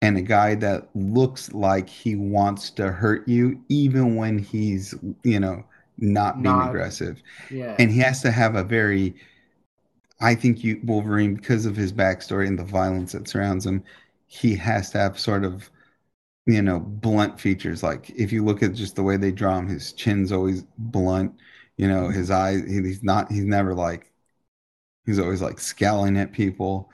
And 0.00 0.16
a 0.16 0.22
guy 0.22 0.54
that 0.56 0.88
looks 0.94 1.52
like 1.52 1.88
he 1.88 2.14
wants 2.14 2.70
to 2.70 2.92
hurt 2.92 3.26
you, 3.26 3.60
even 3.68 4.14
when 4.14 4.38
he's, 4.38 4.94
you 5.24 5.40
know, 5.40 5.64
not 5.98 6.42
being 6.42 6.58
Not- 6.58 6.68
aggressive. 6.68 7.22
Yeah. 7.50 7.74
And 7.78 7.90
he 7.90 7.98
has 8.00 8.22
to 8.22 8.30
have 8.30 8.54
a 8.54 8.62
very 8.64 9.16
I 10.20 10.34
think 10.34 10.64
you 10.64 10.80
Wolverine, 10.84 11.34
because 11.34 11.64
of 11.66 11.76
his 11.76 11.92
backstory 11.92 12.48
and 12.48 12.58
the 12.58 12.64
violence 12.64 13.12
that 13.12 13.28
surrounds 13.28 13.64
him, 13.66 13.84
he 14.26 14.54
has 14.56 14.90
to 14.90 14.98
have 14.98 15.18
sort 15.18 15.44
of 15.44 15.70
you 16.46 16.62
know, 16.62 16.80
blunt 16.80 17.38
features. 17.40 17.82
Like 17.82 18.10
if 18.10 18.32
you 18.32 18.44
look 18.44 18.62
at 18.62 18.74
just 18.74 18.96
the 18.96 19.02
way 19.02 19.16
they 19.16 19.32
draw 19.32 19.58
him, 19.58 19.68
his 19.68 19.92
chin's 19.92 20.32
always 20.32 20.64
blunt, 20.78 21.34
you 21.76 21.86
know, 21.88 22.04
mm-hmm. 22.04 22.14
his 22.14 22.30
eyes 22.30 22.62
he's 22.66 23.02
not 23.02 23.30
he's 23.30 23.44
never 23.44 23.74
like 23.74 24.10
he's 25.06 25.18
always 25.18 25.42
like 25.42 25.60
scowling 25.60 26.16
at 26.18 26.32
people, 26.32 26.90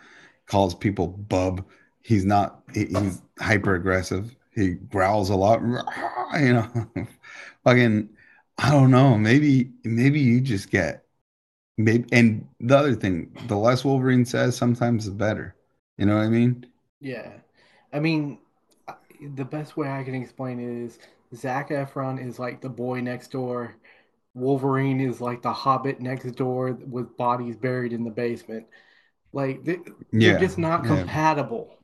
calls 0.47 0.75
people 0.75 1.09
bub. 1.09 1.65
He's 2.05 2.27
not 2.27 2.63
he- 2.75 2.87
he's 2.87 3.23
hyper 3.41 3.77
aggressive. 3.77 4.37
He 4.55 4.75
growls 4.75 5.31
a 5.31 5.37
lot, 5.37 5.61
you 6.41 6.55
know. 6.55 6.89
Fucking 7.65 8.11
I 8.59 8.71
don't 8.73 8.93
know. 8.93 9.19
Maybe 9.19 9.73
maybe 9.85 10.21
you 10.21 10.41
just 10.43 10.71
get 10.71 11.05
maybe. 11.79 12.07
And 12.13 12.49
the 12.61 12.77
other 12.79 12.95
thing, 12.97 13.37
the 13.49 13.57
less 13.57 13.85
Wolverine 13.85 14.25
says, 14.27 14.57
sometimes 14.57 15.07
the 15.07 15.13
better. 15.13 15.57
You 15.99 16.07
know 16.07 16.17
what 16.17 16.25
I 16.25 16.31
mean? 16.31 16.67
Yeah, 17.01 17.33
I 17.93 18.01
mean, 18.01 18.39
the 19.37 19.45
best 19.45 19.77
way 19.77 19.89
I 19.89 20.05
can 20.05 20.15
explain 20.15 20.61
it 20.61 20.85
is 20.87 20.99
zac 21.35 21.71
Efron 21.71 22.25
is 22.25 22.39
like 22.39 22.61
the 22.61 22.69
boy 22.69 23.01
next 23.01 23.31
door. 23.33 23.77
Wolverine 24.35 25.01
is 25.01 25.21
like 25.21 25.43
the 25.43 25.53
hobbit 25.53 26.01
next 26.01 26.25
door 26.33 26.73
with 26.73 27.17
bodies 27.17 27.57
buried 27.57 27.93
in 27.93 28.05
the 28.05 28.11
basement. 28.11 28.67
Like 29.33 29.65
they, 29.65 29.79
Yeah. 30.13 30.33
they're 30.33 30.39
just 30.39 30.59
not 30.59 30.85
compatible. 30.85 31.77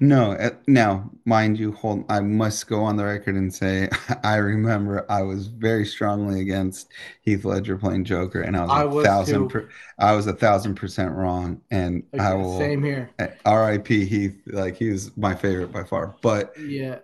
No, 0.00 0.32
uh, 0.32 0.50
now, 0.66 1.10
mind 1.24 1.58
you, 1.58 1.72
hold. 1.72 2.04
I 2.08 2.20
must 2.20 2.66
go 2.66 2.82
on 2.84 2.96
the 2.96 3.04
record 3.04 3.36
and 3.36 3.52
say 3.52 3.88
I 4.24 4.36
remember 4.36 5.06
I 5.10 5.22
was 5.22 5.46
very 5.48 5.86
strongly 5.86 6.40
against 6.40 6.90
Heath 7.22 7.44
Ledger 7.44 7.76
playing 7.78 8.04
Joker, 8.04 8.42
and 8.42 8.56
I 8.56 8.64
was 8.64 8.74
I 8.74 8.84
a 8.84 8.84
was 8.84 9.08
thousand. 9.08 9.48
Per, 9.48 9.68
I 9.98 10.14
was 10.14 10.26
a 10.26 10.32
thousand 10.34 10.74
percent 10.76 11.12
wrong, 11.14 11.60
and 11.70 12.04
I 12.18 12.34
will. 12.34 12.76
same 12.76 12.82
here. 12.82 13.10
uh, 13.18 13.28
R.I.P. 13.44 14.04
Heath. 14.06 14.40
Like 14.46 14.76
he 14.76 14.90
was 14.90 15.16
my 15.16 15.34
favorite 15.34 15.72
by 15.72 15.84
far, 15.84 16.16
but 16.22 16.56
Yeah, 16.56 17.00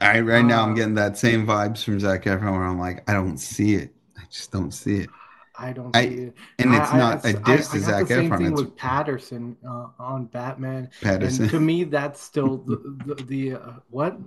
I 0.00 0.20
right 0.20 0.44
now 0.44 0.62
I'm 0.62 0.74
Uh, 0.74 0.74
getting 0.74 0.94
that 0.94 1.16
same 1.18 1.46
vibes 1.46 1.84
from 1.84 2.00
Zac 2.00 2.24
Efron, 2.24 2.52
where 2.52 2.64
I'm 2.64 2.78
like, 2.78 3.08
I 3.08 3.14
don't 3.14 3.38
see 3.38 3.74
it. 3.74 3.94
I 4.16 4.22
just 4.30 4.50
don't 4.52 4.72
see 4.72 4.96
it, 5.00 5.10
I 5.56 5.72
don't 5.72 5.94
I- 5.96 6.08
see 6.08 6.14
it. 6.14 6.34
and 6.58 6.74
it's 6.74 6.90
I- 6.92 6.98
not 6.98 7.24
I- 7.24 7.30
a 7.30 7.32
diss 7.34 7.68
to 7.68 7.78
Zac 7.80 8.08
the 8.08 8.14
same 8.14 8.30
thing 8.36 8.52
It's 8.52 8.60
with 8.60 8.76
Patterson 8.76 9.56
uh, 9.66 9.88
on 9.98 10.26
Batman, 10.26 10.90
Patterson. 11.00 11.42
and 11.44 11.50
to 11.52 11.60
me, 11.60 11.84
that's 11.84 12.20
still 12.20 12.56
the 12.66 12.76
the, 13.06 13.14
the 13.24 13.52
uh, 13.54 13.72
what 13.90 14.18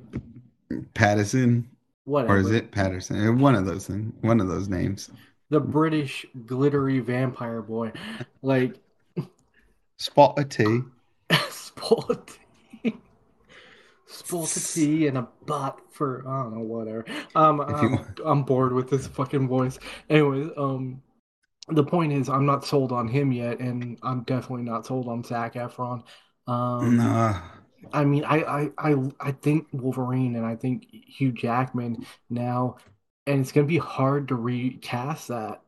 Patterson, 0.93 1.69
whatever. 2.05 2.35
or 2.35 2.39
is 2.39 2.51
it 2.51 2.71
Patterson? 2.71 3.27
Uh, 3.27 3.31
One 3.33 3.55
of 3.55 3.65
those 3.65 3.87
things. 3.87 4.13
One 4.21 4.39
of 4.39 4.47
those 4.47 4.67
names. 4.69 5.09
the 5.49 5.59
British 5.59 6.25
glittery 6.45 6.99
vampire 6.99 7.61
boy, 7.61 7.91
like 8.41 8.75
Spot 9.97 10.37
a 10.37 10.43
T. 10.45 10.63
sport 11.49 11.51
sport 11.51 12.37
tea 12.83 12.93
Spot 14.05 14.55
a 14.57 14.73
tea 14.73 15.07
and 15.07 15.17
a 15.17 15.27
butt 15.45 15.79
for 15.91 16.23
I 16.27 16.43
don't 16.43 16.53
know 16.55 16.61
whatever. 16.63 17.05
Um, 17.35 17.59
I'm, 17.61 18.15
I'm 18.25 18.43
bored 18.43 18.71
with 18.73 18.89
this 18.89 19.07
fucking 19.07 19.47
voice. 19.47 19.77
Anyways, 20.09 20.51
um, 20.57 21.01
the 21.69 21.83
point 21.83 22.13
is 22.13 22.29
I'm 22.29 22.45
not 22.45 22.65
sold 22.65 22.91
on 22.91 23.07
him 23.07 23.31
yet, 23.31 23.59
and 23.59 23.97
I'm 24.03 24.23
definitely 24.23 24.63
not 24.63 24.85
sold 24.85 25.07
on 25.07 25.23
Zac 25.23 25.53
Efron. 25.55 26.03
Um, 26.47 26.97
Nah. 26.97 27.41
I 27.93 28.05
mean, 28.05 28.23
I, 28.25 28.43
I, 28.43 28.71
I, 28.77 29.11
I 29.19 29.31
think 29.33 29.67
Wolverine 29.73 30.35
and 30.35 30.45
I 30.45 30.55
think 30.55 30.87
Hugh 30.91 31.31
Jackman 31.31 32.05
now, 32.29 32.77
and 33.27 33.41
it's 33.41 33.51
gonna 33.51 33.67
be 33.67 33.77
hard 33.77 34.27
to 34.29 34.35
recast 34.35 35.29
that. 35.29 35.61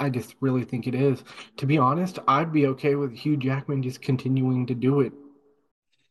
I 0.00 0.10
just 0.10 0.36
really 0.40 0.64
think 0.64 0.86
it 0.88 0.94
is. 0.96 1.24
To 1.58 1.66
be 1.66 1.78
honest, 1.78 2.18
I'd 2.28 2.52
be 2.52 2.66
okay 2.68 2.96
with 2.96 3.14
Hugh 3.14 3.36
Jackman 3.36 3.82
just 3.82 4.02
continuing 4.02 4.66
to 4.66 4.74
do 4.74 5.00
it. 5.00 5.12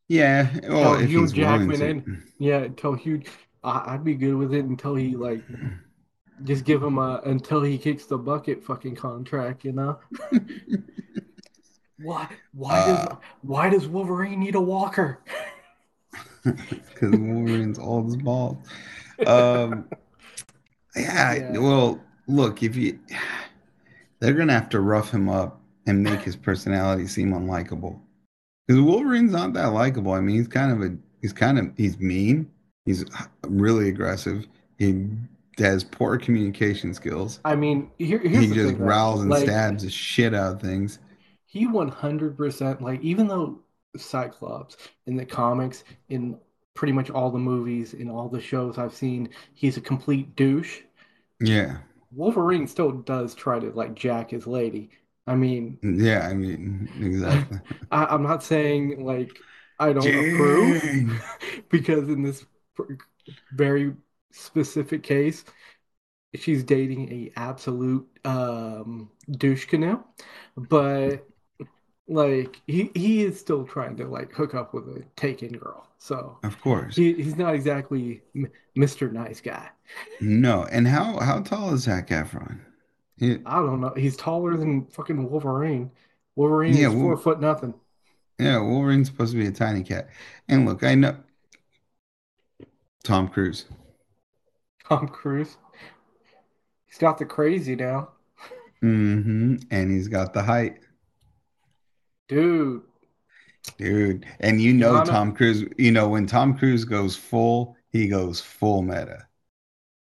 Yeah. 0.08 0.50
Well, 0.64 0.98
Hugh 0.98 1.30
Jackman 1.32 1.82
to. 1.82 1.86
in. 1.90 2.08
Yeah, 2.40 2.60
until 2.60 2.94
Hugh, 2.94 3.24
I, 3.64 3.94
I'd 3.94 4.04
be 4.04 4.16
good 4.16 4.36
with 4.36 4.54
it 4.54 4.66
until 4.66 4.96
he 4.96 5.16
like 5.16 5.44
just 6.44 6.66
give 6.66 6.82
him 6.84 6.98
a 6.98 7.22
until 7.26 7.62
he 7.62 7.78
kicks 7.78 8.06
the 8.06 8.18
bucket 8.18 8.64
fucking 8.64 8.96
contract, 8.96 9.64
you 9.66 9.72
know? 9.72 10.00
Why? 12.00 12.28
Why 12.54 12.86
does 12.86 13.00
Uh. 13.08 13.16
why 13.42 13.70
does 13.70 13.88
Wolverine 13.88 14.40
need 14.40 14.56
a 14.56 14.62
walker? 14.62 15.20
Because 16.44 17.12
Wolverine's 17.12 17.78
old 17.80 18.08
as 18.08 18.16
balls. 18.16 18.58
um, 19.26 19.90
yeah, 20.96 21.34
Yeah. 21.34 21.58
Well, 21.58 22.00
look, 22.28 22.64
if 22.64 22.76
you, 22.78 23.00
they're 24.20 24.34
gonna 24.34 24.54
have 24.54 24.70
to 24.70 24.80
rough 24.80 25.12
him 25.12 25.28
up 25.28 25.60
and 25.88 26.02
make 26.04 26.22
his 26.22 26.36
personality 26.38 27.06
seem 27.08 27.34
unlikable. 27.34 28.00
Because 28.66 28.82
Wolverine's 28.82 29.32
not 29.34 29.52
that 29.54 29.74
likable. 29.74 30.14
I 30.14 30.22
mean, 30.22 30.38
he's 30.38 30.48
kind 30.48 30.72
of 30.72 30.82
a, 30.90 30.96
he's 31.22 31.34
kind 31.34 31.60
of, 31.60 31.72
he's 31.76 32.00
mean. 32.00 32.50
He's 32.86 33.04
really 33.46 33.90
aggressive. 33.90 34.48
He 34.78 35.10
has 35.60 35.84
poor 35.84 36.18
communication 36.18 36.94
skills. 36.94 37.40
I 37.46 37.56
mean, 37.56 37.92
here, 37.98 38.20
here's 38.20 38.48
He 38.48 38.50
the 38.50 38.56
just 38.56 38.78
thing, 38.78 38.78
growls 38.78 39.22
and 39.24 39.36
Like, 39.36 39.38
stabs 39.38 39.84
the 39.84 39.90
shit 39.90 40.34
out 40.34 40.56
of 40.56 40.62
things. 40.62 41.00
He 41.48 41.66
100% 41.66 42.80
like 42.82 43.02
even 43.02 43.28
though 43.28 43.64
Cyclops 43.98 44.78
in 45.08 45.16
the 45.16 45.26
comics 45.26 45.84
in 46.10 46.40
pretty 46.76 46.94
much 46.94 47.10
all 47.10 47.32
the 47.32 47.40
movies 47.40 47.96
in 47.96 48.08
all 48.08 48.30
the 48.30 48.40
shows 48.42 48.78
I've 48.78 48.94
seen, 48.94 49.30
he's 49.56 49.78
a 49.78 49.82
complete 49.82 50.36
douche. 50.36 50.82
Yeah, 51.40 51.80
Wolverine 52.12 52.68
still 52.68 52.92
does 52.92 53.34
try 53.34 53.60
to 53.60 53.72
like 53.72 53.96
jack 53.96 54.32
his 54.32 54.46
lady. 54.46 54.90
I 55.26 55.36
mean, 55.36 55.80
yeah. 55.82 56.28
I 56.30 56.34
mean, 56.34 56.90
exactly. 57.02 57.60
I, 57.92 58.06
I'm 58.06 58.24
not 58.24 58.44
saying 58.44 59.04
like 59.04 59.40
I 59.80 59.94
don't 59.94 60.16
approve 60.16 60.84
because 61.70 62.10
in 62.10 62.24
this 62.24 62.46
very 63.52 63.94
specific 64.32 65.04
case, 65.04 65.46
she's 66.36 66.64
dating 66.64 67.12
a 67.12 67.32
absolute 67.40 68.08
um 68.26 69.12
douche 69.32 69.66
canoe, 69.66 70.04
but 70.58 71.28
like 72.08 72.62
he 72.68 72.92
he 72.96 73.24
is 73.24 73.40
still 73.40 73.66
trying 73.66 73.98
to 73.98 74.08
like 74.08 74.34
hook 74.34 74.56
up 74.56 74.74
with 74.74 74.86
a 74.90 75.06
taken 75.18 75.54
girl. 75.54 75.88
So 76.00 76.40
Of 76.42 76.60
course. 76.62 76.96
he, 76.96 77.14
he's 77.14 77.38
not 77.38 77.56
exactly 77.56 78.24
M- 78.36 78.52
Mr. 78.76 79.12
Nice 79.12 79.42
Guy. 79.42 79.70
No. 80.20 80.66
And 80.66 80.88
how 80.88 81.20
how 81.20 81.42
tall 81.42 81.74
is 81.74 81.82
Zac 81.84 82.10
Efron? 82.10 82.60
He- 83.18 83.44
I 83.46 83.56
don't 83.60 83.82
know. 83.82 83.94
He's 83.96 84.16
taller 84.18 84.56
than 84.58 84.86
fucking 84.88 85.30
Wolverine. 85.30 85.92
Wolverine 86.36 86.78
Yeah, 86.78 86.88
is 86.88 86.94
four 86.94 87.18
Wol- 87.18 87.18
foot 87.18 87.40
nothing. 87.40 87.74
yeah, 88.40 88.60
Wolverine's 88.60 89.08
supposed 89.08 89.34
to 89.34 89.40
be 89.40 89.48
a 89.48 89.52
tiny 89.52 89.84
cat. 89.84 90.10
And 90.48 90.66
look, 90.66 90.84
I 90.84 90.96
know 90.96 91.18
Tom 93.04 93.28
Cruise. 93.28 93.66
Tom 94.88 95.08
Cruise. 95.08 95.58
He's 96.86 96.98
got 96.98 97.18
the 97.18 97.26
crazy 97.26 97.76
now. 97.76 98.10
Mm-hmm. 98.84 99.56
And 99.72 99.92
he's 99.92 100.08
got 100.08 100.34
the 100.34 100.44
height. 100.44 100.80
Dude, 102.28 102.84
Dude, 103.78 104.26
and 104.40 104.62
you 104.62 104.74
know 104.74 105.04
Tom 105.04 105.34
Cruise, 105.34 105.66
you 105.78 105.92
know, 105.92 106.08
when 106.08 106.26
Tom 106.26 106.58
Cruise 106.58 106.86
goes 106.86 107.16
full, 107.16 107.76
he 107.92 108.08
goes 108.08 108.40
full 108.40 108.82
meta. 108.82 109.28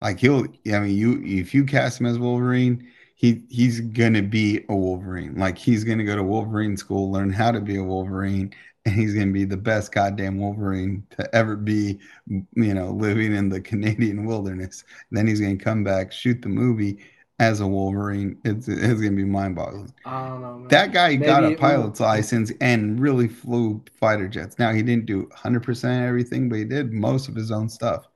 Like 0.02 0.20
he'll, 0.20 0.46
I 0.72 0.80
mean, 0.80 0.96
you 0.96 1.22
if 1.24 1.54
you 1.54 1.66
cast 1.66 2.00
him 2.00 2.06
as 2.06 2.20
Wolverine, 2.20 2.88
he 3.16 3.44
he's 3.50 3.82
gonna 3.82 4.22
be 4.22 4.64
a 4.70 4.76
Wolverine. 4.76 5.36
Like 5.36 5.58
he's 5.58 5.84
gonna 5.84 6.04
go 6.04 6.16
to 6.16 6.24
Wolverine 6.24 6.78
school, 6.78 7.12
learn 7.12 7.32
how 7.32 7.52
to 7.52 7.60
be 7.60 7.78
a 7.78 7.84
Wolverine, 7.84 8.54
and 8.86 8.96
he's 9.00 9.14
gonna 9.14 9.32
be 9.32 9.46
the 9.46 9.58
best 9.58 9.92
goddamn 9.92 10.38
Wolverine 10.40 11.06
to 11.12 11.36
ever 11.36 11.56
be, 11.56 12.00
you 12.28 12.74
know, 12.74 12.92
living 12.92 13.34
in 13.36 13.50
the 13.50 13.62
Canadian 13.72 14.26
wilderness. 14.26 14.84
then 15.12 15.28
he's 15.28 15.42
gonna 15.42 15.58
come 15.58 15.84
back, 15.84 16.12
shoot 16.12 16.42
the 16.42 16.50
movie 16.50 17.00
as 17.40 17.60
a 17.60 17.68
Wolverine. 17.68 18.38
It's 18.46 18.68
it's 18.68 19.02
gonna 19.02 19.12
be 19.16 19.26
mind-boggling. 19.26 19.94
I 20.06 20.28
don't 20.30 20.42
know, 20.42 20.58
man. 20.60 20.68
That 20.70 20.94
guy 20.94 21.16
got 21.16 21.44
a 21.44 21.48
it 21.48 21.50
will- 21.52 21.58
pilot's 21.58 22.00
license 22.00 22.52
and 22.62 23.00
really 23.00 23.28
flew 23.28 23.84
fighter 24.00 24.28
jets. 24.28 24.58
Now 24.60 24.72
he 24.72 24.82
didn't 24.82 25.06
do 25.06 25.28
100% 25.36 26.08
everything, 26.08 26.48
but 26.50 26.60
he 26.60 26.66
did 26.66 26.94
most 26.94 27.28
of 27.28 27.36
his 27.36 27.52
own 27.52 27.68
stuff. 27.70 28.08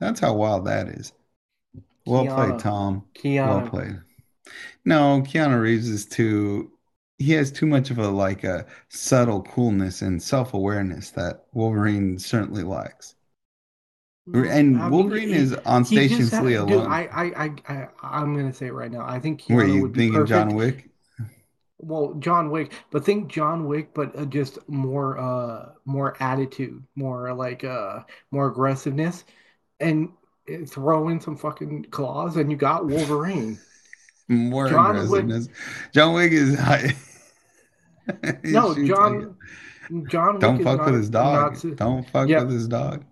That's 0.00 0.20
how 0.20 0.34
wild 0.34 0.64
that 0.66 0.88
is. 0.88 1.12
Well 2.06 2.24
Keanu. 2.24 2.34
played, 2.36 2.58
Tom. 2.60 3.04
Well 3.24 3.68
played. 3.68 4.00
No, 4.84 5.22
Keanu 5.22 5.60
Reeves 5.60 5.88
is 5.88 6.06
too. 6.06 6.70
He 7.18 7.32
has 7.32 7.50
too 7.50 7.66
much 7.66 7.90
of 7.90 7.98
a 7.98 8.08
like 8.08 8.44
a 8.44 8.66
subtle 8.88 9.42
coolness 9.42 10.02
and 10.02 10.22
self 10.22 10.54
awareness 10.54 11.10
that 11.10 11.46
Wolverine 11.52 12.18
certainly 12.18 12.62
lacks. 12.62 13.16
And 14.32 14.78
I 14.78 14.82
mean, 14.82 14.90
Wolverine 14.90 15.28
he- 15.28 15.34
is 15.36 15.54
on 15.54 15.84
Station 15.84 16.26
Flea 16.26 16.52
dude, 16.52 16.70
alone. 16.70 16.92
I, 16.92 17.06
I, 17.06 17.24
I, 17.44 17.52
I, 17.68 17.88
I'm 18.02 18.36
gonna 18.36 18.52
say 18.52 18.66
it 18.66 18.74
right 18.74 18.90
now. 18.90 19.04
I 19.06 19.18
think 19.18 19.42
Were 19.48 19.64
you 19.64 19.82
would 19.82 19.92
be 19.92 20.08
thinking. 20.10 20.26
John 20.26 20.54
Wick? 20.54 20.90
Well, 21.80 22.14
John 22.18 22.50
Wick, 22.50 22.72
but 22.90 23.04
think 23.04 23.28
John 23.28 23.66
Wick, 23.66 23.94
but 23.94 24.16
uh, 24.18 24.24
just 24.24 24.58
more, 24.68 25.16
uh, 25.16 25.70
more 25.84 26.16
attitude, 26.20 26.82
more 26.96 27.32
like, 27.32 27.62
uh, 27.62 28.00
more 28.32 28.48
aggressiveness, 28.48 29.24
and 29.78 30.10
uh, 30.52 30.66
throw 30.66 31.08
in 31.08 31.20
some 31.20 31.36
fucking 31.36 31.84
claws, 31.90 32.36
and 32.36 32.50
you 32.50 32.56
got 32.56 32.86
Wolverine. 32.86 33.58
More 34.30 34.68
John 34.68 34.94
Wick- 34.94 35.04
aggressiveness. 35.04 35.48
John 35.94 36.12
Wick 36.12 36.32
is. 36.32 36.58
No, 38.44 38.74
John, 38.86 39.36
John 40.08 40.34
Wick 40.34 40.40
Don't 40.40 40.62
fuck 40.62 40.78
not, 40.78 40.86
with 40.86 40.94
his 40.94 41.10
dog. 41.10 41.64
not 41.64 41.76
Don't 41.76 42.08
fuck 42.08 42.28
Yeah. 42.28 42.42
with 42.42 42.52
his 42.52 42.68
dog. 42.68 43.04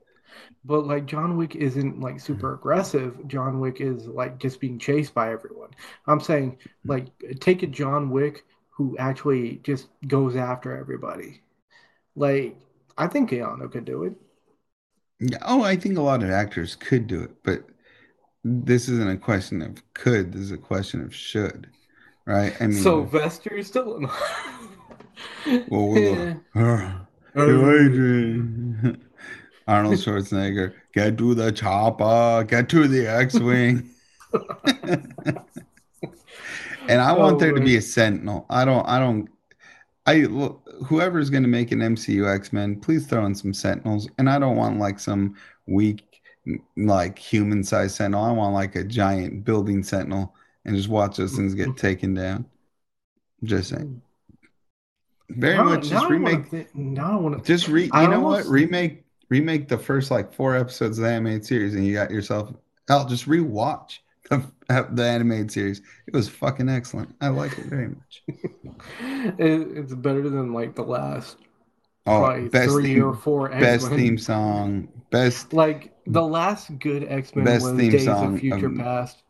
But 0.64 0.86
like 0.86 1.06
John 1.06 1.36
Wick 1.36 1.54
isn't 1.54 2.00
like 2.00 2.20
super 2.20 2.54
aggressive. 2.54 3.26
John 3.28 3.60
Wick 3.60 3.80
is 3.80 4.06
like 4.06 4.38
just 4.38 4.60
being 4.60 4.78
chased 4.78 5.14
by 5.14 5.32
everyone. 5.32 5.70
I'm 6.06 6.20
saying 6.20 6.58
hmm. 6.82 6.90
like 6.90 7.06
take 7.40 7.62
a 7.62 7.66
John 7.66 8.10
Wick 8.10 8.44
who 8.70 8.96
actually 8.98 9.60
just 9.62 9.88
goes 10.06 10.36
after 10.36 10.76
everybody. 10.76 11.42
Like 12.14 12.56
I 12.98 13.06
think 13.06 13.30
Keanu 13.30 13.70
could 13.70 13.84
do 13.84 14.04
it. 14.04 14.14
Yeah, 15.20 15.38
Oh, 15.42 15.62
I 15.62 15.76
think 15.76 15.98
a 15.98 16.02
lot 16.02 16.22
of 16.22 16.30
actors 16.30 16.76
could 16.76 17.06
do 17.06 17.22
it, 17.22 17.30
but 17.42 17.64
this 18.44 18.88
isn't 18.88 19.08
a 19.10 19.16
question 19.16 19.62
of 19.62 19.82
could. 19.94 20.32
This 20.32 20.42
is 20.42 20.52
a 20.52 20.58
question 20.58 21.02
of 21.02 21.14
should, 21.14 21.68
right? 22.26 22.54
I 22.60 22.66
mean, 22.66 22.82
Sylvester 22.82 23.50
Stallone. 23.50 24.10
Well, 25.46 25.88
we'll 25.90 26.14
Hey, 27.34 27.42
Adrian. 27.42 29.02
Arnold 29.68 29.94
Schwarzenegger, 29.96 30.74
get 30.94 31.18
to 31.18 31.34
the 31.34 31.50
chopper, 31.52 32.44
get 32.44 32.68
to 32.68 32.86
the 32.86 33.06
X-wing. 33.06 33.90
and 36.88 37.00
I 37.00 37.12
want 37.12 37.36
Oh, 37.36 37.38
there 37.38 37.52
to 37.52 37.60
be 37.60 37.76
a 37.76 37.82
Sentinel. 37.82 38.46
I 38.48 38.64
don't. 38.64 38.86
I 38.86 38.98
don't. 38.98 39.28
I 40.06 40.20
look. 40.20 40.62
Whoever's 40.86 41.30
going 41.30 41.42
to 41.42 41.48
make 41.48 41.72
an 41.72 41.80
MCU 41.80 42.32
X-Men, 42.32 42.80
please 42.80 43.06
throw 43.06 43.24
in 43.26 43.34
some 43.34 43.52
Sentinels. 43.54 44.08
And 44.18 44.28
I 44.30 44.38
don't 44.38 44.56
want 44.56 44.78
like 44.78 45.00
some 45.00 45.34
weak, 45.66 46.22
like 46.76 47.18
human-sized 47.18 47.96
Sentinel. 47.96 48.22
I 48.22 48.30
want 48.32 48.54
like 48.54 48.76
a 48.76 48.84
giant 48.84 49.44
building 49.44 49.82
Sentinel, 49.82 50.34
and 50.64 50.76
just 50.76 50.88
watch 50.88 51.16
those 51.16 51.34
things 51.34 51.54
get 51.54 51.76
taken 51.76 52.14
down. 52.14 52.46
Just 53.42 53.70
saying. 53.70 54.00
Very 55.28 55.58
much 55.62 55.88
just 55.88 56.08
remake. 56.08 56.46
thi- 56.48 56.66
now 56.74 57.18
I 57.18 57.20
want 57.20 57.38
to. 57.38 57.44
Just 57.44 57.68
re. 57.68 57.84
You 57.84 57.90
I 57.92 58.06
know 58.06 58.24
almost- 58.24 58.46
what? 58.46 58.52
Remake. 58.52 59.02
Remake 59.28 59.66
the 59.66 59.76
first 59.78 60.12
like 60.12 60.32
four 60.32 60.54
episodes 60.56 60.98
of 60.98 61.04
the 61.04 61.10
animated 61.10 61.44
series, 61.44 61.74
and 61.74 61.84
you 61.84 61.94
got 61.94 62.10
yourself. 62.12 62.52
Hell, 62.86 63.04
just 63.06 63.26
rewatch 63.28 63.98
the, 64.30 64.40
the 64.68 65.04
animated 65.04 65.50
series. 65.50 65.82
It 66.06 66.14
was 66.14 66.28
fucking 66.28 66.68
excellent. 66.68 67.12
I 67.20 67.28
like 67.28 67.58
it 67.58 67.64
very 67.66 67.88
much. 67.88 68.22
It, 69.38 69.76
it's 69.76 69.94
better 69.94 70.28
than 70.30 70.52
like 70.52 70.74
the 70.76 70.84
last 70.84 71.38
Oh, 72.06 72.48
best 72.50 72.70
three 72.70 73.00
or 73.00 73.12
theme, 73.14 73.20
four 73.22 73.48
best 73.48 73.86
X-Men. 73.86 73.98
theme 73.98 74.18
song, 74.18 74.88
best 75.10 75.52
Like 75.52 75.92
the 76.06 76.22
last 76.22 76.78
good 76.78 77.02
X-Men 77.08 77.44
Best 77.44 77.64
was 77.64 77.76
theme 77.76 77.90
Days 77.90 78.04
song 78.04 78.34
of 78.34 78.40
Future 78.40 78.66
of- 78.66 78.76
Past. 78.76 79.22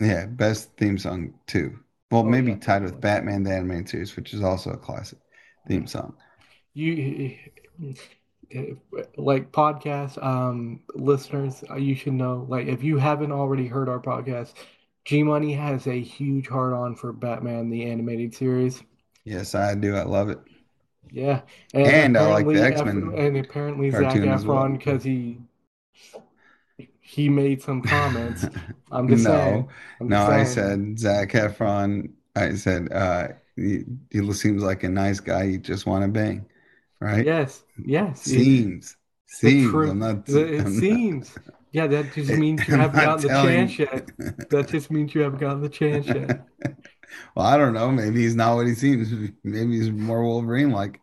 yeah, 0.00 0.24
best 0.24 0.74
theme 0.78 0.96
song 0.96 1.34
too. 1.46 1.78
Well, 2.10 2.24
maybe 2.24 2.54
tied 2.56 2.82
with. 2.82 3.00
Batman 3.00 3.42
the 3.42 3.52
animated 3.52 3.88
series, 3.88 4.16
which 4.16 4.32
is 4.32 4.42
also 4.42 4.70
a 4.70 4.76
classic 4.76 5.18
theme 5.66 5.86
song. 5.86 6.16
You 6.74 7.36
like 9.16 9.52
podcast 9.52 10.22
um 10.22 10.80
listeners, 10.94 11.62
uh, 11.70 11.76
you 11.76 11.94
should 11.94 12.14
know 12.14 12.46
like 12.48 12.66
if 12.66 12.82
you 12.82 12.98
haven't 12.98 13.32
already 13.32 13.66
heard 13.66 13.88
our 13.88 14.00
podcast, 14.00 14.54
G 15.04 15.22
Money 15.22 15.52
has 15.54 15.86
a 15.86 16.00
huge 16.00 16.48
heart 16.48 16.72
on 16.72 16.94
for 16.96 17.12
Batman 17.12 17.70
the 17.70 17.84
animated 17.90 18.34
series. 18.34 18.82
Yes, 19.24 19.54
I 19.54 19.74
do. 19.74 19.94
I 19.96 20.02
love 20.02 20.28
it. 20.30 20.38
Yeah, 21.10 21.42
And 21.72 22.16
I 22.18 22.26
like 22.26 22.46
the 22.48 22.62
X-Men 22.62 23.12
Ef- 23.12 23.18
and 23.18 23.36
apparently 23.38 23.90
Zac 23.90 24.22
well. 24.44 24.58
Efron 24.58 24.78
because 24.78 25.02
he 25.04 25.40
he 27.08 27.28
made 27.30 27.62
some 27.62 27.80
comments. 27.80 28.44
I'm 28.92 29.08
just 29.08 29.24
no, 29.24 29.30
saying. 29.30 29.68
I'm 30.00 30.08
no, 30.08 30.16
just 30.16 30.30
I 30.30 30.44
said 30.44 30.98
Zac 30.98 31.30
Efron. 31.30 32.10
I 32.36 32.54
said 32.54 32.92
uh, 32.92 33.28
he, 33.56 33.84
he 34.10 34.32
seems 34.34 34.62
like 34.62 34.82
a 34.84 34.90
nice 34.90 35.18
guy. 35.20 35.44
You 35.44 35.58
just 35.58 35.86
want 35.86 36.04
to 36.04 36.08
bang, 36.08 36.46
right? 37.00 37.24
yes, 37.24 37.64
yes. 37.84 38.20
Seems, 38.22 38.96
seems. 39.26 39.70
tru- 39.70 39.90
I'm 39.90 39.98
not. 40.00 40.26
the- 40.26 40.54
it 40.54 40.66
I'm 40.66 40.74
not- 40.74 40.80
seems. 40.80 41.38
Yeah, 41.72 41.86
that 41.86 42.12
just 42.12 42.30
means 42.36 42.66
you 42.68 42.74
I'm 42.74 42.80
haven't 42.80 42.96
not 42.96 43.22
gotten 43.22 43.22
the 43.22 43.28
chance 43.42 43.78
yet. 43.78 44.10
That 44.50 44.68
just 44.68 44.90
means 44.90 45.14
you 45.14 45.22
haven't 45.22 45.38
gotten 45.38 45.62
the 45.62 45.68
chance 45.68 46.06
yet. 46.06 46.46
well, 47.34 47.46
I 47.46 47.56
don't 47.56 47.72
know. 47.74 47.90
Maybe 47.90 48.20
he's 48.22 48.34
not 48.36 48.56
what 48.56 48.66
he 48.66 48.74
seems. 48.74 49.12
Maybe 49.44 49.78
he's 49.78 49.90
more 49.90 50.22
Wolverine 50.24 50.70
like. 50.72 51.00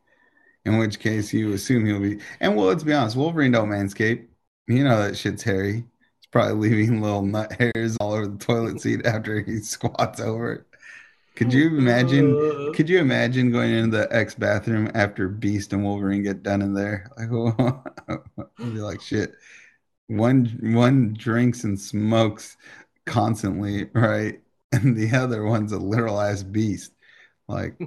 In 0.65 0.79
which 0.79 0.99
case, 0.99 1.31
you 1.31 1.53
assume 1.53 1.85
he'll 1.85 1.99
be. 1.99 2.19
And 2.39 2.55
well, 2.55 2.65
let's 2.65 2.83
be 2.83 2.93
honest. 2.93 3.15
Wolverine 3.15 3.51
don't 3.51 3.69
manscape. 3.69 4.27
You 4.67 4.83
know 4.83 5.01
that 5.03 5.15
shit's 5.15 5.43
hairy. 5.43 5.85
Probably 6.35 6.69
leaving 6.69 7.01
little 7.01 7.21
nut 7.21 7.53
hairs 7.53 7.95
all 8.01 8.11
over 8.11 8.27
the 8.27 8.37
toilet 8.37 8.81
seat 8.81 9.05
after 9.05 9.39
he 9.39 9.59
squats 9.59 10.19
over 10.19 10.51
it. 10.51 10.65
Could 11.37 11.53
you 11.53 11.67
imagine? 11.67 12.35
Uh, 12.35 12.73
Could 12.73 12.89
you 12.89 12.99
imagine 12.99 13.53
going 13.53 13.71
into 13.71 13.95
the 13.95 14.13
X 14.13 14.35
bathroom 14.35 14.91
after 14.95 15.29
Beast 15.29 15.71
and 15.71 15.81
Wolverine 15.81 16.23
get 16.23 16.43
done 16.43 16.61
in 16.61 16.73
there? 16.73 17.09
Like, 17.17 18.19
I'd 18.59 18.73
be 18.73 18.81
like, 18.81 18.99
shit. 18.99 19.33
One 20.07 20.45
one 20.73 21.13
drinks 21.13 21.63
and 21.63 21.79
smokes 21.79 22.57
constantly, 23.05 23.85
right? 23.93 24.41
And 24.73 24.97
the 24.97 25.15
other 25.15 25.45
one's 25.45 25.71
a 25.71 25.77
literal 25.79 26.19
ass 26.19 26.43
beast. 26.43 26.91
Like, 27.47 27.79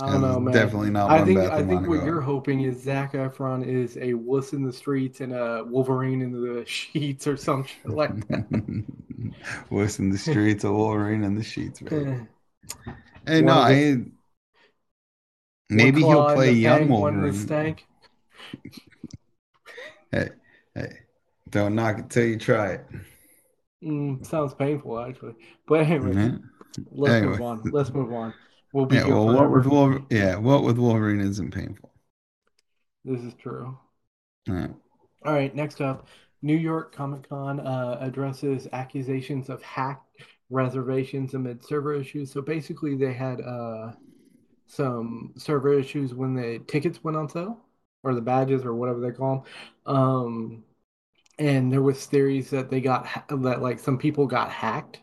I 0.00 0.12
don't 0.12 0.20
know, 0.20 0.38
man. 0.40 0.54
definitely 0.54 0.90
not 0.90 1.10
I 1.10 1.24
think 1.24 1.40
I 1.40 1.58
I 1.58 1.62
think 1.62 1.88
what 1.88 2.04
you're 2.04 2.20
hoping 2.20 2.60
is 2.62 2.82
Zac 2.82 3.12
Efron 3.14 3.66
is 3.66 3.96
a 3.96 4.14
wuss 4.14 4.52
in 4.52 4.62
the 4.64 4.72
streets 4.72 5.20
and 5.20 5.32
a 5.32 5.64
Wolverine 5.64 6.22
in 6.22 6.32
the 6.32 6.64
sheets 6.66 7.26
or 7.26 7.36
some 7.36 7.64
shit 7.64 7.90
like 7.94 8.28
that. 8.28 8.46
Wuss 9.70 9.98
in 9.98 10.10
the 10.10 10.18
streets 10.18 10.64
of 10.64 10.72
Wolverine 10.72 11.24
in 11.24 11.34
the 11.34 11.42
sheets, 11.42 11.80
Hey, 13.26 13.42
no, 13.42 13.52
I 13.52 13.98
maybe 15.70 16.02
he'll 16.02 16.24
play 16.24 16.52
young 16.52 16.88
bank, 16.88 16.90
Wolverine. 16.90 17.46
Hey, 20.10 20.30
hey, 20.74 20.88
don't 21.50 21.74
knock 21.74 21.98
it 21.98 22.10
till 22.10 22.24
you 22.24 22.38
try 22.38 22.72
it. 22.72 22.86
Mm, 23.84 24.24
sounds 24.26 24.54
painful, 24.54 24.98
actually. 24.98 25.34
But 25.66 25.80
anyway, 25.80 26.14
Mhm. 26.14 26.42
let's 26.92 27.14
Anyway. 27.14 27.32
move 27.38 27.42
on. 27.42 27.62
Let's 27.70 27.90
move 27.92 28.12
on. 28.12 28.34
We'll 28.72 28.86
be 28.86 28.96
Yeah, 28.96 29.06
well, 29.06 29.26
what 29.28 29.50
with 29.50 29.66
Wolverine? 29.66 30.06
Yeah, 30.10 30.36
what 30.36 30.62
with 30.62 30.78
Wolverine 30.78 31.20
isn't 31.20 31.52
painful. 31.52 31.90
This 33.04 33.20
is 33.22 33.34
true. 33.34 33.76
Yeah. 34.46 34.68
All 35.24 35.32
right, 35.32 35.54
next 35.54 35.80
up, 35.80 36.06
New 36.42 36.56
York 36.56 36.94
Comic 36.94 37.28
Con 37.28 37.60
uh, 37.60 37.98
addresses 38.00 38.68
accusations 38.72 39.48
of 39.48 39.62
hacked 39.62 40.22
reservations 40.50 41.34
amid 41.34 41.64
server 41.64 41.94
issues. 41.94 42.32
So 42.32 42.40
basically, 42.40 42.96
they 42.96 43.12
had 43.12 43.40
uh, 43.40 43.92
some 44.66 45.34
server 45.36 45.78
issues 45.78 46.14
when 46.14 46.34
the 46.34 46.60
tickets 46.68 47.02
went 47.04 47.16
on 47.16 47.28
sale, 47.28 47.58
or 48.02 48.14
the 48.14 48.20
badges, 48.20 48.64
or 48.64 48.74
whatever 48.74 49.00
they 49.00 49.12
call 49.12 49.46
them. 49.86 49.96
Um, 49.96 50.64
and 51.38 51.72
there 51.72 51.82
was 51.82 52.06
theories 52.06 52.50
that 52.50 52.70
they 52.70 52.80
got 52.80 53.06
ha- 53.06 53.24
that 53.30 53.62
like 53.62 53.78
some 53.78 53.98
people 53.98 54.26
got 54.26 54.50
hacked, 54.50 55.00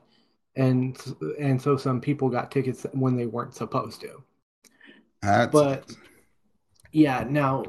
and 0.55 0.97
and 1.39 1.61
so 1.61 1.77
some 1.77 1.99
people 2.01 2.29
got 2.29 2.51
tickets 2.51 2.85
when 2.93 3.15
they 3.15 3.25
weren't 3.25 3.53
supposed 3.53 4.01
to. 4.01 4.23
That 5.21 5.51
But- 5.51 5.91
Yeah, 6.91 7.25
now 7.27 7.65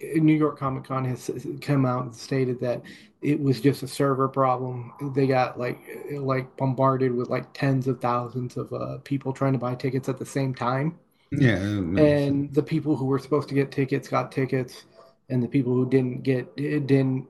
New 0.00 0.34
York 0.34 0.58
Comic 0.58 0.84
Con 0.84 1.04
has 1.06 1.30
come 1.60 1.84
out 1.86 2.04
and 2.04 2.14
stated 2.14 2.60
that 2.60 2.82
it 3.20 3.40
was 3.40 3.60
just 3.60 3.82
a 3.82 3.88
server 3.88 4.28
problem. 4.28 4.92
They 5.14 5.26
got 5.26 5.58
like 5.58 5.80
like 6.12 6.54
bombarded 6.56 7.12
with 7.14 7.28
like 7.28 7.52
tens 7.52 7.88
of 7.88 8.00
thousands 8.00 8.56
of 8.56 8.72
uh, 8.72 8.98
people 9.04 9.32
trying 9.32 9.54
to 9.54 9.58
buy 9.58 9.74
tickets 9.74 10.08
at 10.08 10.18
the 10.18 10.26
same 10.26 10.54
time, 10.54 10.98
yeah, 11.32 11.56
and 11.56 12.54
the 12.54 12.62
people 12.62 12.94
who 12.94 13.06
were 13.06 13.18
supposed 13.18 13.48
to 13.48 13.54
get 13.56 13.72
tickets 13.72 14.06
got 14.08 14.30
tickets, 14.30 14.84
and 15.30 15.42
the 15.42 15.48
people 15.48 15.72
who 15.72 15.88
didn't 15.88 16.22
get 16.22 16.46
it 16.56 16.86
didn't 16.86 17.26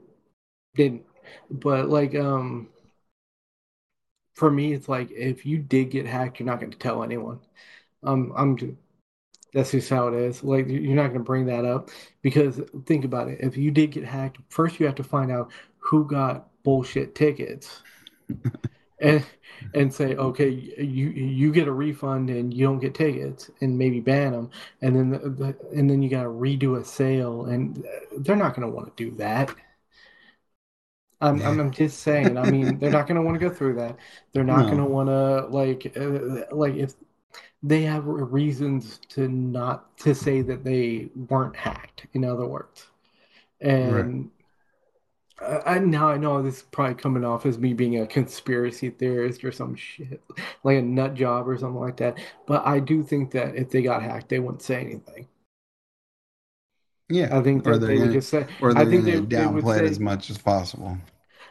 didn't. 0.74 1.04
But 1.50 1.88
like 1.88 2.14
um, 2.14 2.68
for 4.38 4.50
me, 4.50 4.72
it's 4.72 4.88
like 4.88 5.10
if 5.10 5.44
you 5.44 5.58
did 5.58 5.90
get 5.90 6.06
hacked, 6.06 6.38
you're 6.38 6.46
not 6.46 6.60
going 6.60 6.70
to 6.72 6.78
tell 6.78 7.02
anyone. 7.02 7.40
Um, 8.04 8.32
I'm 8.36 8.56
that's 9.52 9.72
just 9.72 9.90
how 9.90 10.08
it 10.08 10.14
is. 10.14 10.44
Like 10.44 10.68
you're 10.68 10.94
not 10.94 11.08
going 11.08 11.20
to 11.20 11.24
bring 11.24 11.46
that 11.46 11.64
up 11.64 11.90
because 12.22 12.60
think 12.86 13.04
about 13.04 13.28
it. 13.28 13.38
If 13.40 13.56
you 13.56 13.70
did 13.70 13.92
get 13.92 14.04
hacked, 14.04 14.38
first 14.48 14.78
you 14.78 14.86
have 14.86 14.94
to 14.96 15.04
find 15.04 15.32
out 15.32 15.50
who 15.78 16.06
got 16.06 16.48
bullshit 16.62 17.14
tickets, 17.14 17.82
and 19.00 19.24
and 19.74 19.92
say, 19.92 20.14
okay, 20.14 20.48
you 20.50 21.08
you 21.10 21.52
get 21.52 21.68
a 21.68 21.72
refund 21.72 22.30
and 22.30 22.52
you 22.54 22.64
don't 22.66 22.78
get 22.78 22.94
tickets, 22.94 23.50
and 23.60 23.76
maybe 23.76 24.00
ban 24.00 24.32
them, 24.32 24.50
and 24.82 24.94
then 24.94 25.10
the, 25.10 25.18
the, 25.18 25.56
and 25.74 25.90
then 25.90 26.02
you 26.02 26.10
got 26.10 26.22
to 26.24 26.28
redo 26.28 26.78
a 26.80 26.84
sale, 26.84 27.46
and 27.46 27.84
they're 28.18 28.36
not 28.36 28.54
going 28.54 28.68
to 28.68 28.74
want 28.74 28.96
to 28.96 29.04
do 29.10 29.16
that. 29.16 29.54
I'm, 31.20 31.42
I'm 31.44 31.60
I'm 31.60 31.70
just 31.72 32.00
saying. 32.00 32.38
I 32.38 32.44
mean, 32.44 32.78
they're 32.78 32.90
not 32.90 33.06
going 33.08 33.16
to 33.16 33.22
want 33.22 33.40
to 33.40 33.48
go 33.48 33.52
through 33.54 33.74
that. 33.76 33.96
They're 34.32 34.44
not 34.44 34.68
No. 34.68 34.68
going 34.68 34.82
to 34.82 34.88
want 34.88 35.08
to 35.08 35.46
like 35.48 35.96
uh, 35.96 36.54
like 36.54 36.74
if 36.76 36.94
they 37.62 37.82
have 37.82 38.04
reasons 38.06 39.00
to 39.10 39.28
not 39.28 39.96
to 39.98 40.14
say 40.14 40.42
that 40.42 40.64
they 40.64 41.10
weren't 41.30 41.56
hacked 41.56 42.06
in 42.14 42.24
other 42.24 42.46
words 42.46 42.88
and 43.60 44.30
I, 45.40 45.74
I 45.76 45.78
now 45.78 46.08
I 46.08 46.16
know 46.16 46.42
this 46.42 46.58
is 46.58 46.62
probably 46.64 46.94
coming 46.94 47.24
off 47.24 47.46
as 47.46 47.58
me 47.58 47.72
being 47.74 48.00
a 48.00 48.06
conspiracy 48.06 48.90
theorist 48.90 49.44
or 49.44 49.52
some 49.52 49.74
shit 49.74 50.22
like 50.64 50.78
a 50.78 50.82
nut 50.82 51.14
job 51.14 51.48
or 51.48 51.56
something 51.58 51.80
like 51.80 51.96
that 51.98 52.18
but 52.46 52.66
I 52.66 52.80
do 52.80 53.02
think 53.02 53.30
that 53.32 53.54
if 53.56 53.70
they 53.70 53.82
got 53.82 54.02
hacked 54.02 54.28
they 54.28 54.38
wouldn't 54.40 54.62
say 54.62 54.80
anything 54.80 55.28
yeah, 57.08 57.36
I 57.38 57.42
think 57.42 57.64
or 57.64 57.78
they're 57.78 57.78
they 57.78 57.98
would 57.98 58.10
just 58.12 58.30
say 58.30 58.46
or 58.60 58.74
I 58.74 58.84
think 58.86 59.04
they, 59.04 59.20
downplay 59.20 59.78
it 59.78 59.84
say 59.84 59.86
as 59.86 60.00
much 60.00 60.30
as 60.30 60.38
possible. 60.38 60.98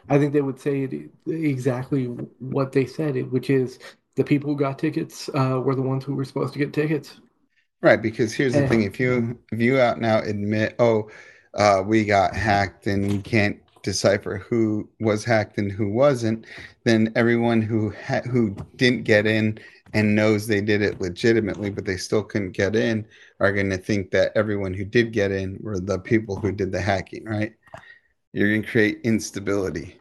I 0.08 0.18
think 0.18 0.32
they 0.32 0.40
would 0.40 0.60
say 0.60 0.82
it 0.84 1.10
exactly 1.26 2.06
what 2.06 2.72
they 2.72 2.86
said 2.86 3.16
it 3.16 3.30
which 3.30 3.50
is 3.50 3.78
the 4.16 4.24
people 4.24 4.50
who 4.50 4.56
got 4.58 4.78
tickets 4.78 5.28
uh, 5.30 5.60
were 5.64 5.74
the 5.74 5.82
ones 5.82 6.04
who 6.04 6.14
were 6.14 6.24
supposed 6.24 6.52
to 6.54 6.58
get 6.58 6.72
tickets 6.72 7.20
Right, 7.80 8.00
because 8.02 8.34
here's 8.34 8.56
the 8.56 8.62
Eh. 8.62 8.68
thing: 8.68 8.82
if 8.82 8.98
you 8.98 9.38
if 9.52 9.60
you 9.60 9.78
out 9.78 10.00
now 10.00 10.18
admit, 10.20 10.74
oh, 10.80 11.10
uh, 11.54 11.82
we 11.86 12.04
got 12.04 12.34
hacked 12.34 12.86
and 12.88 13.06
we 13.08 13.18
can't 13.22 13.58
decipher 13.82 14.38
who 14.38 14.88
was 15.00 15.24
hacked 15.24 15.58
and 15.58 15.70
who 15.70 15.88
wasn't, 15.90 16.44
then 16.84 17.12
everyone 17.14 17.62
who 17.62 17.90
ha- 17.92 18.22
who 18.28 18.56
didn't 18.76 19.04
get 19.04 19.26
in 19.26 19.58
and 19.94 20.14
knows 20.14 20.46
they 20.46 20.60
did 20.60 20.82
it 20.82 21.00
legitimately, 21.00 21.70
but 21.70 21.84
they 21.84 21.96
still 21.96 22.22
couldn't 22.22 22.52
get 22.52 22.76
in, 22.76 23.06
are 23.40 23.52
going 23.52 23.70
to 23.70 23.78
think 23.78 24.10
that 24.10 24.32
everyone 24.34 24.74
who 24.74 24.84
did 24.84 25.12
get 25.12 25.30
in 25.30 25.58
were 25.60 25.80
the 25.80 25.98
people 25.98 26.36
who 26.36 26.52
did 26.52 26.72
the 26.72 26.80
hacking. 26.80 27.24
Right? 27.24 27.54
You're 28.32 28.50
going 28.50 28.62
to 28.62 28.68
create 28.68 29.00
instability. 29.04 29.98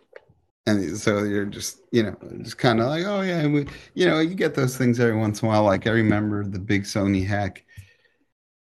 And 0.66 0.98
so 0.98 1.24
you're 1.24 1.46
just, 1.46 1.80
you 1.92 2.04
know, 2.04 2.18
just 2.42 2.58
kind 2.58 2.82
of 2.82 2.88
like, 2.88 3.06
oh 3.06 3.22
yeah, 3.22 3.48
we, 3.48 3.66
you 3.94 4.06
know, 4.06 4.20
you 4.20 4.36
get 4.36 4.54
those 4.54 4.78
things 4.78 5.00
every 5.00 5.16
once 5.16 5.42
in 5.42 5.48
a 5.48 5.50
while. 5.50 5.64
Like 5.64 5.88
I 5.88 5.92
remember 5.92 6.44
the 6.44 6.60
big 6.60 6.84
Sony 6.84 7.26
hack 7.26 7.64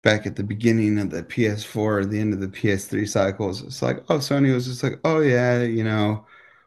back 0.04 0.24
at 0.24 0.36
the 0.36 0.44
beginning 0.44 0.98
of 1.00 1.10
the 1.10 1.24
PS4 1.24 1.76
or 1.76 2.04
the 2.04 2.20
end 2.20 2.32
of 2.32 2.40
the 2.40 2.46
PS3 2.46 3.08
cycles. 3.08 3.62
It's 3.62 3.82
like, 3.82 4.04
oh, 4.08 4.18
Sony 4.18 4.54
was 4.54 4.66
just 4.66 4.84
like, 4.84 5.00
oh 5.04 5.20
yeah, 5.20 5.62
you 5.62 5.82
know, 5.82 6.24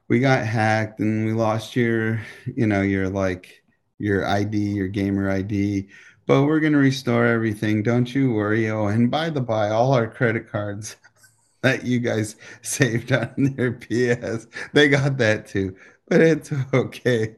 we 0.10 0.20
got 0.20 0.46
hacked 0.46 1.00
and 1.00 1.26
we 1.26 1.32
lost 1.32 1.76
your, 1.78 2.22
you 2.46 2.68
know, 2.68 2.82
your 2.82 3.08
like 3.10 3.61
your 4.02 4.28
ID, 4.28 4.58
your 4.58 4.88
gamer 4.88 5.30
ID, 5.30 5.88
but 6.28 6.44
we're 6.44 6.60
gonna 6.60 6.78
restore 6.78 7.26
everything. 7.26 7.84
Don't 7.84 8.14
you 8.14 8.34
worry. 8.34 8.70
Oh, 8.70 8.88
and 8.88 9.12
by 9.12 9.30
the 9.30 9.42
by, 9.42 9.70
all 9.70 9.94
our 9.94 10.08
credit 10.10 10.50
cards 10.50 10.96
that 11.62 11.86
you 11.86 12.00
guys 12.00 12.36
saved 12.62 13.12
on 13.12 13.56
their 13.56 13.74
PS, 13.74 14.48
they 14.74 14.90
got 14.90 15.18
that 15.18 15.48
too. 15.48 15.76
But 16.08 16.22
it's 16.22 16.52
okay. 16.74 17.36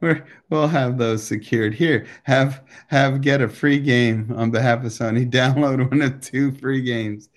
We're, 0.00 0.26
we'll 0.50 0.68
have 0.68 0.98
those 0.98 1.22
secured. 1.26 1.74
Here, 1.74 2.06
have 2.24 2.62
have 2.88 3.22
get 3.22 3.40
a 3.40 3.48
free 3.48 3.78
game 3.78 4.32
on 4.36 4.50
behalf 4.50 4.84
of 4.84 4.92
Sony. 4.92 5.30
Download 5.30 5.88
one 5.90 6.02
of 6.02 6.20
two 6.20 6.52
free 6.52 6.82
games, 6.82 7.30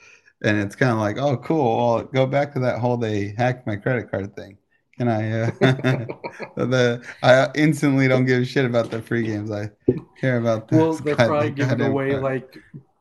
and 0.43 0.59
it's 0.59 0.75
kind 0.75 0.91
of 0.91 0.97
like, 0.97 1.17
oh, 1.17 1.37
cool. 1.37 1.77
Well, 1.77 2.03
go 2.03 2.25
back 2.25 2.53
to 2.53 2.59
that 2.59 2.79
whole 2.79 2.97
they 2.97 3.33
hacked 3.37 3.65
my 3.65 3.77
credit 3.77 4.11
card 4.11 4.35
thing. 4.35 4.57
Can 4.97 5.07
I? 5.07 5.41
Uh, 5.41 5.51
the 6.55 7.03
I 7.23 7.49
instantly 7.55 8.07
don't 8.07 8.25
give 8.25 8.41
a 8.41 8.45
shit 8.45 8.65
about 8.65 8.91
the 8.91 9.01
free 9.01 9.23
games. 9.23 9.49
I 9.51 9.71
care 10.19 10.37
about 10.37 10.67
the. 10.67 10.77
Well, 10.77 10.93
they're 10.93 11.15
God- 11.15 11.27
probably 11.27 11.49
the 11.49 11.55
giving 11.55 11.81
away 11.81 12.11
card. 12.11 12.23
like 12.23 12.57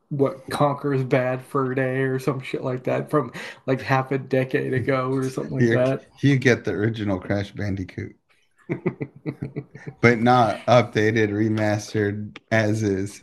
what 0.09 0.49
Conker's 0.49 1.03
Bad 1.03 1.41
Fur 1.43 1.73
Day 1.75 2.01
or 2.01 2.19
some 2.19 2.39
shit 2.41 2.63
like 2.63 2.83
that 2.85 3.09
from 3.09 3.31
like 3.67 3.81
half 3.81 4.11
a 4.11 4.17
decade 4.17 4.73
ago 4.73 5.11
or 5.11 5.23
something 5.29 5.53
like 5.53 5.63
Here, 5.63 5.75
that. 5.85 6.05
you 6.21 6.37
get 6.37 6.65
the 6.65 6.71
original 6.71 7.19
Crash 7.19 7.51
Bandicoot, 7.51 8.15
but 10.01 10.19
not 10.19 10.65
updated, 10.65 11.29
remastered 11.29 12.37
as 12.51 12.81
is. 12.83 13.21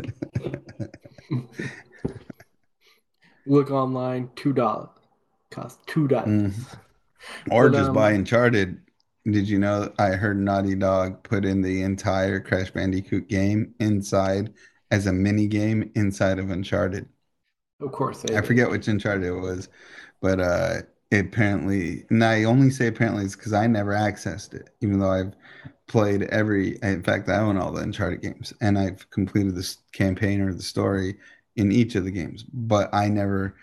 Look 3.47 3.71
online, 3.71 4.31
two 4.37 4.53
dollars. 4.53 4.91
Cost 5.51 5.81
two 5.87 6.07
dollars. 6.07 6.29
Mm. 6.55 6.77
Or 7.51 7.69
But, 7.69 7.77
just 7.77 7.89
um, 7.91 7.95
buy 7.95 8.13
Uncharted. 8.13 8.81
Did 9.25 9.49
you 9.49 9.59
know? 9.59 9.93
I 9.99 10.11
heard 10.11 10.39
Naughty 10.39 10.75
Dog 10.75 11.23
put 11.23 11.45
in 11.45 11.63
the 11.63 11.83
entire 11.83 12.41
Crash 12.41 12.71
Bandicoot 12.71 13.29
game 13.29 13.75
inside 13.81 14.53
as 14.91 15.07
a 15.07 15.13
mini 15.13 15.47
game 15.47 15.91
inside 15.95 16.39
of 16.39 16.51
Uncharted. 16.51 17.09
Of 17.81 17.93
course, 17.93 18.23
they 18.23 18.37
I 18.37 18.43
forget 18.43 18.71
which 18.71 18.89
Uncharted 18.89 19.25
it 19.27 19.33
was, 19.33 19.69
but 20.21 20.41
uh, 20.41 20.83
it 21.11 21.27
apparently, 21.27 22.07
and 22.11 22.23
I 22.25 22.45
only 22.45 22.71
say 22.71 22.87
apparently 22.87 23.25
it's 23.25 23.37
because 23.37 23.53
I 23.53 23.67
never 23.67 23.93
accessed 23.93 24.55
it, 24.55 24.71
even 24.81 24.99
though 25.01 25.11
I've 25.11 25.35
played 25.89 26.23
every. 26.25 26.79
In 26.83 27.03
fact, 27.03 27.29
I 27.29 27.39
own 27.41 27.57
all 27.57 27.73
the 27.73 27.83
Uncharted 27.83 28.23
games, 28.23 28.53
and 28.61 28.79
I've 28.79 29.09
completed 29.11 29.55
this 29.57 29.79
campaign 29.93 30.41
or 30.41 30.53
the 30.55 30.63
story 30.63 31.19
in 31.57 31.73
each 31.73 31.95
of 31.95 32.05
the 32.05 32.11
games, 32.11 32.45
but 32.53 32.89
I 32.95 33.09
never, 33.09 33.57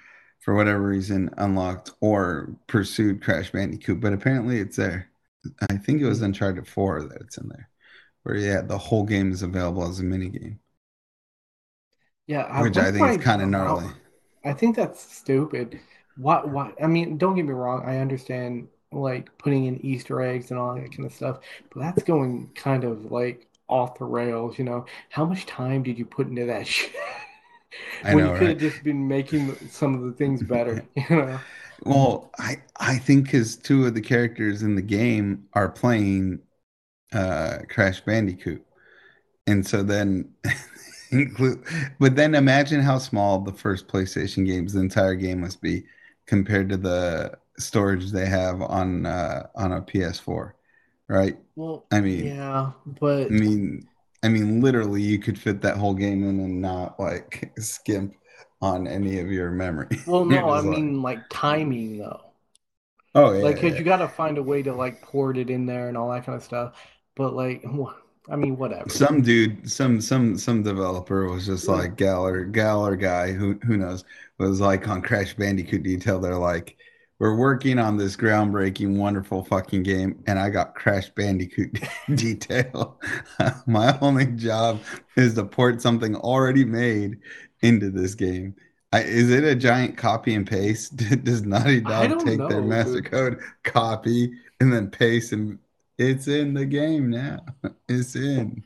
for 0.47 0.55
whatever 0.55 0.81
reason, 0.81 1.29
unlocked 1.37 1.91
or 2.01 2.55
pursued 2.67 3.21
Crash 3.21 3.51
Bandicoot, 3.51 3.99
but 3.99 4.13
apparently 4.13 4.59
it's 4.61 4.77
there. 4.77 5.11
I 5.69 5.77
think 5.77 6.01
it 6.01 6.07
was 6.07 6.23
Uncharted 6.23 6.67
4 6.69 7.03
that 7.09 7.21
it's 7.21 7.37
in 7.37 7.49
there, 7.49 7.69
where 8.23 8.37
yeah, 8.37 8.61
the 8.61 8.77
whole 8.79 9.03
game 9.05 9.31
is 9.33 9.43
available 9.43 9.87
as 9.89 9.99
a 9.99 10.05
mini 10.05 10.29
game, 10.29 10.61
Yeah, 12.27 12.43
which 12.61 12.77
I 12.77 12.91
think 12.91 13.09
is 13.09 13.17
kind 13.17 13.41
of 13.41 13.49
gnarly. 13.49 13.91
I 14.43 14.53
think 14.53 14.75
that's 14.75 15.01
stupid. 15.01 15.79
What? 16.15 16.49
What? 16.49 16.81
I 16.81 16.87
mean, 16.87 17.17
don't 17.17 17.35
get 17.35 17.45
me 17.45 17.53
wrong. 17.53 17.83
I 17.85 17.97
understand 17.99 18.69
like 18.91 19.37
putting 19.37 19.65
in 19.65 19.83
Easter 19.85 20.21
eggs 20.21 20.51
and 20.51 20.59
all 20.59 20.75
that 20.75 20.91
kind 20.91 21.05
of 21.05 21.13
stuff, 21.13 21.39
but 21.73 21.81
that's 21.81 22.03
going 22.03 22.51
kind 22.55 22.83
of 22.83 23.11
like 23.11 23.47
off 23.67 23.97
the 23.99 24.05
rails. 24.05 24.57
You 24.57 24.65
know, 24.65 24.85
how 25.09 25.25
much 25.25 25.45
time 25.45 25.83
did 25.83 25.97
you 25.99 26.05
put 26.05 26.27
into 26.27 26.45
that 26.45 26.67
shit? 26.67 26.93
I 28.03 28.13
when 28.13 28.23
know, 28.23 28.25
you 28.25 28.33
could 28.33 28.49
right? 28.49 28.49
have 28.49 28.59
just 28.59 28.83
been 28.83 29.07
making 29.07 29.67
some 29.69 29.95
of 29.95 30.01
the 30.03 30.13
things 30.13 30.43
better. 30.43 30.87
You 31.09 31.15
know. 31.15 31.41
Well, 31.81 32.31
I 32.39 32.61
I 32.79 32.97
think 32.97 33.25
because 33.25 33.55
two 33.55 33.85
of 33.85 33.93
the 33.93 34.01
characters 34.01 34.63
in 34.63 34.75
the 34.75 34.81
game 34.81 35.47
are 35.53 35.69
playing 35.69 36.39
uh 37.13 37.59
Crash 37.69 38.01
Bandicoot, 38.01 38.65
and 39.47 39.65
so 39.67 39.83
then 39.83 40.33
include, 41.11 41.63
but 41.99 42.15
then 42.17 42.35
imagine 42.35 42.81
how 42.81 42.99
small 42.99 43.41
the 43.41 43.53
first 43.53 43.87
PlayStation 43.87 44.45
games, 44.45 44.73
the 44.73 44.81
entire 44.81 45.15
game 45.15 45.41
must 45.41 45.61
be 45.61 45.85
compared 46.27 46.69
to 46.69 46.77
the 46.77 47.37
storage 47.59 48.11
they 48.11 48.27
have 48.27 48.61
on 48.61 49.05
uh 49.07 49.47
on 49.55 49.73
a 49.73 49.81
PS4, 49.81 50.55
right? 51.09 51.37
Well, 51.55 51.87
I 51.91 52.01
mean, 52.01 52.35
yeah, 52.35 52.71
but 52.85 53.31
I 53.31 53.33
mean, 53.33 53.89
I 54.23 54.29
mean, 54.29 54.61
literally, 54.61 55.01
you 55.01 55.19
could 55.19 55.39
fit 55.39 55.61
that 55.61 55.77
whole 55.77 55.93
game 55.93 56.23
in 56.23 56.39
and 56.39 56.61
not 56.61 56.99
like 56.99 57.53
skimp 57.59 58.15
on 58.61 58.87
any 58.87 59.19
of 59.19 59.31
your 59.31 59.51
memory. 59.51 59.87
well, 60.05 60.25
no, 60.25 60.49
I 60.49 60.59
like, 60.61 60.61
mean 60.61 61.01
like 61.01 61.29
timing 61.29 61.97
though. 61.99 62.33
oh 63.15 63.33
yeah, 63.33 63.43
Like, 63.43 63.59
cause 63.59 63.73
yeah. 63.73 63.77
you 63.77 63.83
got 63.83 63.97
to 63.97 64.07
find 64.07 64.37
a 64.37 64.43
way 64.43 64.63
to 64.63 64.73
like 64.73 65.01
port 65.01 65.37
it 65.37 65.49
in 65.49 65.65
there 65.65 65.87
and 65.87 65.97
all 65.97 66.11
that 66.11 66.25
kind 66.25 66.35
of 66.35 66.43
stuff. 66.43 66.75
But 67.15 67.33
like, 67.33 67.63
I 68.29 68.35
mean, 68.35 68.57
whatever. 68.57 68.89
Some 68.89 69.21
dude, 69.21 69.69
some 69.69 69.99
some 70.01 70.37
some 70.37 70.63
developer 70.63 71.29
was 71.29 71.45
just 71.45 71.67
like 71.67 71.97
Gal 71.97 72.25
or 72.25 72.45
Gal 72.45 72.85
or 72.85 72.95
guy 72.95 73.33
who 73.33 73.59
who 73.65 73.75
knows 73.77 74.05
was 74.39 74.61
like 74.61 74.87
on 74.87 75.01
Crash 75.01 75.33
Bandicoot 75.35 75.83
detail. 75.83 76.19
They're 76.19 76.37
like, 76.37 76.77
we're 77.19 77.35
working 77.35 77.79
on 77.79 77.97
this 77.97 78.15
groundbreaking, 78.15 78.95
wonderful 78.95 79.43
fucking 79.43 79.83
game, 79.83 80.23
and 80.27 80.37
I 80.37 80.49
got 80.49 80.75
Crash 80.75 81.09
Bandicoot 81.09 81.79
detail. 82.15 82.99
My 83.67 83.97
only 84.01 84.27
job 84.27 84.81
is 85.15 85.33
to 85.35 85.45
port 85.45 85.81
something 85.81 86.15
already 86.15 86.63
made 86.63 87.17
into 87.61 87.89
this 87.89 88.13
game. 88.13 88.55
I, 88.93 89.01
is 89.01 89.31
it 89.31 89.43
a 89.43 89.55
giant 89.55 89.97
copy 89.97 90.35
and 90.35 90.47
paste? 90.47 90.95
Does 91.23 91.41
Naughty 91.41 91.81
Dog 91.81 92.23
take 92.23 92.37
their 92.37 92.61
master 92.61 93.01
dude. 93.01 93.11
code, 93.11 93.39
copy, 93.63 94.31
and 94.59 94.71
then 94.71 94.89
paste, 94.89 95.31
and 95.31 95.57
it's 95.97 96.27
in 96.27 96.53
the 96.53 96.65
game 96.65 97.09
now? 97.09 97.39
It's 97.89 98.15
in. 98.15 98.63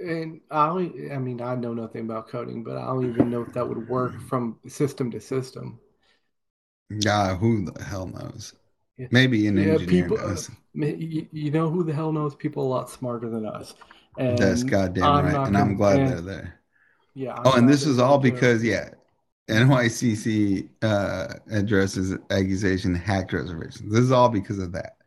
And 0.00 0.40
I, 0.50 0.68
I 0.68 1.18
mean, 1.18 1.40
I 1.40 1.54
know 1.56 1.74
nothing 1.74 2.02
about 2.02 2.28
coding, 2.28 2.62
but 2.62 2.76
I 2.76 2.86
don't 2.86 3.08
even 3.08 3.30
know 3.30 3.42
if 3.42 3.52
that 3.54 3.68
would 3.68 3.88
work 3.88 4.20
from 4.22 4.58
system 4.68 5.10
to 5.10 5.20
system. 5.20 5.80
Yeah, 6.90 7.36
who 7.36 7.64
the 7.70 7.84
hell 7.84 8.06
knows? 8.08 8.54
Yeah, 8.96 9.08
Maybe 9.10 9.46
an 9.48 9.58
yeah, 9.58 9.78
engineer 9.78 9.86
people, 9.86 10.18
uh, 10.22 10.36
knows. 10.36 10.50
you, 10.74 11.26
you 11.32 11.50
know 11.50 11.68
who 11.70 11.84
the 11.84 11.92
hell 11.92 12.12
knows 12.12 12.34
people 12.34 12.64
a 12.64 12.68
lot 12.68 12.90
smarter 12.90 13.28
than 13.28 13.46
us. 13.46 13.74
That's 14.28 14.64
And 14.64 14.64
goddamn 14.64 15.18
I'm 15.18 15.20
right. 15.20 15.40
And 15.46 15.56
I'm 15.56 15.76
glad 15.76 16.04
and 16.04 16.04
they're 16.04 16.20
there. 16.20 16.60
yeah, 17.14 17.34
I'm 17.34 17.46
Oh, 17.46 17.54
and 17.56 17.68
this 17.68 17.86
is 17.86 17.98
all 17.98 18.18
because, 18.18 18.64
yeah, 18.64 18.90
NYCC 19.48 20.68
uh, 20.82 21.34
addresses 21.50 22.16
accusation 22.30 22.94
hacked 22.94 23.32
reservations. 23.32 23.92
This 23.92 24.02
is 24.02 24.12
all 24.12 24.28
because 24.30 24.58
of 24.58 24.72
that. 24.72 24.98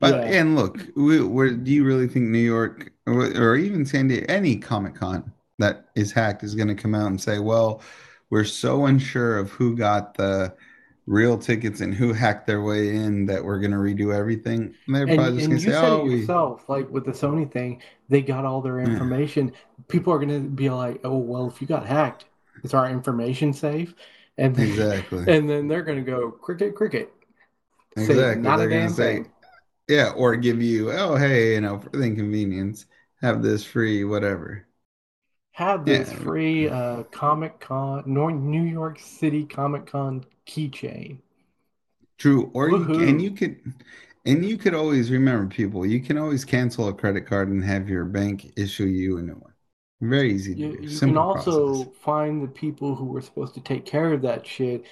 But 0.00 0.24
Yeah. 0.24 0.26
and 0.26 0.56
look, 0.56 0.86
we, 0.96 1.18
do 1.56 1.72
you 1.72 1.84
really 1.84 2.08
think 2.08 2.26
New 2.28 2.38
York 2.38 2.92
or, 3.06 3.26
or 3.36 3.56
even 3.56 3.86
San 3.86 4.08
Diego, 4.08 4.26
any 4.28 4.56
Comic 4.58 4.94
Con 4.96 5.32
that 5.58 5.86
is 5.96 6.12
hacked 6.12 6.44
is 6.44 6.54
going 6.54 6.68
to 6.68 6.74
come 6.74 6.94
out 6.94 7.08
and 7.08 7.20
say, 7.20 7.38
"Well, 7.40 7.82
we're 8.30 8.44
so 8.44 8.86
unsure 8.86 9.38
of 9.38 9.50
who 9.52 9.76
got 9.76 10.14
the 10.16 10.54
real 11.06 11.38
tickets 11.38 11.80
and 11.80 11.94
who 11.94 12.12
hacked 12.12 12.46
their 12.46 12.62
way 12.62 12.94
in 12.96 13.26
that 13.26 13.44
we're 13.44 13.60
going 13.60 13.70
to 13.72 13.76
redo 13.78 14.14
everything." 14.14 14.74
And 14.86 14.96
they're 14.96 15.06
And 15.06 15.24
probably 15.24 15.36
just 15.36 15.48
going 15.50 15.50
to 15.50 15.58
say, 15.60 15.74
said 15.74 15.92
"Oh, 15.92 16.04
it 16.04 16.04
we." 16.06 16.32
yourself, 16.32 16.68
like 16.68 16.88
with 16.90 17.04
the 17.04 17.12
Sony 17.12 17.50
thing, 17.50 17.82
they 18.08 18.22
got 18.22 18.44
all 18.44 18.60
their 18.62 18.80
Yeah, 18.82 19.00
information. 19.00 19.52
People 19.88 20.12
are 20.12 20.18
gonna 20.18 20.40
be 20.40 20.70
like, 20.70 21.00
"Oh, 21.04 21.18
well, 21.18 21.46
if 21.48 21.60
you 21.60 21.66
got 21.66 21.86
hacked, 21.86 22.24
is 22.62 22.72
our 22.74 22.88
information 22.88 23.52
safe?" 23.52 23.94
And 24.38 24.56
then, 24.56 24.86
exactly. 24.86 25.26
and 25.26 25.48
then 25.48 25.68
they're 25.68 25.82
gonna 25.82 26.02
go, 26.02 26.30
"Cricket, 26.30 26.74
cricket, 26.74 27.12
say 27.96 28.26
Exactly. 28.26 28.36
not 28.36 28.56
They're 28.56 28.68
going 28.68 28.82
to 28.84 28.88
damn 28.88 28.94
say, 28.94 29.24
thing." 29.24 29.30
yeah, 29.88 30.12
or 30.16 30.36
give 30.36 30.62
you, 30.62 30.92
oh, 30.92 31.16
hey, 31.16 31.54
you 31.54 31.60
know, 31.62 31.80
for 31.80 31.90
the 31.90 32.02
inconvenience, 32.04 32.86
have 33.22 33.42
this 33.42 33.64
free, 33.64 34.04
whatever. 34.04 34.68
Have 35.54 35.86
Yeah, 35.86 36.04
this 36.04 36.12
free 36.12 36.68
uh, 36.68 37.04
Comic 37.04 37.58
Con, 37.58 38.04
New 38.30 38.62
York 38.62 38.98
City 39.00 39.46
Comic 39.46 39.86
Con 39.86 40.26
keychain. 40.46 41.22
true. 42.18 42.50
Or 42.54 42.70
you 42.70 42.88
can, 42.88 43.02
and 43.08 43.22
you 43.22 43.32
could, 43.32 43.60
and 44.24 44.44
you 44.44 44.56
could 44.58 44.74
always 44.74 45.10
remember 45.10 45.46
people, 45.54 45.84
you 45.86 46.00
can 46.00 46.18
always 46.18 46.44
cancel 46.44 46.88
a 46.88 46.94
credit 46.94 47.26
card 47.26 47.48
and 47.48 47.64
have 47.64 47.88
your 47.88 48.04
bank 48.04 48.52
issue 48.56 48.84
you 48.84 49.18
a 49.18 49.22
new 49.22 49.34
one. 49.34 49.52
Very 50.00 50.32
easy 50.32 50.54
to 50.56 50.66
You 50.66 50.76
do. 50.76 50.86
you 50.86 51.00
can 51.00 51.16
Simple 51.16 51.26
process. 51.26 51.66
also 51.66 51.90
find 52.00 52.42
the 52.42 52.48
people 52.48 52.94
who 52.94 53.06
were 53.06 53.20
supposed 53.22 53.54
to 53.54 53.60
take 53.60 53.84
care 53.84 54.12
of 54.12 54.22
that 54.22 54.46
shit, 54.46 54.84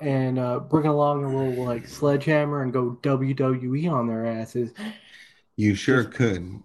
and 0.00 0.38
uh, 0.40 0.58
bring 0.58 0.86
along 0.86 1.24
a 1.24 1.28
little 1.28 1.64
like 1.64 1.86
sledgehammer 1.86 2.62
and 2.62 2.72
go 2.72 2.98
WWE 3.02 3.88
on 3.88 4.08
their 4.08 4.26
asses. 4.26 4.72
You 5.56 5.74
sure 5.74 6.04
Just 6.04 6.06
could. 6.06 6.62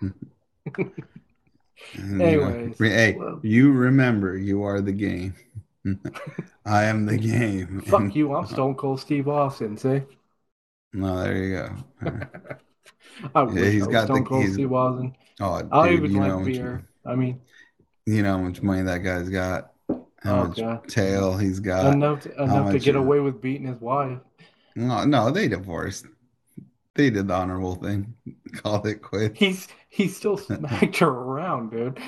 Anyways, 1.94 2.76
hey, 2.78 3.16
well, 3.16 3.42
you 3.42 3.72
remember 3.72 4.36
you 4.36 4.62
are 4.62 4.80
the 4.80 4.92
game. 4.92 5.34
I 6.64 6.84
am 6.84 7.06
the 7.06 7.16
game. 7.18 7.82
fuck 7.82 8.14
And 8.14 8.14
you. 8.14 8.34
I'm 8.34 8.46
Stone 8.46 8.76
Cold 8.76 9.00
Steve 9.00 9.28
Austin. 9.28 9.76
See, 9.76 10.02
no, 10.92 11.22
there 11.22 11.36
you 11.36 11.56
go. 11.56 11.76
Right. 12.00 12.28
I 13.34 13.42
Yeah, 13.48 13.68
he's 13.70 13.86
I 13.86 13.88
was 13.88 14.00
got 14.00 14.12
the 14.12 14.20
Stone 14.20 14.24
Cold 14.24 14.48
he's 14.48 14.54
Steve 14.54 14.72
Austin. 14.72 15.16
oh 15.40 15.62
I 15.70 15.88
dude, 15.88 15.90
even 15.90 16.12
you 16.12 16.20
know 16.20 16.38
like 16.38 16.40
much 16.40 16.60
beer. 16.60 16.84
I 17.04 17.14
mean, 17.14 17.40
you 18.06 18.22
know 18.22 18.38
how 18.38 18.42
much 18.42 18.62
money 18.62 18.82
that 18.82 18.98
guy's 18.98 19.28
got, 19.28 19.72
how 20.22 20.34
oh 20.34 20.36
much 20.36 20.64
god, 20.64 20.82
tail 20.88 21.36
he's 21.36 21.60
got, 21.60 22.02
enough 22.02 22.20
to, 22.22 22.42
enough 22.42 22.70
to 22.70 22.78
get 22.78 22.96
away 22.96 23.20
with 23.20 23.40
beating 23.40 23.66
his 23.66 23.80
wife. 23.80 24.18
no 24.74 25.04
no 25.04 25.30
they 25.30 25.48
divorced. 25.48 26.06
They 27.00 27.08
did 27.08 27.28
the 27.28 27.34
honorable 27.34 27.76
thing, 27.76 28.12
called 28.56 28.86
it 28.86 28.96
quits. 28.96 29.38
He's 29.38 29.68
he 29.88 30.06
still 30.06 30.36
smacked 30.36 30.98
her 30.98 31.08
around, 31.08 31.70
dude. 31.70 31.98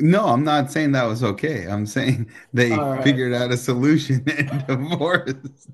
No, 0.00 0.26
I'm 0.26 0.42
not 0.42 0.72
saying 0.72 0.90
that 0.92 1.04
was 1.04 1.22
okay. 1.22 1.68
I'm 1.68 1.86
saying 1.86 2.28
they 2.52 2.72
right. 2.72 3.04
figured 3.04 3.32
out 3.32 3.52
a 3.52 3.56
solution 3.56 4.24
and 4.36 4.66
divorced. 4.66 5.68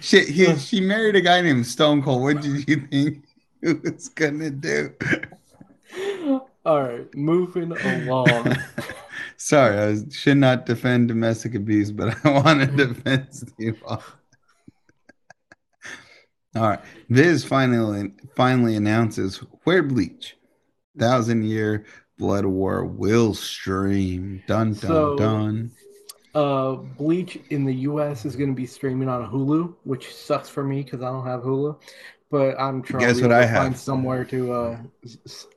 Shit, 0.00 0.28
he, 0.28 0.56
she 0.56 0.80
married 0.80 1.14
a 1.14 1.20
guy 1.20 1.40
named 1.40 1.68
Stone 1.68 2.02
Cold. 2.02 2.22
What 2.22 2.40
did 2.42 2.68
you 2.68 2.84
think 2.88 3.24
he 3.62 3.72
was 3.74 4.08
gonna 4.08 4.50
do? 4.50 4.92
All 6.66 6.82
right, 6.82 7.14
moving 7.14 7.70
along. 7.70 8.56
Sorry, 9.36 9.78
I 9.78 9.86
was, 9.86 10.06
should 10.10 10.38
not 10.38 10.66
defend 10.66 11.06
domestic 11.06 11.54
abuse, 11.54 11.92
but 11.92 12.16
I 12.26 12.30
want 12.40 12.58
to 12.58 12.66
defend 12.66 13.28
Steve. 13.30 13.80
Austin. 13.86 14.14
All 16.56 16.62
right, 16.68 16.80
Viz 17.08 17.44
finally 17.44 18.12
finally 18.36 18.76
announces 18.76 19.38
where 19.64 19.82
Bleach, 19.82 20.36
Thousand 20.98 21.44
Year 21.44 21.86
Blood 22.18 22.46
War 22.46 22.84
will 22.84 23.34
stream. 23.34 24.42
Dun 24.46 24.76
dun 24.76 25.12
So, 25.12 25.16
dun. 25.16 25.72
uh, 26.34 26.74
Bleach 26.76 27.36
in 27.50 27.64
the 27.64 27.74
US 27.74 28.24
is 28.26 28.36
going 28.36 28.50
to 28.50 28.56
be 28.56 28.66
streaming 28.66 29.08
on 29.08 29.30
Hulu, 29.30 29.76
which 29.84 30.14
sucks 30.14 30.48
for 30.48 30.64
me 30.64 30.82
because 30.82 31.02
I 31.02 31.10
don't 31.10 31.26
have 31.26 31.42
Hulu. 31.42 31.80
But 32.30 32.60
I'm 32.60 32.82
trying 32.82 33.14
Guess 33.14 33.20
what 33.22 33.32
I 33.32 33.44
to 33.44 33.48
find 33.54 33.76
have? 33.76 33.78
somewhere 33.78 34.24
to. 34.26 34.52
Uh, 34.52 34.78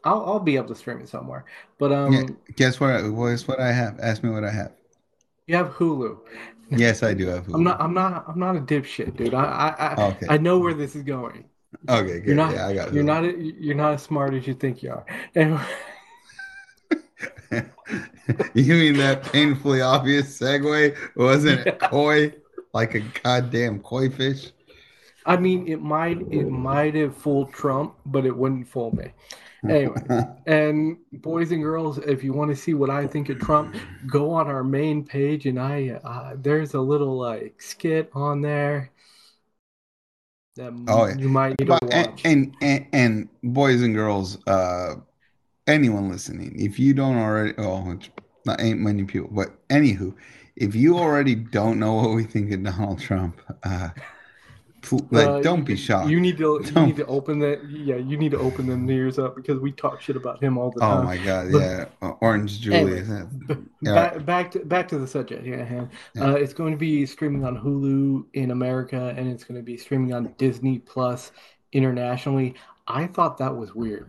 I'll 0.03 0.25
I'll 0.25 0.39
be 0.39 0.57
able 0.57 0.69
to 0.69 0.75
stream 0.75 1.01
it 1.01 1.09
somewhere. 1.09 1.45
But 1.79 1.91
Yeah, 2.05 2.23
um, 2.23 2.37
guess 2.55 2.79
what? 2.79 3.01
Guess 3.01 3.47
what 3.47 3.59
I 3.59 3.71
have? 3.71 3.99
Ask 3.99 4.23
me 4.23 4.29
what 4.29 4.43
I 4.43 4.51
have. 4.51 4.71
You 5.47 5.55
have 5.55 5.73
Hulu. 5.73 6.19
Yes, 6.69 7.03
I 7.03 7.13
do 7.13 7.27
have 7.27 7.45
I'm 7.53 7.63
not 7.63 7.77
Hulu. 7.77 7.81
I'm 7.81 7.93
not 7.93 8.25
I'm 8.27 8.39
not 8.39 8.55
a 8.57 8.61
dipshit, 8.61 9.15
dude. 9.15 9.33
I 9.33 9.43
I 9.43 9.93
I, 9.93 9.97
oh, 9.97 10.07
Okay. 10.11 10.27
I 10.27 10.37
know 10.37 10.59
where 10.59 10.73
this 10.73 10.95
is 10.95 11.03
going. 11.03 11.49
Okay, 11.89 12.19
You're 12.25 12.35
good. 12.35 12.37
not 12.37 12.49
Yeah, 12.49 12.67
I 12.67 12.73
got 12.73 12.89
you're 12.89 13.03
Hulu. 13.03 13.05
not 13.05 13.21
you're 13.39 13.75
not 13.75 13.95
as 13.95 14.03
smart 14.03 14.33
as 14.33 14.47
you 14.47 14.53
think 14.55 14.83
you 14.83 14.91
are. 14.91 15.05
Anyway, 15.35 15.65
you 18.53 18.73
mean 18.73 18.97
that 18.97 19.23
painfully 19.23 19.81
obvious 19.81 20.39
segue 20.39 20.95
wasn't 21.15 21.65
yeah. 21.65 21.77
koi 21.77 22.33
like 22.73 22.93
a 22.95 22.99
goddamn 23.23 23.79
koi 23.79 24.09
fish? 24.09 24.51
I 25.25 25.37
mean, 25.37 25.67
it 25.67 25.81
might 25.81 26.25
it 26.31 26.45
might 26.47 26.95
have 26.95 27.15
fooled 27.17 27.53
Trump, 27.53 27.95
but 28.05 28.25
it 28.25 28.35
wouldn't 28.35 28.67
fool 28.67 28.95
me. 28.95 29.11
Anyway, 29.69 30.01
and 30.45 30.97
boys 31.11 31.51
and 31.51 31.61
girls, 31.63 31.97
if 31.99 32.23
you 32.23 32.31
want 32.33 32.49
to 32.51 32.55
see 32.55 32.73
what 32.73 32.89
I 32.89 33.07
think 33.07 33.29
of 33.29 33.39
Trump, 33.39 33.75
go 34.07 34.31
on 34.31 34.47
our 34.47 34.63
main 34.63 35.03
page, 35.03 35.45
and 35.45 35.59
I 35.59 35.99
uh, 36.03 36.35
there's 36.37 36.73
a 36.73 36.79
little 36.79 37.17
like 37.17 37.61
skit 37.61 38.09
on 38.13 38.41
there 38.41 38.91
that 40.55 40.73
Oh, 40.87 41.07
you 41.19 41.29
might 41.29 41.59
need 41.59 41.67
to 41.67 41.79
watch. 41.83 42.21
and, 42.25 42.55
and 42.61 42.85
and 42.93 43.29
boys 43.43 43.81
and 43.81 43.93
girls, 43.93 44.37
uh, 44.47 44.95
anyone 45.67 46.09
listening, 46.09 46.55
if 46.59 46.79
you 46.79 46.93
don't 46.93 47.17
already, 47.17 47.53
oh, 47.57 47.97
not 48.45 48.61
ain't 48.61 48.79
many 48.79 49.03
people, 49.03 49.29
but 49.31 49.67
anywho, 49.69 50.13
if 50.55 50.75
you 50.75 50.97
already 50.97 51.35
don't 51.35 51.79
know 51.79 51.93
what 51.95 52.11
we 52.15 52.23
think 52.23 52.51
of 52.51 52.63
Donald 52.63 52.99
Trump, 52.99 53.39
uh, 53.63 53.89
like 54.91 55.27
Uh, 55.27 55.41
don't 55.41 55.63
be 55.63 55.75
shocked. 55.75 56.09
You 56.09 56.19
need 56.19 56.37
to 56.37 56.61
you 56.63 56.71
Don't- 56.71 56.87
need 56.87 56.95
to 56.97 57.05
open 57.05 57.39
that. 57.39 57.59
Yeah, 57.69 57.95
you 57.95 58.17
need 58.17 58.31
to 58.31 58.37
open 58.39 58.67
them 58.67 58.89
ears 58.89 59.17
up 59.19 59.35
because 59.35 59.59
we 59.59 59.71
talk 59.71 60.01
shit 60.01 60.15
about 60.15 60.41
him 60.41 60.57
all 60.57 60.71
the 60.71 60.79
time. 60.79 60.99
oh 60.99 61.03
my 61.03 61.17
god, 61.17 61.51
But- 61.51 61.59
yeah, 61.61 61.85
Uh, 62.01 62.11
Orange 62.21 62.65
Anyway, 62.67 63.01
Julius. 63.03 63.25
B- 63.47 63.55
Yeah. 63.81 63.93
back, 63.93 64.25
back 64.25 64.51
to 64.51 64.59
back 64.59 64.87
to 64.89 64.97
the 64.99 65.07
subject 65.07 65.45
yeah. 65.45 65.85
Yeah. 66.15 66.23
Uh, 66.25 66.33
it's 66.35 66.53
going 66.53 66.71
to 66.71 66.77
be 66.77 67.05
streaming 67.05 67.43
on 67.45 67.57
Hulu 67.57 68.25
in 68.33 68.51
America, 68.51 69.13
and 69.17 69.27
it's 69.27 69.43
going 69.43 69.59
to 69.59 69.63
be 69.63 69.77
streaming 69.77 70.13
on 70.13 70.33
Disney 70.37 70.79
Plus 70.79 71.31
internationally. 71.73 72.55
I 72.87 73.07
thought 73.07 73.37
that 73.39 73.55
was 73.55 73.75
weird. 73.75 74.07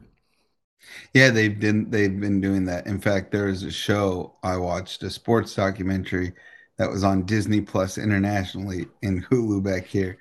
Yeah, 1.13 1.31
they've 1.31 1.59
been 1.59 1.91
they've 1.91 2.19
been 2.21 2.41
doing 2.41 2.65
that. 2.67 2.87
In 2.87 3.01
fact, 3.01 3.33
there 3.33 3.47
was 3.47 3.63
a 3.65 3.71
show 3.71 4.35
I 4.43 4.57
watched, 4.57 5.03
a 5.03 5.11
sports 5.11 5.55
documentary 5.55 6.33
that 6.79 6.89
was 6.89 7.03
on 7.03 7.25
Disney 7.25 7.61
Plus 7.61 7.99
internationally 7.99 8.87
in 9.03 9.21
Hulu 9.25 9.63
back 9.65 9.85
here. 9.87 10.17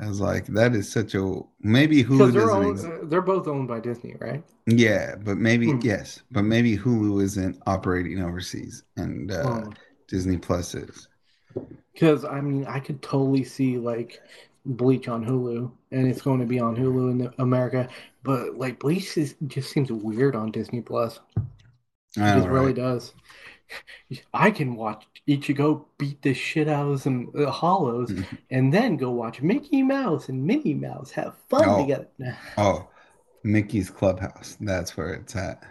I 0.00 0.08
was 0.08 0.20
like, 0.20 0.46
that 0.46 0.74
is 0.74 0.90
such 0.90 1.14
a 1.14 1.40
maybe 1.60 2.02
Because 2.02 2.32
Hulu 2.32 2.32
they're 2.32 2.70
exist. 2.70 2.86
uh, 2.88 3.06
they're 3.08 3.20
both 3.22 3.46
owned 3.46 3.68
by 3.68 3.80
Disney, 3.80 4.14
right? 4.20 4.42
Yeah, 4.66 5.16
but 5.16 5.36
maybe 5.36 5.66
Hmm. 5.70 5.80
yes, 5.82 6.22
but 6.30 6.42
maybe 6.44 6.76
Hulu 6.78 7.22
isn't 7.22 7.62
operating 7.66 8.22
overseas 8.22 8.84
and 8.96 9.30
uh, 9.30 9.64
Oh. 9.66 9.72
Disney 10.08 10.38
Plus 10.38 10.74
is. 10.74 11.08
Because 11.92 12.24
I 12.24 12.40
mean, 12.40 12.66
I 12.66 12.80
could 12.80 13.02
totally 13.02 13.44
see 13.44 13.78
like 13.78 14.22
Bleach 14.64 15.08
on 15.08 15.24
Hulu, 15.24 15.70
and 15.90 16.06
it's 16.06 16.22
going 16.22 16.40
to 16.40 16.46
be 16.46 16.58
on 16.60 16.76
Hulu 16.76 17.10
in 17.10 17.34
America. 17.38 17.88
But 18.22 18.56
like 18.56 18.78
Bleach 18.78 19.16
is, 19.18 19.34
just 19.46 19.70
seems 19.70 19.90
weird 19.92 20.36
on 20.36 20.50
Disney 20.52 20.80
Plus. 20.80 21.20
It 22.16 22.20
just 22.20 22.48
really 22.48 22.72
does. 22.74 23.14
I 24.34 24.50
can 24.50 24.74
watch 24.76 25.06
Ichigo 25.28 25.84
beat 25.98 26.20
the 26.22 26.34
shit 26.34 26.68
out 26.68 26.90
of 26.90 27.00
some 27.00 27.30
uh, 27.38 27.50
hollows, 27.50 28.10
Mm-hmm. 28.10 28.34
and 28.50 28.72
then 28.72 28.96
go 28.96 29.10
watch 29.10 29.40
Mickey 29.42 29.82
Mouse 29.82 30.28
and 30.28 30.44
Minnie 30.44 30.74
Mouse 30.74 31.10
have 31.12 31.34
fun 31.48 31.64
Oh. 31.66 31.80
together. 31.82 32.08
Oh, 32.58 32.88
Mickey's 33.44 33.90
Clubhouse. 33.90 34.56
That's 34.60 34.96
where 34.96 35.14
it's 35.14 35.34
at. 35.36 35.62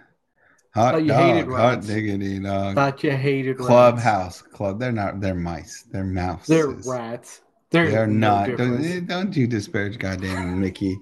Hot 0.73 0.93
Thought 0.93 1.03
you 1.03 1.13
hated 1.13 1.45
dog, 1.49 1.51
hot 1.57 1.75
rats. 1.75 1.87
diggity 1.87 2.39
dog. 2.39 2.75
Thought 2.75 3.03
you 3.03 3.11
hated 3.11 3.57
rats. 3.59 3.67
Clubhouse 3.67 4.41
Club. 4.41 4.79
They're 4.79 4.91
not. 4.91 5.19
They're 5.19 5.35
mice. 5.35 5.83
They're 5.91 6.03
mouses. 6.05 6.47
They're 6.47 6.67
rats. 6.69 7.41
They're, 7.71 7.89
They're 7.91 8.07
not. 8.07 8.47
difference. 8.47 8.87
Don't, 8.87 9.05
don't 9.07 9.37
you 9.37 9.47
disparage 9.47 9.97
goddamn 9.97 10.59
Mickey. 10.59 10.97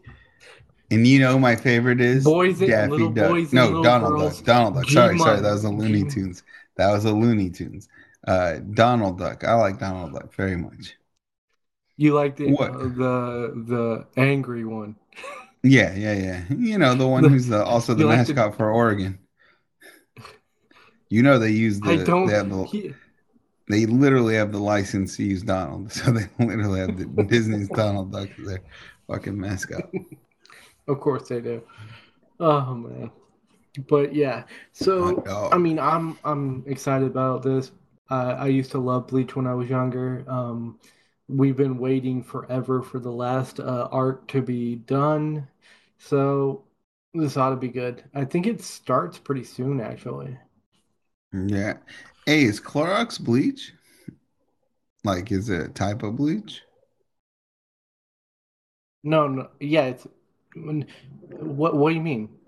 And 0.91 1.06
you 1.06 1.20
know 1.20 1.38
my 1.38 1.56
favorite 1.56 2.02
is 2.02 2.24
Boys 2.24 2.60
and- 2.62 2.70
Daffy 2.72 2.91
little 2.91 3.10
Duck. 3.12 3.30
boys 3.30 3.54
no, 3.54 3.84
Donald 3.84 4.18
girls. 4.20 4.38
Duck. 4.38 4.45
Donald 4.45 4.74
Duck. 4.76 4.89
Sorry, 4.89 5.18
sorry. 5.20 5.41
That 5.41 5.52
was 5.52 5.62
the 5.64 5.70
Looney 5.70 6.04
Tunes. 6.10 6.43
That 6.80 6.91
was 6.93 7.03
a 7.03 7.11
Looney 7.13 7.49
Tunes. 7.49 7.89
Uh, 8.25 8.55
Donald 8.73 9.19
Duck. 9.19 9.43
I 9.43 9.53
like 9.55 9.80
Donald 9.80 10.13
Duck 10.13 10.34
very 10.34 10.55
much. 10.55 10.95
You 11.97 12.13
like 12.13 12.38
the 12.38 12.55
uh, 12.55 12.71
the 12.88 13.53
the 13.67 14.07
angry 14.15 14.63
one. 14.63 14.95
Yeah, 15.61 15.93
yeah, 15.93 16.13
yeah. 16.13 16.41
You 16.49 16.77
know 16.77 16.95
the 16.95 17.05
one 17.05 17.23
The- 17.23 17.30
who's 17.30 17.47
the 17.47 17.61
also 17.63 17.93
the 17.93 18.03
you 18.03 18.07
like 18.07 18.25
the- 18.27 18.34
mascot 18.34 18.55
for 18.55 18.71
Oregon. 18.71 19.19
You 21.09 21.21
know 21.23 21.38
they 21.39 21.51
use 21.51 21.80
the 21.82 21.91
I 21.91 21.97
don't. 22.03 22.27
they 22.27 22.41
the 22.41 22.63
he- 22.63 22.93
They 23.67 23.86
literally 23.86 24.36
have 24.36 24.51
the 24.53 24.59
license 24.59 25.17
to 25.17 25.23
use 25.23 25.43
Donald, 25.43 25.91
so 25.97 26.11
they 26.11 26.27
literally 26.39 26.80
have 26.80 26.97
the 26.97 27.23
Disney's 27.27 27.67
Donald 27.69 28.11
Duck 28.13 28.30
as 28.39 28.45
their 28.47 28.61
fucking 29.07 29.38
mascot. 29.38 29.84
of 30.88 30.99
course 31.01 31.27
they 31.27 31.41
do. 31.41 31.61
Oh 32.39 32.73
man. 32.75 33.11
But 33.88 34.13
yeah. 34.13 34.45
So. 34.72 35.24
I 35.51 35.57
mean, 35.57 35.80
I'm 35.80 36.17
I'm 36.24 36.63
excited 36.67 37.07
about 37.07 37.43
this. 37.43 37.72
Uh, 38.09 38.36
I 38.39 38.47
used 38.47 38.72
to 38.72 38.80
love 38.80 39.07
Bleach 39.07 39.36
when 39.36 39.47
I 39.47 39.53
was 39.53 39.70
younger. 39.70 40.24
Um, 40.28 40.80
we've 41.28 41.57
been 41.57 41.78
waiting 41.78 42.24
forever 42.24 42.82
for 42.82 42.99
the 42.99 43.11
last 43.11 43.59
uh, 43.59 43.88
arc 43.91 44.28
to 44.30 44.41
be 44.41 44.76
done, 44.76 45.47
so 45.97 46.63
this 47.13 47.38
ought 47.38 47.51
to 47.51 47.55
be 47.55 47.67
good. 47.70 48.03
I 48.13 48.26
think 48.26 48.47
it 48.47 48.61
starts 48.61 49.17
pretty 49.20 49.43
soon, 49.43 49.80
actually. 49.82 50.38
Yeah. 51.34 51.78
Hey, 52.26 52.43
is 52.43 52.59
Clorox 52.59 53.20
bleach? 53.20 53.74
Like, 55.03 55.30
is 55.32 55.49
it 55.49 55.61
a 55.61 55.67
type 55.67 56.03
of 56.03 56.15
bleach? 56.15 56.61
No, 59.03 59.28
no, 59.28 59.49
yeah, 59.59 59.86
it's 59.86 60.07
when- 60.55 60.88
what 61.39 61.76
what 61.76 61.89
do 61.89 61.95
you 61.95 62.01
mean? 62.01 62.38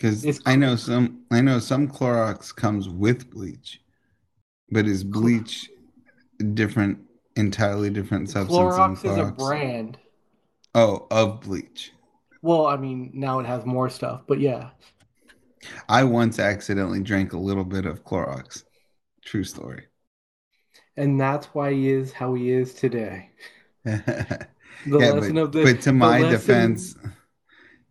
Because 0.00 0.40
I 0.46 0.56
know 0.56 0.76
some 0.76 1.24
I 1.30 1.42
know 1.42 1.58
some 1.58 1.86
Clorox 1.86 2.56
comes 2.56 2.88
with 2.88 3.30
bleach, 3.30 3.82
but 4.70 4.86
is 4.86 5.04
bleach 5.04 5.68
different, 6.54 7.00
entirely 7.36 7.90
different 7.90 8.30
substance 8.30 8.58
Clorox 8.58 9.02
than 9.02 9.10
is 9.10 9.18
a 9.18 9.32
brand. 9.32 9.98
Oh, 10.74 11.06
of 11.10 11.42
bleach. 11.42 11.92
Well, 12.40 12.66
I 12.66 12.78
mean, 12.78 13.10
now 13.12 13.40
it 13.40 13.46
has 13.46 13.66
more 13.66 13.90
stuff, 13.90 14.22
but 14.26 14.40
yeah. 14.40 14.70
I 15.86 16.04
once 16.04 16.38
accidentally 16.38 17.02
drank 17.02 17.34
a 17.34 17.38
little 17.38 17.64
bit 17.64 17.84
of 17.84 18.02
Clorox. 18.02 18.64
True 19.22 19.44
story. 19.44 19.84
And 20.96 21.20
that's 21.20 21.48
why 21.48 21.74
he 21.74 21.90
is 21.90 22.10
how 22.10 22.32
he 22.32 22.50
is 22.52 22.72
today. 22.72 23.28
yeah, 23.84 24.00
The 24.86 24.98
but, 24.98 25.14
lesson 25.14 25.36
of 25.36 25.52
the 25.52 25.62
but 25.62 25.82
to 25.82 25.92
my 25.92 26.20
lesson- 26.20 26.30
defense, 26.30 26.96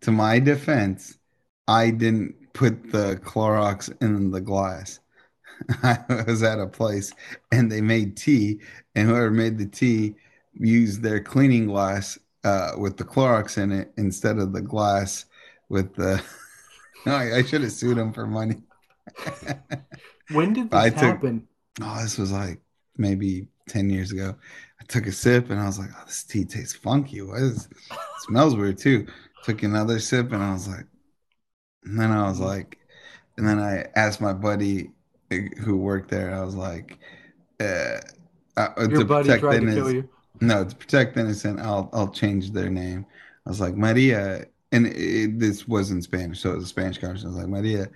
to 0.01 0.12
my 0.12 0.39
defense, 0.39 1.18
I 1.70 1.91
didn't 1.91 2.51
put 2.53 2.91
the 2.91 3.20
Clorox 3.24 3.95
in 4.01 4.32
the 4.32 4.41
glass. 4.41 4.99
I 5.84 5.99
was 6.26 6.41
at 6.41 6.59
a 6.59 6.65
place 6.65 7.13
and 7.51 7.72
they 7.72 7.80
made 7.80 8.17
tea, 8.17 8.59
and 8.95 9.07
whoever 9.07 9.30
made 9.30 9.57
the 9.59 9.67
tea 9.67 10.15
used 10.55 11.03
their 11.03 11.22
cleaning 11.22 11.67
glass 11.67 12.17
uh, 12.43 12.72
with 12.78 12.97
the 12.97 13.03
Clorox 13.03 13.57
in 13.57 13.72
it 13.72 13.91
instead 13.97 14.39
of 14.39 14.51
the 14.51 14.61
glass 14.61 15.26
with 15.70 15.93
the. 15.93 16.22
I, 17.05 17.36
I 17.36 17.43
should 17.43 17.61
have 17.61 17.72
sued 17.72 17.97
them 17.97 18.13
for 18.13 18.26
money. 18.26 18.55
When 20.32 20.53
did 20.53 20.70
this 20.70 20.80
I 20.80 20.89
took- 20.89 20.99
happen? 20.99 21.47
Oh, 21.82 22.01
this 22.01 22.17
was 22.17 22.32
like 22.32 22.59
maybe 22.97 23.47
10 23.67 23.89
years 23.89 24.11
ago. 24.11 24.36
I 24.80 24.86
took 24.86 25.07
a 25.07 25.11
sip 25.11 25.49
and 25.49 25.59
I 25.59 25.65
was 25.65 25.80
like, 25.80 25.89
oh, 25.97 26.03
this 26.05 26.24
tea 26.24 26.45
tastes 26.45 26.74
funky. 26.74 27.22
What 27.22 27.41
is 27.41 27.65
it 27.65 27.72
smells 28.28 28.55
weird 28.55 28.78
too. 28.78 29.07
Took 29.43 29.63
another 29.63 29.99
sip 29.99 30.32
and 30.32 30.43
I 30.43 30.53
was 30.53 30.67
like, 30.67 30.86
and 31.84 31.99
then 31.99 32.11
I 32.11 32.27
was 32.27 32.39
like, 32.39 32.77
and 33.38 33.47
then 33.47 33.59
I 33.59 33.86
asked 33.95 34.21
my 34.21 34.34
buddy 34.34 34.91
who 35.59 35.77
worked 35.77 36.09
there, 36.09 36.34
I 36.34 36.43
was 36.43 36.55
like, 36.55 36.97
uh, 37.59 37.99
uh, 38.57 38.69
Your 38.80 38.99
to 38.99 39.05
buddy 39.05 39.27
protect 39.27 39.41
tried 39.41 39.51
to 39.57 39.61
innocent- 39.61 39.84
kill 39.86 39.93
you. 39.93 40.09
no, 40.41 40.65
to 40.65 40.75
protect 40.75 41.17
innocent, 41.17 41.59
I'll 41.59 41.89
I'll 41.93 42.09
change 42.11 42.51
their 42.51 42.69
name. 42.69 43.05
I 43.45 43.49
was 43.49 43.59
like 43.61 43.75
Maria, 43.75 44.45
and 44.71 44.88
it, 44.88 45.39
this 45.39 45.67
was 45.67 45.91
in 45.91 46.01
Spanish, 46.01 46.39
so 46.41 46.51
it 46.51 46.55
was 46.55 46.65
a 46.65 46.67
Spanish 46.67 46.97
conversation. 46.97 47.30
I 47.30 47.34
was 47.34 47.38
like 47.43 47.47
Maria. 47.49 47.89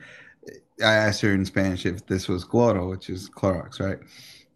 I 0.84 0.93
asked 0.93 1.21
her 1.21 1.34
in 1.34 1.45
Spanish 1.45 1.86
if 1.86 2.05
this 2.07 2.27
was 2.27 2.43
cloro, 2.43 2.89
which 2.89 3.09
is 3.09 3.29
Clorox, 3.29 3.79
right? 3.79 3.99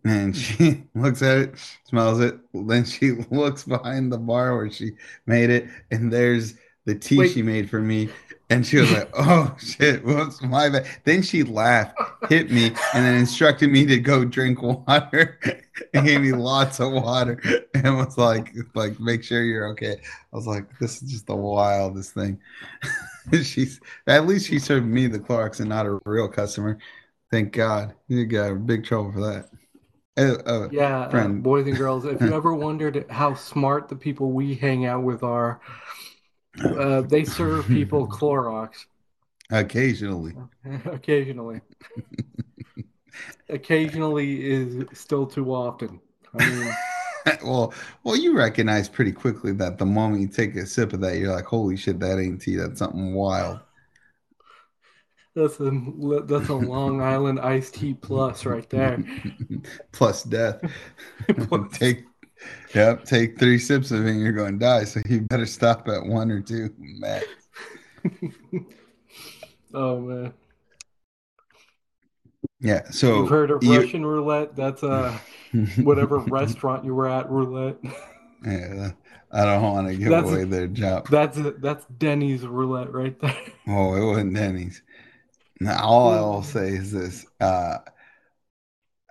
And 0.03 0.35
she 0.45 0.83
looks 0.95 1.21
at 1.21 1.37
it, 1.37 1.55
smells 1.85 2.19
it. 2.19 2.37
Then 2.53 2.85
she 2.85 3.11
looks 3.31 3.63
behind 3.63 4.11
the 4.11 4.17
bar 4.17 4.55
where 4.55 4.71
she 4.71 4.91
made 5.25 5.49
it, 5.49 5.67
and 5.91 6.11
there's 6.11 6.55
the 6.85 6.95
tea 6.95 7.17
Wait. 7.19 7.31
she 7.31 7.41
made 7.43 7.69
for 7.69 7.81
me. 7.81 8.09
And 8.49 8.65
she 8.65 8.77
was 8.77 8.91
like, 8.91 9.09
"Oh 9.13 9.55
shit, 9.59 10.05
whoops, 10.05 10.41
my 10.41 10.69
bad." 10.69 10.87
Then 11.03 11.21
she 11.21 11.43
laughed, 11.43 11.97
hit 12.29 12.49
me, 12.49 12.67
and 12.67 13.05
then 13.05 13.15
instructed 13.15 13.69
me 13.69 13.85
to 13.87 13.99
go 13.99 14.23
drink 14.23 14.61
water. 14.61 15.37
and 15.93 16.05
gave 16.05 16.21
me 16.21 16.31
lots 16.31 16.79
of 16.79 16.91
water, 16.91 17.41
and 17.73 17.97
was 17.97 18.17
like, 18.17 18.53
"Like, 18.73 18.99
make 18.99 19.23
sure 19.23 19.43
you're 19.43 19.67
okay." 19.69 19.97
I 20.33 20.35
was 20.35 20.47
like, 20.47 20.65
"This 20.79 21.01
is 21.01 21.11
just 21.11 21.27
the 21.27 21.35
wildest 21.35 22.13
thing." 22.13 22.39
She's 23.43 23.81
at 24.07 24.25
least 24.25 24.47
she 24.47 24.59
served 24.59 24.85
me 24.87 25.07
the 25.07 25.19
Clorox 25.19 25.59
and 25.59 25.69
not 25.69 25.85
a 25.85 25.99
real 26.05 26.29
customer. 26.29 26.77
Thank 27.31 27.51
God. 27.51 27.93
You 28.07 28.25
got 28.25 28.65
big 28.65 28.85
trouble 28.85 29.11
for 29.11 29.19
that. 29.21 29.49
Uh, 30.17 30.37
uh, 30.45 30.67
Yeah, 30.71 31.01
uh, 31.01 31.27
boys 31.27 31.67
and 31.67 31.77
girls, 31.77 32.05
if 32.05 32.21
you 32.21 32.33
ever 32.33 32.53
wondered 32.53 33.05
how 33.09 33.35
smart 33.35 33.87
the 33.87 33.95
people 33.95 34.31
we 34.31 34.55
hang 34.55 34.85
out 34.85 35.03
with 35.03 35.23
are, 35.23 35.61
uh, 36.63 37.01
they 37.01 37.23
serve 37.23 37.67
people 37.67 38.07
Clorox 38.19 38.85
occasionally. 39.49 40.35
occasionally. 40.85 41.61
Occasionally 43.49 44.45
is 44.45 44.85
still 44.93 45.25
too 45.25 45.53
often. 45.53 45.99
I 46.37 46.49
mean, 46.49 46.73
well, 47.43 47.73
well, 48.03 48.15
you 48.15 48.37
recognize 48.37 48.87
pretty 48.89 49.11
quickly 49.11 49.53
that 49.53 49.77
the 49.77 49.85
moment 49.85 50.21
you 50.21 50.27
take 50.27 50.55
a 50.55 50.65
sip 50.65 50.93
of 50.93 51.01
that, 51.01 51.17
you're 51.17 51.33
like, 51.33 51.45
"Holy 51.45 51.77
shit, 51.77 51.99
that 51.99 52.19
ain't 52.19 52.41
tea. 52.41 52.57
That's 52.57 52.79
something 52.79 53.13
wild." 53.13 53.59
That's 55.35 55.59
a 55.59 55.71
that's 56.25 56.49
a 56.49 56.55
Long 56.55 57.01
Island 57.01 57.39
iced 57.39 57.75
tea 57.75 57.93
plus 57.93 58.45
right 58.45 58.69
there. 58.69 59.03
plus 59.91 60.23
death. 60.23 60.61
plus. 61.27 61.77
take 61.77 62.05
yep, 62.73 63.05
take 63.05 63.39
three 63.39 63.59
sips 63.59 63.91
of 63.91 64.05
it 64.05 64.11
and 64.11 64.21
you're 64.21 64.31
going 64.31 64.53
to 64.53 64.65
die. 64.65 64.83
So 64.83 65.01
you 65.07 65.21
better 65.21 65.45
stop 65.45 65.87
at 65.87 66.05
one 66.05 66.31
or 66.31 66.41
two 66.41 66.73
max. 66.77 67.25
oh 69.73 69.99
man. 69.99 70.33
Yeah. 72.59 72.89
So 72.89 73.21
you've 73.21 73.29
heard 73.29 73.51
of 73.51 73.63
you, 73.63 73.79
Russian 73.79 74.05
roulette? 74.05 74.55
That's 74.55 74.83
uh 74.83 75.17
whatever 75.77 76.19
restaurant 76.19 76.85
you 76.85 76.95
were 76.95 77.07
at 77.07 77.29
roulette. 77.29 77.77
Yeah. 78.45 78.91
I 79.31 79.45
don't 79.45 79.61
want 79.61 79.87
to 79.87 79.95
give 79.95 80.09
that's, 80.09 80.29
away 80.29 80.45
their 80.45 80.67
job. 80.67 81.09
That's 81.09 81.37
that's 81.59 81.85
Denny's 81.97 82.45
roulette 82.45 82.93
right 82.93 83.19
there. 83.19 83.35
Oh, 83.67 83.95
it 83.95 84.05
wasn't 84.05 84.35
Denny's. 84.35 84.81
Now, 85.59 85.83
all 85.83 86.11
I'll 86.11 86.43
say 86.43 86.69
is 86.69 86.91
this: 86.91 87.25
uh, 87.41 87.79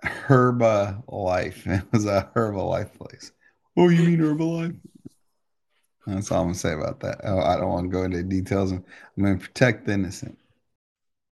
Herbalife. 0.05 1.65
It 1.83 1.91
was 1.91 2.05
a 2.05 2.29
Herbalife 2.35 2.93
place. 2.93 3.31
Oh, 3.75 3.89
you 3.89 4.03
mean 4.03 4.19
Herbalife? 4.19 4.77
That's 6.05 6.31
all 6.31 6.41
I'm 6.41 6.47
gonna 6.47 6.55
say 6.55 6.73
about 6.73 7.01
that. 7.01 7.19
Oh, 7.23 7.39
I 7.39 7.57
don't 7.57 7.69
want 7.69 7.91
to 7.91 7.91
go 7.91 8.03
into 8.03 8.23
details. 8.23 8.71
I'm 8.71 8.83
gonna 9.19 9.37
protect 9.37 9.85
the 9.85 9.93
innocent. 9.93 10.37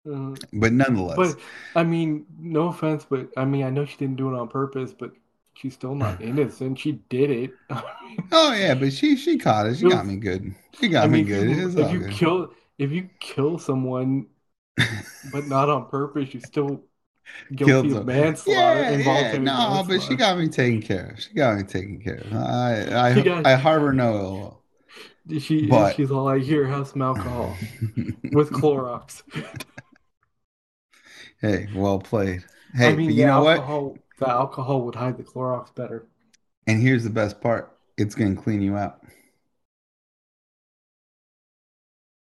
Uh, 0.08 0.36
but 0.52 0.72
nonetheless, 0.72 1.16
but 1.16 1.38
I 1.74 1.82
mean, 1.82 2.26
no 2.38 2.68
offense, 2.68 3.06
but 3.08 3.28
I 3.36 3.44
mean, 3.44 3.64
I 3.64 3.70
know 3.70 3.84
she 3.84 3.96
didn't 3.96 4.16
do 4.16 4.32
it 4.32 4.38
on 4.38 4.48
purpose, 4.48 4.92
but 4.92 5.12
she's 5.54 5.74
still 5.74 5.94
not 5.94 6.20
innocent. 6.22 6.78
She 6.78 6.92
did 7.08 7.30
it. 7.30 7.50
oh 8.32 8.52
yeah, 8.52 8.74
but 8.74 8.92
she 8.92 9.16
she 9.16 9.38
caught 9.38 9.66
it. 9.66 9.78
She 9.78 9.88
got 9.88 10.06
me 10.06 10.16
good. 10.16 10.54
She 10.78 10.88
got 10.88 11.04
I 11.04 11.08
mean, 11.08 11.24
me 11.24 11.30
good. 11.30 11.48
If 11.48 11.76
if 11.76 11.92
you 11.92 12.08
kill 12.08 12.52
if 12.78 12.92
you 12.92 13.08
kill 13.18 13.58
someone, 13.58 14.26
but 15.32 15.46
not 15.46 15.70
on 15.70 15.88
purpose, 15.88 16.34
you 16.34 16.40
still 16.40 16.82
guilty 17.54 17.92
of 17.92 18.06
manslaughter. 18.06 18.98
Yeah, 18.98 19.32
yeah, 19.32 19.38
no, 19.38 19.84
but 19.86 20.02
she 20.02 20.16
got 20.16 20.38
me 20.38 20.48
taken 20.48 20.82
care 20.82 21.10
of. 21.10 21.20
She 21.20 21.34
got 21.34 21.56
me 21.56 21.62
taken 21.64 22.00
care 22.00 22.18
of. 22.18 22.32
I 22.32 23.10
I, 23.10 23.20
got, 23.22 23.46
I 23.46 23.56
harbor 23.56 23.92
no 23.92 24.62
ill 25.28 25.40
She 25.40 25.66
but, 25.66 25.94
she's 25.94 26.10
all 26.10 26.28
I 26.28 26.38
hear 26.38 26.66
have 26.66 26.88
some 26.88 27.02
alcohol 27.02 27.56
with 28.32 28.50
Clorox. 28.50 29.22
hey, 31.40 31.68
well 31.74 31.98
played. 31.98 32.44
Hey, 32.74 32.88
I 32.88 32.96
mean, 32.96 33.10
you 33.10 33.26
know 33.26 33.46
alcohol, 33.46 33.90
what? 33.90 34.00
The 34.18 34.28
alcohol 34.28 34.82
would 34.82 34.94
hide 34.94 35.16
the 35.16 35.24
Clorox 35.24 35.74
better. 35.74 36.06
And 36.66 36.80
here's 36.80 37.04
the 37.04 37.10
best 37.10 37.40
part: 37.40 37.76
it's 37.96 38.14
gonna 38.14 38.36
clean 38.36 38.62
you 38.62 38.76
out. 38.76 39.00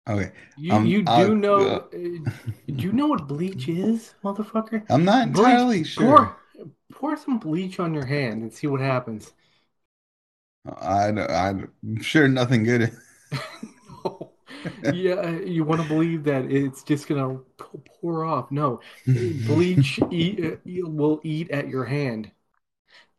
Okay. 0.10 0.32
You, 0.58 0.74
um, 0.74 0.86
you 0.88 1.04
do 1.04 1.12
I'll, 1.12 1.36
know 1.36 1.60
uh, 1.60 1.88
do 1.92 2.32
you 2.68 2.92
know 2.92 3.08
what 3.08 3.28
bleach 3.28 3.68
is, 3.68 4.16
motherfucker? 4.24 4.84
I'm 4.90 5.06
not 5.06 5.28
entirely 5.28 5.78
bleach, 5.80 5.88
sure. 5.88 6.36
Pour, 6.56 6.72
pour 6.92 7.18
some 7.18 7.38
bleach 7.38 7.80
on 7.80 7.94
your 7.94 8.06
hand 8.06 8.42
and 8.42 8.52
see 8.52 8.68
what 8.68 8.82
happens. 8.82 9.34
I 10.66 11.10
I'm 11.10 12.02
sure 12.02 12.28
nothing 12.28 12.64
good. 12.64 12.92
no. 13.32 14.32
Yeah, 14.92 15.40
you 15.40 15.64
want 15.64 15.82
to 15.82 15.88
believe 15.88 16.26
that 16.26 16.52
it's 16.52 16.84
just 16.84 17.08
gonna 17.08 17.40
pour 17.58 18.26
off. 18.26 18.52
No, 18.52 18.82
bleach 19.06 20.00
eat, 20.12 20.44
uh, 20.44 20.58
will 20.66 21.22
eat 21.24 21.50
at 21.52 21.70
your 21.70 21.86
hand. 21.86 22.30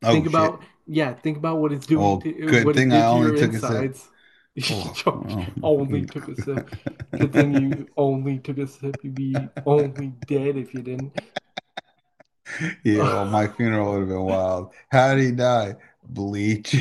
Oh, 0.02 0.12
think 0.12 0.26
about 0.26 0.60
shit. 0.60 0.68
yeah. 0.86 1.14
Think 1.14 1.38
about 1.38 1.58
what 1.58 1.72
it's 1.72 1.86
doing. 1.86 2.02
Well, 2.02 2.20
to, 2.20 2.32
good 2.32 2.74
thing 2.74 2.92
I 2.92 3.06
only 3.06 3.38
took 3.38 3.54
insides. 3.54 4.00
a 4.00 4.02
sip. 4.02 4.12
Oh, 4.66 5.44
only 5.62 6.04
took 6.06 6.28
a 6.28 6.42
sip. 6.42 6.70
But 7.12 7.32
then 7.32 7.54
you 7.54 7.86
only 7.96 8.38
took 8.38 8.58
a 8.58 8.66
sip. 8.66 8.96
You'd 9.02 9.14
be 9.14 9.34
only 9.64 10.08
dead 10.26 10.56
if 10.56 10.74
you 10.74 10.82
didn't. 10.82 11.18
Yeah, 12.84 12.98
well, 13.02 13.24
my 13.26 13.46
funeral 13.46 13.92
would 13.92 14.00
have 14.00 14.08
been 14.08 14.24
wild. 14.24 14.72
How 14.90 15.14
did 15.14 15.24
he 15.24 15.32
die? 15.32 15.76
Bleach. 16.04 16.76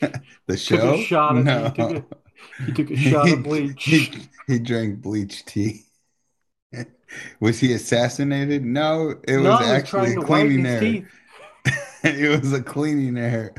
the 0.46 0.56
show? 0.56 0.76
Took 0.76 1.00
a 1.00 1.02
shot 1.04 1.36
of, 1.36 1.44
no. 1.44 1.64
he, 1.64 1.70
took 1.70 1.90
a, 1.90 2.64
he 2.64 2.72
took 2.72 2.90
a 2.90 2.96
shot 2.96 3.32
of 3.32 3.42
bleach. 3.42 3.84
He, 3.84 4.28
he 4.46 4.58
drank 4.58 5.00
bleach 5.00 5.44
tea. 5.44 5.84
Was 7.38 7.60
he 7.60 7.72
assassinated? 7.72 8.64
No, 8.64 9.14
it 9.28 9.36
was 9.36 9.44
no, 9.44 9.60
actually 9.60 10.16
cleaning 10.16 10.66
air. 10.66 11.08
it 12.02 12.40
was 12.40 12.52
a 12.52 12.62
cleaning 12.62 13.16
air. 13.16 13.54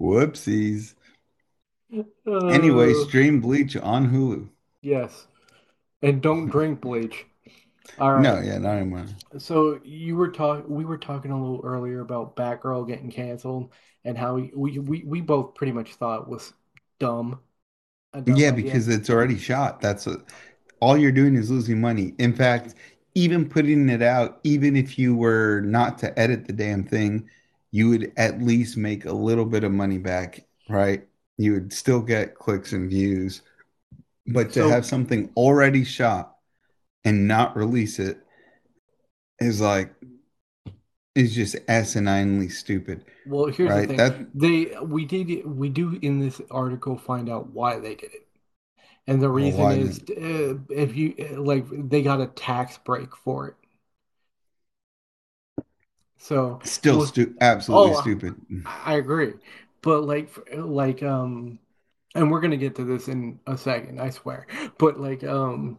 Whoopsies. 0.00 0.94
Uh, 1.94 2.46
anyway, 2.46 2.94
stream 2.94 3.40
Bleach 3.40 3.76
on 3.76 4.10
Hulu. 4.10 4.48
Yes, 4.80 5.26
and 6.02 6.22
don't 6.22 6.48
drink 6.48 6.80
bleach. 6.80 7.26
All 7.98 8.14
right. 8.14 8.22
No, 8.22 8.40
yeah, 8.40 8.58
not 8.58 8.76
anymore. 8.76 9.06
So 9.38 9.80
you 9.84 10.16
were 10.16 10.30
talking. 10.30 10.72
We 10.74 10.84
were 10.84 10.98
talking 10.98 11.30
a 11.30 11.40
little 11.40 11.60
earlier 11.64 12.00
about 12.00 12.36
Batgirl 12.36 12.86
getting 12.88 13.10
canceled 13.10 13.72
and 14.04 14.16
how 14.16 14.34
we 14.34 14.78
we 14.78 15.02
we, 15.04 15.20
both 15.20 15.54
pretty 15.54 15.72
much 15.72 15.94
thought 15.94 16.22
it 16.22 16.28
was 16.28 16.52
dumb. 16.98 17.40
dumb 18.12 18.24
yeah, 18.26 18.48
idea. 18.48 18.64
because 18.64 18.88
it's 18.88 19.10
already 19.10 19.38
shot. 19.38 19.80
That's 19.80 20.06
a, 20.06 20.18
all 20.80 20.96
you're 20.96 21.12
doing 21.12 21.36
is 21.36 21.50
losing 21.50 21.80
money. 21.80 22.14
In 22.18 22.34
fact, 22.34 22.74
even 23.14 23.48
putting 23.48 23.88
it 23.88 24.02
out, 24.02 24.40
even 24.44 24.76
if 24.76 24.98
you 24.98 25.14
were 25.14 25.60
not 25.60 25.98
to 25.98 26.18
edit 26.18 26.46
the 26.46 26.52
damn 26.52 26.84
thing, 26.84 27.28
you 27.70 27.88
would 27.90 28.12
at 28.16 28.42
least 28.42 28.76
make 28.76 29.04
a 29.04 29.12
little 29.12 29.44
bit 29.44 29.64
of 29.64 29.72
money 29.72 29.98
back, 29.98 30.44
right? 30.68 31.06
You 31.38 31.52
would 31.52 31.72
still 31.72 32.00
get 32.00 32.34
clicks 32.34 32.72
and 32.72 32.88
views. 32.88 33.42
But 34.26 34.48
to 34.48 34.60
so, 34.60 34.68
have 34.68 34.86
something 34.86 35.30
already 35.36 35.84
shot 35.84 36.36
and 37.04 37.26
not 37.26 37.56
release 37.56 37.98
it 37.98 38.18
is 39.40 39.60
like 39.60 39.92
is 41.14 41.34
just 41.34 41.56
asininely 41.66 42.50
stupid. 42.50 43.04
Well, 43.26 43.46
here's 43.46 43.70
right? 43.70 43.82
the 43.82 43.86
thing: 43.88 43.96
that, 43.96 44.26
they 44.34 44.76
we 44.82 45.04
did 45.04 45.46
we 45.46 45.68
do 45.68 45.98
in 46.02 46.20
this 46.20 46.40
article 46.50 46.96
find 46.96 47.28
out 47.28 47.50
why 47.50 47.78
they 47.78 47.94
did 47.94 48.14
it, 48.14 48.26
and 49.06 49.22
the 49.22 49.28
reason 49.28 49.60
well, 49.60 49.72
is 49.72 50.00
uh, 50.10 50.58
if 50.70 50.96
you 50.96 51.14
like 51.38 51.66
they 51.70 52.02
got 52.02 52.20
a 52.20 52.26
tax 52.28 52.78
break 52.78 53.14
for 53.16 53.48
it. 53.48 53.54
So 56.18 56.60
still 56.62 56.98
well, 56.98 57.06
stu- 57.06 57.34
absolutely 57.40 57.96
oh, 57.96 58.00
stupid. 58.00 58.34
I 58.64 58.94
agree, 58.94 59.32
but 59.82 60.04
like 60.04 60.30
like 60.56 61.02
um 61.02 61.58
and 62.14 62.30
we're 62.30 62.40
gonna 62.40 62.56
get 62.56 62.74
to 62.76 62.84
this 62.84 63.08
in 63.08 63.38
a 63.46 63.56
second 63.56 64.00
i 64.00 64.10
swear. 64.10 64.46
But 64.78 65.00
like 65.00 65.24
um 65.24 65.78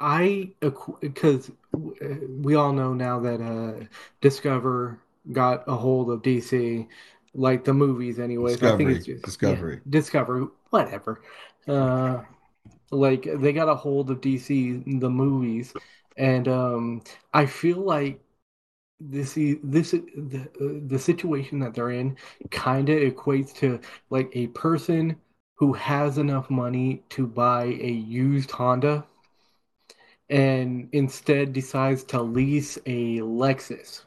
i 0.00 0.50
because 1.00 1.50
we 2.28 2.54
all 2.54 2.72
know 2.72 2.92
now 2.94 3.18
that 3.20 3.40
uh 3.40 3.84
discover 4.20 5.00
got 5.32 5.64
a 5.66 5.74
hold 5.74 6.10
of 6.10 6.22
dc 6.22 6.86
like 7.34 7.64
the 7.64 7.74
movies 7.74 8.18
anyways. 8.18 8.62
Discovery. 8.62 8.74
i 8.74 8.76
think 8.76 8.90
it's 8.90 9.06
just 9.06 9.24
discovery 9.24 9.74
yeah, 9.74 9.90
discovery. 9.90 10.46
Whatever. 10.70 11.22
Uh 11.66 12.22
like 12.90 13.28
they 13.40 13.52
got 13.52 13.68
a 13.68 13.74
hold 13.74 14.10
of 14.10 14.20
dc 14.20 15.00
the 15.00 15.10
movies. 15.10 15.74
And 16.16 16.48
um 16.48 17.02
i 17.34 17.46
feel 17.46 17.78
like 17.78 18.20
this 18.98 19.36
is 19.36 19.56
this 19.62 19.90
the, 19.90 20.48
uh, 20.60 20.80
the 20.86 20.98
situation 20.98 21.58
that 21.60 21.74
they're 21.74 21.90
in 21.90 22.16
kind 22.50 22.88
of 22.88 22.98
equates 22.98 23.54
to 23.54 23.80
like 24.10 24.30
a 24.34 24.46
person 24.48 25.16
who 25.54 25.72
has 25.72 26.18
enough 26.18 26.48
money 26.50 27.02
to 27.10 27.26
buy 27.26 27.64
a 27.64 27.90
used 27.90 28.50
Honda 28.50 29.04
and 30.28 30.88
instead 30.92 31.52
decides 31.52 32.04
to 32.04 32.20
lease 32.20 32.78
a 32.86 33.18
Lexus. 33.18 34.02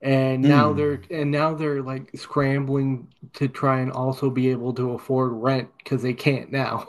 And 0.00 0.42
now 0.42 0.72
mm. 0.72 0.76
they're 0.76 1.18
and 1.18 1.30
now 1.30 1.54
they're 1.54 1.82
like 1.82 2.10
scrambling 2.14 3.08
to 3.34 3.48
try 3.48 3.80
and 3.80 3.90
also 3.90 4.28
be 4.28 4.50
able 4.50 4.74
to 4.74 4.92
afford 4.92 5.32
rent 5.32 5.70
because 5.78 6.02
they 6.02 6.12
can't 6.12 6.52
now. 6.52 6.86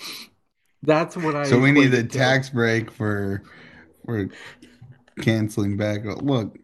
That's 0.82 1.16
what 1.16 1.36
I. 1.36 1.44
So 1.44 1.58
we 1.58 1.72
need 1.72 1.92
a 1.92 2.02
tax 2.02 2.48
break 2.48 2.90
for 2.90 3.42
for 4.06 4.30
canceling 5.20 5.76
back. 5.76 6.04
Look, 6.04 6.58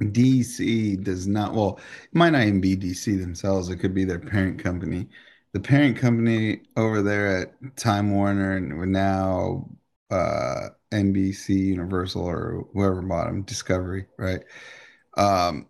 DC 0.00 1.02
does 1.02 1.26
not. 1.26 1.54
Well, 1.54 1.78
it 2.04 2.14
might 2.14 2.30
not 2.30 2.42
even 2.42 2.60
be 2.60 2.76
DC 2.76 3.20
themselves. 3.20 3.68
It 3.68 3.76
could 3.76 3.94
be 3.94 4.04
their 4.04 4.18
parent 4.18 4.62
company. 4.62 5.08
The 5.52 5.60
parent 5.60 5.98
company 5.98 6.62
over 6.76 7.02
there 7.02 7.42
at 7.42 7.76
Time 7.76 8.10
Warner 8.12 8.56
and 8.56 8.92
now 8.92 9.68
uh, 10.10 10.70
NBC, 10.92 11.50
Universal, 11.50 12.24
or 12.24 12.66
whoever 12.72 13.02
bought 13.02 13.26
them, 13.26 13.42
Discovery, 13.42 14.06
right? 14.18 14.42
Um, 15.16 15.68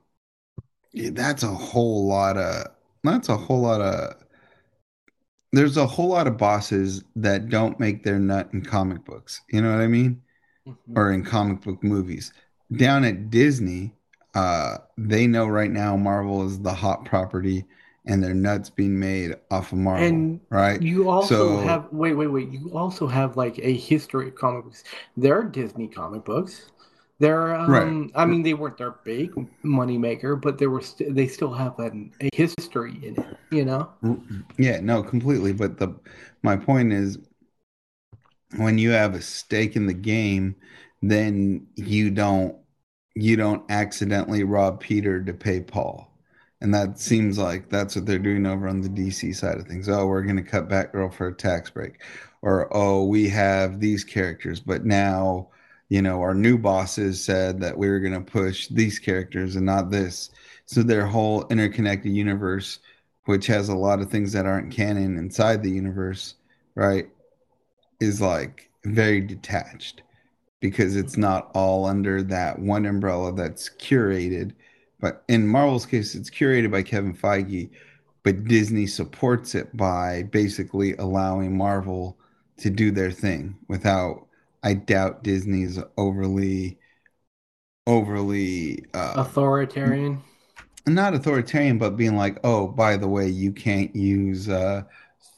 yeah, 0.93 1.11
that's 1.13 1.43
a 1.43 1.49
whole 1.49 2.07
lot 2.07 2.37
of. 2.37 2.69
That's 3.05 3.29
a 3.29 3.37
whole 3.37 3.63
lot 3.63 3.81
of. 3.81 4.17
There's 5.53 5.77
a 5.77 5.87
whole 5.87 6.09
lot 6.09 6.27
of 6.27 6.39
bosses 6.39 7.05
that 7.17 7.49
don't 7.49 7.79
make 7.79 8.05
their 8.05 8.19
nut 8.19 8.51
in 8.53 8.65
comic 8.65 9.05
books. 9.05 9.43
You 9.51 9.61
know 9.61 9.71
what 9.71 9.83
I 9.83 9.87
mean? 9.87 10.23
Mm-hmm. 10.67 10.99
or 10.99 11.13
in 11.13 11.25
comic 11.25 11.61
book 11.63 11.83
movies. 11.83 12.33
Down 12.75 13.05
at 13.05 13.31
Disney, 13.31 13.93
uh, 14.35 14.79
they 14.97 15.27
know 15.27 15.47
right 15.47 15.71
now 15.71 15.97
Marvel 15.97 16.47
is 16.47 16.61
the 16.61 16.73
hot 16.75 17.05
property 17.05 17.65
and 18.07 18.23
their 18.23 18.35
nuts 18.35 18.71
being 18.71 18.99
made 18.99 19.35
off 19.51 19.73
of 19.73 19.79
Marvel, 19.79 20.07
And 20.07 20.41
right? 20.51 20.81
you 20.81 21.09
also 21.09 21.35
So 21.37 21.59
have 21.59 21.89
wait, 21.93 22.15
wait, 22.15 22.29
wait. 22.29 22.49
You 22.51 22.71
also 22.77 23.07
have 23.07 23.37
like 23.37 23.59
a 23.59 23.77
history 23.77 24.29
of 24.29 24.35
comic 24.35 24.65
books. 24.65 24.85
There 25.17 25.39
are 25.39 25.45
Disney 25.45 25.89
comic 25.89 26.25
books. 26.25 26.71
Right, 27.65 27.83
um, 27.87 28.11
I 28.17 28.25
mean, 28.27 28.43
they 28.43 28.55
weren't 28.55 28.77
their 28.79 28.97
big 29.05 29.31
money 29.63 29.97
maker, 29.97 30.35
but 30.35 30.59
there 30.59 30.71
were 30.71 30.81
st 30.81 31.15
they 31.15 31.29
still 31.29 31.53
have 31.53 31.79
an, 31.79 32.13
a 32.21 32.29
history 32.35 32.99
in 33.07 33.17
it, 33.17 33.39
you 33.51 33.65
know? 33.65 33.91
yeah, 34.59 34.81
no, 34.81 35.03
completely. 35.03 35.53
But 35.53 35.79
the 35.79 35.95
my 36.43 36.57
point 36.57 36.93
is 36.93 37.19
when 38.57 38.79
you 38.79 38.91
have 38.91 39.15
a 39.15 39.23
stake 39.23 39.77
in 39.77 39.87
the 39.87 39.95
game, 39.95 40.57
then 41.03 41.67
you 41.77 42.11
don't 42.11 42.57
you 43.15 43.37
don't 43.37 43.71
accidentally 43.71 44.45
rob 44.45 44.81
Peter 44.81 45.23
to 45.23 45.35
pay 45.35 45.61
Paul. 45.61 46.13
And 46.61 46.73
that 46.75 46.99
seems 46.99 47.39
like 47.39 47.69
that's 47.69 47.97
what 47.97 48.07
they're 48.07 48.19
doing 48.19 48.47
over 48.47 48.69
on 48.69 48.81
the 48.81 48.89
DC 48.89 49.35
side 49.35 49.59
of 49.59 49.67
things. 49.67 49.89
Oh, 49.89 50.07
we're 50.07 50.23
going 50.23 50.37
to 50.37 50.43
cut 50.43 50.69
Batgirl 50.69 51.13
for 51.13 51.29
a 51.29 51.35
tax 51.35 51.71
break. 51.71 52.01
Or, 52.41 52.69
oh, 52.75 53.05
we 53.05 53.29
have 53.31 53.81
these 53.81 54.05
characters, 54.05 54.61
but 54.61 54.85
now, 54.85 55.49
you 55.89 56.03
know, 56.03 56.21
our 56.23 56.35
new 56.35 56.57
bosses 56.57 57.23
said 57.23 57.61
that 57.61 57.77
we 57.77 57.89
were 57.89 58.01
going 58.01 58.15
to 58.15 58.21
push 58.21 58.69
these 58.69 58.99
characters 58.99 59.57
and 59.57 59.67
not 59.67 59.91
this. 59.91 60.31
So 60.67 60.83
their 60.83 61.07
whole 61.07 61.47
interconnected 61.49 62.13
universe, 62.13 62.79
which 63.27 63.47
has 63.49 63.69
a 63.69 63.77
lot 63.77 64.01
of 64.01 64.11
things 64.11 64.33
that 64.33 64.47
aren't 64.47 64.73
canon 64.73 65.19
inside 65.19 65.63
the 65.63 65.71
universe, 65.71 66.35
right, 66.75 67.09
is 68.03 68.21
like 68.21 68.71
very 68.85 69.21
detached 69.21 70.03
because 70.61 70.97
it's 70.97 71.17
not 71.17 71.51
all 71.55 71.87
under 71.87 72.23
that 72.23 72.59
one 72.59 72.87
umbrella 72.87 73.33
that's 73.33 73.69
curated. 73.71 74.53
But 75.01 75.25
in 75.29 75.47
Marvel's 75.47 75.87
case, 75.87 76.15
it's 76.15 76.31
curated 76.31 76.71
by 76.71 76.83
Kevin 76.83 77.15
Feige, 77.15 77.71
but 78.23 78.45
Disney 78.45 78.87
supports 78.87 79.55
it 79.55 79.77
by 79.77 80.25
basically 80.25 80.95
allowing 80.97 81.57
Marvel 81.57 82.19
to 82.59 82.71
do 82.71 82.91
their 82.91 83.11
thing 83.11 83.57
without, 83.69 84.27
I 84.63 84.75
doubt 84.75 85.25
Disney's 85.25 85.79
overly, 85.97 86.79
overly, 87.87 88.85
uh, 88.95 89.15
Authoritarian. 89.17 90.23
not 90.87 91.15
authoritarian, 91.15 91.79
but 91.79 91.97
being 91.97 92.17
like, 92.17 92.39
oh, 92.45 92.69
by 92.69 92.97
the 92.97 93.09
way, 93.09 93.29
you 93.29 93.53
can't 93.53 93.95
use 93.95 94.49
uh, 94.49 94.83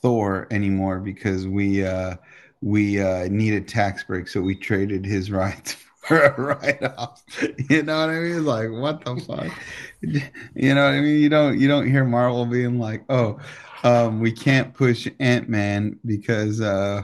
Thor 0.02 0.46
anymore 0.50 1.00
because 1.00 1.46
we 1.46 1.84
uh, 1.84 2.16
we 2.64 2.98
uh, 2.98 3.28
need 3.28 3.52
a 3.52 3.60
tax 3.60 4.04
break, 4.04 4.26
so 4.26 4.40
we 4.40 4.54
traded 4.54 5.04
his 5.04 5.30
rights 5.30 5.76
for 6.00 6.18
a 6.18 6.40
write-off. 6.40 7.22
You 7.68 7.82
know 7.82 8.00
what 8.00 8.10
I 8.10 8.20
mean? 8.20 8.44
Like, 8.44 8.70
what 8.70 9.04
the 9.04 9.16
fuck? 9.16 9.52
You 10.00 10.74
know 10.74 10.84
what 10.84 10.94
I 10.94 11.00
mean? 11.00 11.20
You 11.20 11.28
don't 11.28 11.58
you 11.58 11.68
don't 11.68 11.88
hear 11.88 12.04
Marvel 12.04 12.46
being 12.46 12.78
like, 12.78 13.04
oh, 13.10 13.38
um, 13.84 14.20
we 14.20 14.32
can't 14.32 14.72
push 14.72 15.06
Ant-Man 15.20 15.98
because 16.06 16.60
uh, 16.60 17.02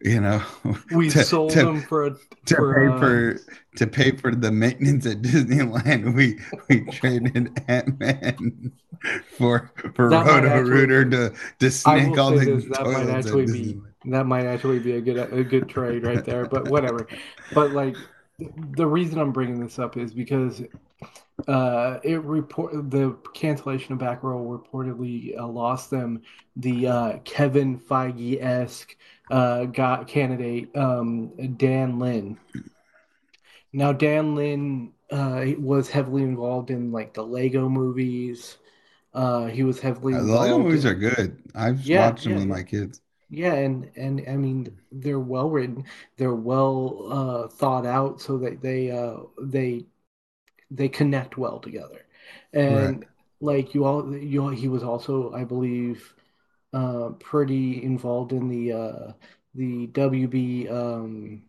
you 0.00 0.20
know 0.20 0.42
We 0.92 1.10
to 1.10 1.24
sold 1.24 1.50
to 1.52 1.64
them 1.64 1.80
for 1.82 2.06
a 2.06 2.16
to 2.46 2.54
for 2.54 2.74
pay 2.74 2.86
uh 2.86 2.98
for 2.98 3.40
to 3.76 3.86
pay 3.86 4.12
for 4.12 4.34
the 4.34 4.50
maintenance 4.52 5.06
at 5.06 5.22
Disneyland, 5.22 6.14
we 6.14 6.38
we 6.68 6.90
traded 6.90 7.60
Ant 7.68 7.98
Man 7.98 8.72
for 9.36 9.72
for 9.94 10.18
Roto 10.20 10.60
Rooter 10.60 11.04
to 11.10 11.34
to 11.60 11.70
I 11.84 12.00
snake 12.00 12.18
all 12.18 12.32
the 12.32 12.44
this, 12.44 12.64
that 12.66 12.88
might 12.88 13.08
actually 13.08 13.46
be 13.46 13.74
Disneyland. 13.74 13.82
that 14.06 14.26
might 14.26 14.46
actually 14.46 14.78
be 14.80 14.92
a 14.92 15.00
good 15.00 15.16
a 15.32 15.44
good 15.44 15.68
trade 15.68 16.04
right 16.04 16.24
there, 16.24 16.46
but 16.46 16.68
whatever. 16.68 17.06
But 17.52 17.72
like 17.72 17.96
the 18.38 18.86
reason 18.86 19.18
I'm 19.18 19.32
bringing 19.32 19.60
this 19.60 19.78
up 19.78 19.96
is 19.96 20.12
because 20.12 20.62
uh 21.46 21.98
it 22.02 22.22
report 22.24 22.90
the 22.90 23.16
cancellation 23.34 23.92
of 23.94 24.00
Batgirl 24.00 24.60
reportedly 24.60 25.38
uh, 25.38 25.46
lost 25.46 25.90
them 25.90 26.22
the 26.56 26.86
uh 26.88 27.18
Kevin 27.24 27.78
Feige-esque 27.78 28.96
uh 29.30 29.64
got 29.64 30.08
candidate 30.08 30.74
um 30.76 31.32
Dan 31.56 31.98
Lin. 31.98 32.38
Now 33.72 33.92
Dan 33.92 34.34
Lin 34.34 34.92
uh 35.10 35.44
was 35.58 35.90
heavily 35.90 36.22
involved 36.22 36.70
in 36.70 36.92
like 36.92 37.14
the 37.14 37.22
Lego 37.22 37.68
movies. 37.68 38.58
Uh 39.14 39.46
he 39.46 39.62
was 39.64 39.80
heavily 39.80 40.14
The 40.14 40.20
Lego 40.22 40.58
movies 40.58 40.84
in 40.84 40.90
are 40.92 40.94
good. 40.94 41.42
I've 41.54 41.80
yeah, 41.82 42.08
watched 42.08 42.24
them 42.24 42.32
yeah, 42.32 42.38
with 42.38 42.48
my 42.48 42.62
kids. 42.62 43.00
Yeah, 43.30 43.54
and 43.54 43.90
and 43.96 44.24
I 44.28 44.36
mean 44.36 44.78
they're 44.90 45.20
well 45.20 45.50
written, 45.50 45.84
they're 46.16 46.34
well 46.34 47.08
uh 47.10 47.48
thought 47.48 47.86
out 47.86 48.20
so 48.20 48.38
that 48.38 48.62
they 48.62 48.90
uh 48.90 49.18
they 49.40 49.86
they 50.70 50.88
connect 50.88 51.36
well 51.38 51.58
together. 51.60 52.06
Right. 52.54 52.62
And 52.62 53.06
like 53.40 53.74
you 53.74 53.84
all 53.84 54.16
you 54.16 54.42
all, 54.42 54.48
he 54.50 54.68
was 54.68 54.82
also, 54.82 55.32
I 55.32 55.44
believe, 55.44 56.14
uh 56.72 57.10
pretty 57.20 57.82
involved 57.82 58.32
in 58.32 58.48
the 58.48 58.72
uh 58.72 59.12
the 59.54 59.86
WB 59.88 60.70
um 60.70 61.42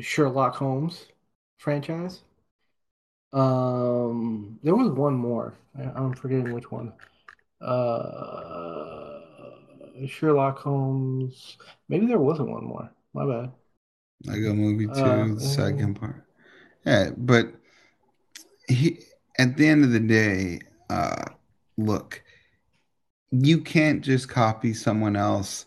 Sherlock 0.00 0.56
Holmes 0.56 1.06
franchise. 1.58 2.22
Um 3.32 4.58
there 4.62 4.74
was 4.74 4.90
one 4.90 5.14
more. 5.14 5.54
I, 5.78 5.82
I'm 5.82 6.14
forgetting 6.14 6.52
which 6.52 6.70
one. 6.70 6.92
Uh, 7.60 9.20
Sherlock 10.06 10.58
Holmes. 10.58 11.56
Maybe 11.88 12.06
there 12.06 12.18
wasn't 12.18 12.50
one 12.50 12.64
more. 12.64 12.90
My 13.12 13.26
bad. 13.26 13.52
Lego 14.24 14.54
Movie 14.54 14.86
2, 14.86 14.92
the 14.92 15.00
uh, 15.00 15.38
second 15.38 15.94
part. 16.00 16.24
Yeah, 16.84 17.10
but 17.16 17.54
he 18.68 19.00
at 19.38 19.56
the 19.56 19.66
end 19.66 19.84
of 19.84 19.90
the 19.92 20.00
day, 20.00 20.60
uh, 20.90 21.24
look, 21.76 22.22
you 23.42 23.60
can't 23.60 24.02
just 24.02 24.28
copy 24.28 24.72
someone 24.74 25.16
else 25.16 25.66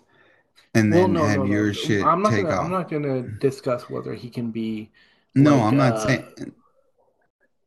and 0.75 0.93
then 0.93 1.13
no, 1.13 1.27
no, 1.27 1.27
have 1.27 1.45
your 1.45 1.67
no. 1.67 1.73
shit 1.73 2.05
I'm 2.07 2.21
not 2.21 2.31
take 2.31 2.49
gonna. 2.49 2.55
I'm 2.61 2.71
not 2.71 2.89
gonna 2.89 3.21
discuss 3.23 3.89
whether 3.89 4.13
he 4.13 4.29
can 4.29 4.51
be 4.51 4.91
No, 5.35 5.61
like. 5.61 5.63
I'm 5.63 5.77
not 5.77 5.93
Uh, 5.95 6.07
saying 6.07 6.53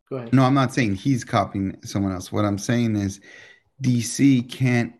go 0.09 0.17
ahead. 0.17 0.33
no, 0.33 0.45
I'm 0.45 0.55
not 0.55 0.73
saying 0.73 0.95
he's 0.97 1.25
copying 1.25 1.77
someone 1.85 2.13
else. 2.13 2.31
What 2.33 2.45
I'm 2.45 2.59
saying 2.59 2.97
is 2.97 3.21
DC 3.83 4.43
can't 4.43 4.95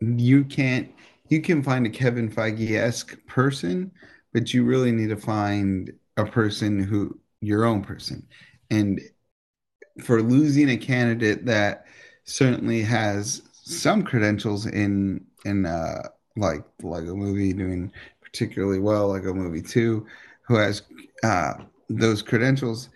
you 0.00 0.44
can't 0.44 0.90
you 1.28 1.42
can 1.42 1.62
find 1.62 1.86
a 1.86 1.90
Kevin 1.90 2.30
Feige-esque 2.30 3.26
person, 3.26 3.92
but 4.32 4.54
you 4.54 4.64
really 4.64 4.92
need 4.92 5.08
to 5.10 5.16
find 5.16 5.92
a 6.16 6.24
person 6.26 6.80
who 6.82 7.18
your 7.40 7.64
own 7.64 7.82
person. 7.82 8.26
And 8.70 9.00
for 10.02 10.22
losing 10.22 10.70
a 10.70 10.76
candidate 10.76 11.46
that 11.46 11.86
certainly 12.24 12.82
has 12.82 13.42
some 13.64 14.02
credentials 14.02 14.66
in 14.66 15.24
in 15.44 15.66
uh 15.66 16.08
like 16.36 16.64
the 16.78 16.86
Lego 16.88 17.14
movie 17.14 17.52
doing 17.52 17.92
particularly 18.22 18.78
well, 18.78 19.08
Lego 19.08 19.34
movie 19.34 19.62
2, 19.62 20.06
who 20.42 20.54
has 20.56 20.82
uh 21.22 21.54
those 21.88 22.22
credentials 22.22 22.88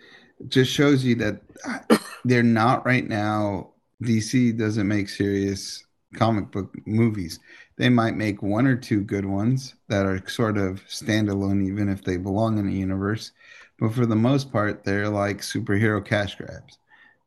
just 0.47 0.71
shows 0.71 1.03
you 1.03 1.15
that 1.15 1.41
uh, 1.65 1.97
they're 2.25 2.43
not 2.43 2.85
right 2.85 3.07
now 3.07 3.71
DC 4.03 4.57
doesn't 4.57 4.87
make 4.87 5.09
serious 5.09 5.83
comic 6.15 6.51
book 6.51 6.73
movies. 6.85 7.39
They 7.77 7.89
might 7.89 8.15
make 8.15 8.41
one 8.41 8.67
or 8.67 8.75
two 8.75 9.01
good 9.01 9.25
ones 9.25 9.75
that 9.87 10.05
are 10.05 10.25
sort 10.27 10.57
of 10.57 10.83
standalone, 10.85 11.67
even 11.67 11.89
if 11.89 12.03
they 12.03 12.17
belong 12.17 12.57
in 12.57 12.67
a 12.67 12.71
universe. 12.71 13.31
But 13.79 13.93
for 13.93 14.05
the 14.05 14.15
most 14.15 14.51
part, 14.51 14.83
they're 14.83 15.09
like 15.09 15.39
superhero 15.39 16.03
cash 16.03 16.35
grabs 16.35 16.79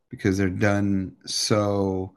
because 0.09 0.37
they're 0.37 0.49
done 0.49 1.15
so. 1.25 2.13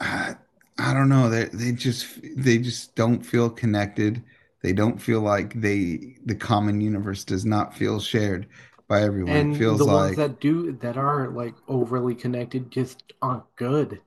I, 0.00 0.36
I 0.78 0.94
don't 0.94 1.08
know. 1.08 1.28
They 1.30 1.44
they 1.46 1.72
just 1.72 2.06
they 2.36 2.58
just 2.58 2.94
don't 2.94 3.24
feel 3.24 3.50
connected. 3.50 4.22
They 4.62 4.72
don't 4.72 4.98
feel 5.00 5.20
like 5.20 5.54
they 5.60 6.16
the 6.24 6.34
common 6.34 6.80
universe 6.80 7.24
does 7.24 7.44
not 7.44 7.74
feel 7.76 8.00
shared 8.00 8.48
by 8.88 9.02
everyone. 9.02 9.40
It 9.40 9.54
And 9.54 9.54
feels 9.54 9.78
the 9.78 9.86
ones 9.86 10.16
like 10.16 10.16
that 10.16 10.40
do 10.40 10.72
that 10.72 10.96
are 10.96 11.28
like 11.30 11.54
overly 11.68 12.16
connected 12.16 12.72
just 12.72 13.12
aren't 13.22 13.54
good. 13.54 14.02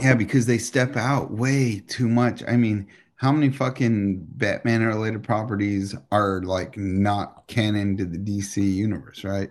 Yeah, 0.00 0.14
because 0.14 0.46
they 0.46 0.58
step 0.58 0.96
out 0.96 1.30
way 1.30 1.80
too 1.80 2.08
much. 2.08 2.42
I 2.48 2.56
mean, 2.56 2.88
how 3.16 3.30
many 3.32 3.50
fucking 3.52 4.26
Batman 4.36 4.82
related 4.84 5.22
properties 5.22 5.94
are 6.10 6.42
like 6.42 6.76
not 6.76 7.46
canon 7.46 7.96
to 7.98 8.04
the 8.04 8.18
DC 8.18 8.62
universe, 8.62 9.22
right? 9.24 9.50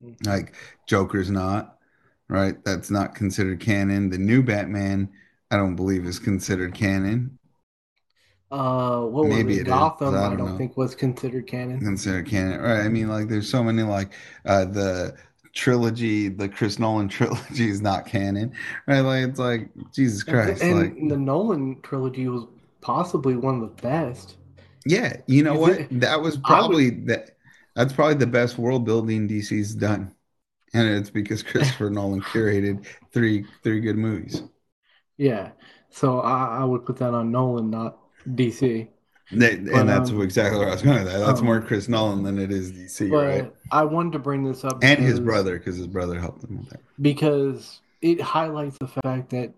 Mhm. 0.00 0.18
Like 0.24 0.54
Joker's 0.86 1.30
not, 1.30 1.77
right? 2.28 2.62
That's 2.64 2.90
not 2.90 3.14
considered 3.14 3.60
canon. 3.60 4.10
The 4.10 4.18
new 4.18 4.42
Batman, 4.42 5.10
I 5.50 5.56
don't 5.56 5.76
believe 5.76 6.06
is 6.06 6.18
considered 6.18 6.74
canon. 6.74 7.38
Uh, 8.50 9.02
what 9.06 9.28
was 9.28 9.40
Maybe 9.40 9.58
it? 9.58 9.60
it 9.60 9.68
is. 9.68 9.90
Gotham, 10.02 10.22
I 10.22 10.28
I 10.32 10.36
don't 10.36 10.36
don't 10.36 10.56
think 10.56 10.76
was 10.76 10.94
considered 10.94 11.46
canon. 11.46 11.86
Considered 11.86 12.26
canon, 12.26 12.60
right? 12.60 12.80
I 12.84 12.88
mean, 12.88 13.08
like 13.08 13.28
there's 13.28 13.48
so 13.48 13.62
many 13.62 13.82
like 13.84 14.12
uh 14.44 14.64
the 14.64 15.16
trilogy, 15.54 16.28
the 16.28 16.48
Chris 16.48 16.78
Nolan 16.78 17.08
trilogy 17.08 17.68
is 17.70 17.80
not 17.80 18.06
canon, 18.06 18.52
right? 18.86 19.00
Like 19.00 19.28
it's 19.28 19.38
like 19.38 19.70
Jesus 19.94 20.24
And, 20.28 20.38
Christ, 20.42 20.70
like 20.70 20.96
and 20.98 21.10
the 21.10 21.16
Nolan 21.16 21.80
trilogy 21.82 22.28
was 22.28 22.46
possibly 22.80 23.36
one 23.36 23.56
of 23.56 23.60
the 23.62 23.82
best. 23.82 24.36
Yeah, 24.86 25.16
you 25.26 25.42
know 25.42 25.54
Is 25.54 25.58
what? 25.58 25.80
it? 25.80 25.88
That 25.90 26.20
was 26.22 26.36
I 26.44 26.62
probably 26.62 26.90
that. 27.06 27.30
That's 27.74 27.92
probably 27.92 28.14
the 28.14 28.26
best 28.26 28.58
world 28.58 28.84
building 28.84 29.28
DC's 29.28 29.74
done. 29.74 30.12
And 30.74 30.88
it's 30.88 31.10
because 31.10 31.42
Christopher 31.42 31.90
Nolan 31.90 32.22
curated 32.22 32.86
three 33.12 33.46
three 33.62 33.80
good 33.80 33.96
movies. 33.96 34.42
Yeah, 35.16 35.52
so 35.90 36.20
I, 36.20 36.58
I 36.60 36.64
would 36.64 36.86
put 36.86 36.96
that 36.98 37.14
on 37.14 37.30
Nolan, 37.32 37.70
not 37.70 37.98
DC. 38.34 38.88
But, 39.30 39.52
and 39.52 39.88
that's 39.88 40.10
um, 40.10 40.22
exactly 40.22 40.58
what 40.58 40.68
I 40.68 40.72
was 40.72 40.82
going 40.82 41.04
to 41.04 41.10
say. 41.10 41.18
That's 41.18 41.40
um, 41.40 41.46
more 41.46 41.60
Chris 41.60 41.88
Nolan 41.88 42.22
than 42.22 42.38
it 42.38 42.50
is 42.50 42.72
DC, 42.72 43.10
But 43.10 43.16
right? 43.16 43.52
I 43.70 43.84
wanted 43.84 44.12
to 44.14 44.18
bring 44.18 44.44
this 44.44 44.64
up 44.64 44.82
And 44.82 45.00
his 45.00 45.20
brother, 45.20 45.58
because 45.58 45.76
his 45.76 45.86
brother 45.86 46.18
helped 46.18 46.44
him 46.44 46.58
with 46.58 46.70
that. 46.70 46.80
because 47.00 47.80
it 48.00 48.20
highlights 48.20 48.76
the 48.78 48.88
fact 48.88 49.30
that 49.30 49.52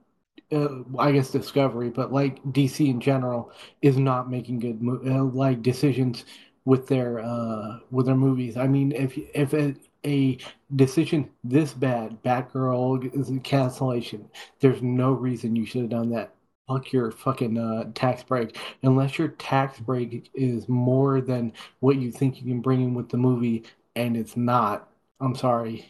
uh, 0.52 0.80
I 0.98 1.12
guess 1.12 1.30
Discovery, 1.30 1.90
but 1.90 2.12
like 2.12 2.42
DC 2.52 2.88
in 2.88 3.00
general, 3.00 3.52
is 3.82 3.96
not 3.96 4.30
making 4.30 4.60
good 4.60 4.82
mo- 4.82 5.00
uh, 5.06 5.24
like 5.24 5.62
decisions 5.62 6.24
with 6.64 6.88
their 6.88 7.20
uh, 7.20 7.78
with 7.90 8.06
their 8.06 8.16
movies. 8.16 8.56
I 8.56 8.66
mean, 8.66 8.92
if 8.92 9.16
if 9.16 9.52
a, 9.54 9.74
a 10.06 10.38
decision 10.76 11.30
this 11.44 11.72
bad, 11.72 12.22
Batgirl 12.22 13.14
is 13.18 13.30
a 13.30 13.38
cancellation, 13.40 14.28
there's 14.60 14.82
no 14.82 15.12
reason 15.12 15.56
you 15.56 15.66
should 15.66 15.82
have 15.82 15.90
done 15.90 16.10
that. 16.10 16.34
Fuck 16.68 16.92
your 16.92 17.10
fucking 17.10 17.58
uh, 17.58 17.90
tax 17.94 18.22
break. 18.22 18.56
Unless 18.82 19.18
your 19.18 19.28
tax 19.28 19.80
break 19.80 20.30
is 20.34 20.68
more 20.68 21.20
than 21.20 21.52
what 21.80 21.96
you 21.96 22.12
think 22.12 22.40
you 22.40 22.46
can 22.46 22.60
bring 22.60 22.80
in 22.82 22.94
with 22.94 23.08
the 23.08 23.16
movie, 23.16 23.64
and 23.96 24.16
it's 24.16 24.36
not. 24.36 24.88
I'm 25.20 25.34
sorry. 25.34 25.86